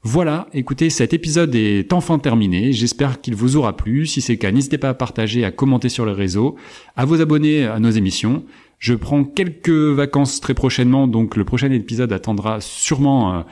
Voilà, 0.05 0.49
écoutez, 0.53 0.91
cet 0.91 1.15
épisode 1.15 1.55
est 1.55 1.93
enfin 1.93 2.19
terminé. 2.19 2.73
J'espère 2.73 3.21
qu'il 3.21 3.37
vous 3.37 3.57
aura 3.57 3.77
plu. 3.77 4.05
Si 4.07 4.21
c'est 4.21 4.33
le 4.33 4.39
cas, 4.39 4.51
n'hésitez 4.51 4.77
pas 4.77 4.89
à 4.89 4.95
partager, 4.95 5.45
à 5.45 5.53
commenter 5.53 5.89
sur 5.89 6.05
les 6.05 6.13
réseaux, 6.13 6.57
à 6.97 7.05
vous 7.05 7.21
abonner 7.21 7.67
à 7.67 7.79
nos 7.79 7.91
émissions. 7.91 8.45
Je 8.81 8.95
prends 8.95 9.23
quelques 9.23 9.71
vacances 9.71 10.41
très 10.41 10.55
prochainement, 10.55 11.07
donc 11.07 11.37
le 11.37 11.45
prochain 11.45 11.71
épisode 11.71 12.13
attendra 12.13 12.61
sûrement 12.61 13.33
euh, 13.33 13.43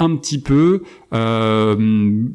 un 0.00 0.16
petit 0.16 0.40
peu. 0.40 0.82
Euh, 1.12 1.76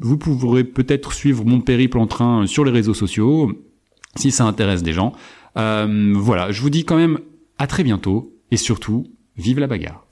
vous 0.00 0.16
pourrez 0.16 0.64
peut-être 0.64 1.12
suivre 1.12 1.44
mon 1.44 1.60
périple 1.60 1.98
en 1.98 2.06
train 2.06 2.46
sur 2.46 2.64
les 2.64 2.70
réseaux 2.70 2.94
sociaux, 2.94 3.52
si 4.16 4.30
ça 4.30 4.44
intéresse 4.44 4.82
des 4.82 4.92
gens. 4.92 5.12
Euh, 5.56 6.12
voilà, 6.16 6.52
je 6.52 6.60
vous 6.60 6.70
dis 6.70 6.84
quand 6.84 6.96
même 6.96 7.18
à 7.58 7.66
très 7.66 7.82
bientôt, 7.82 8.36
et 8.50 8.56
surtout, 8.56 9.06
vive 9.36 9.58
la 9.58 9.66
bagarre. 9.66 10.06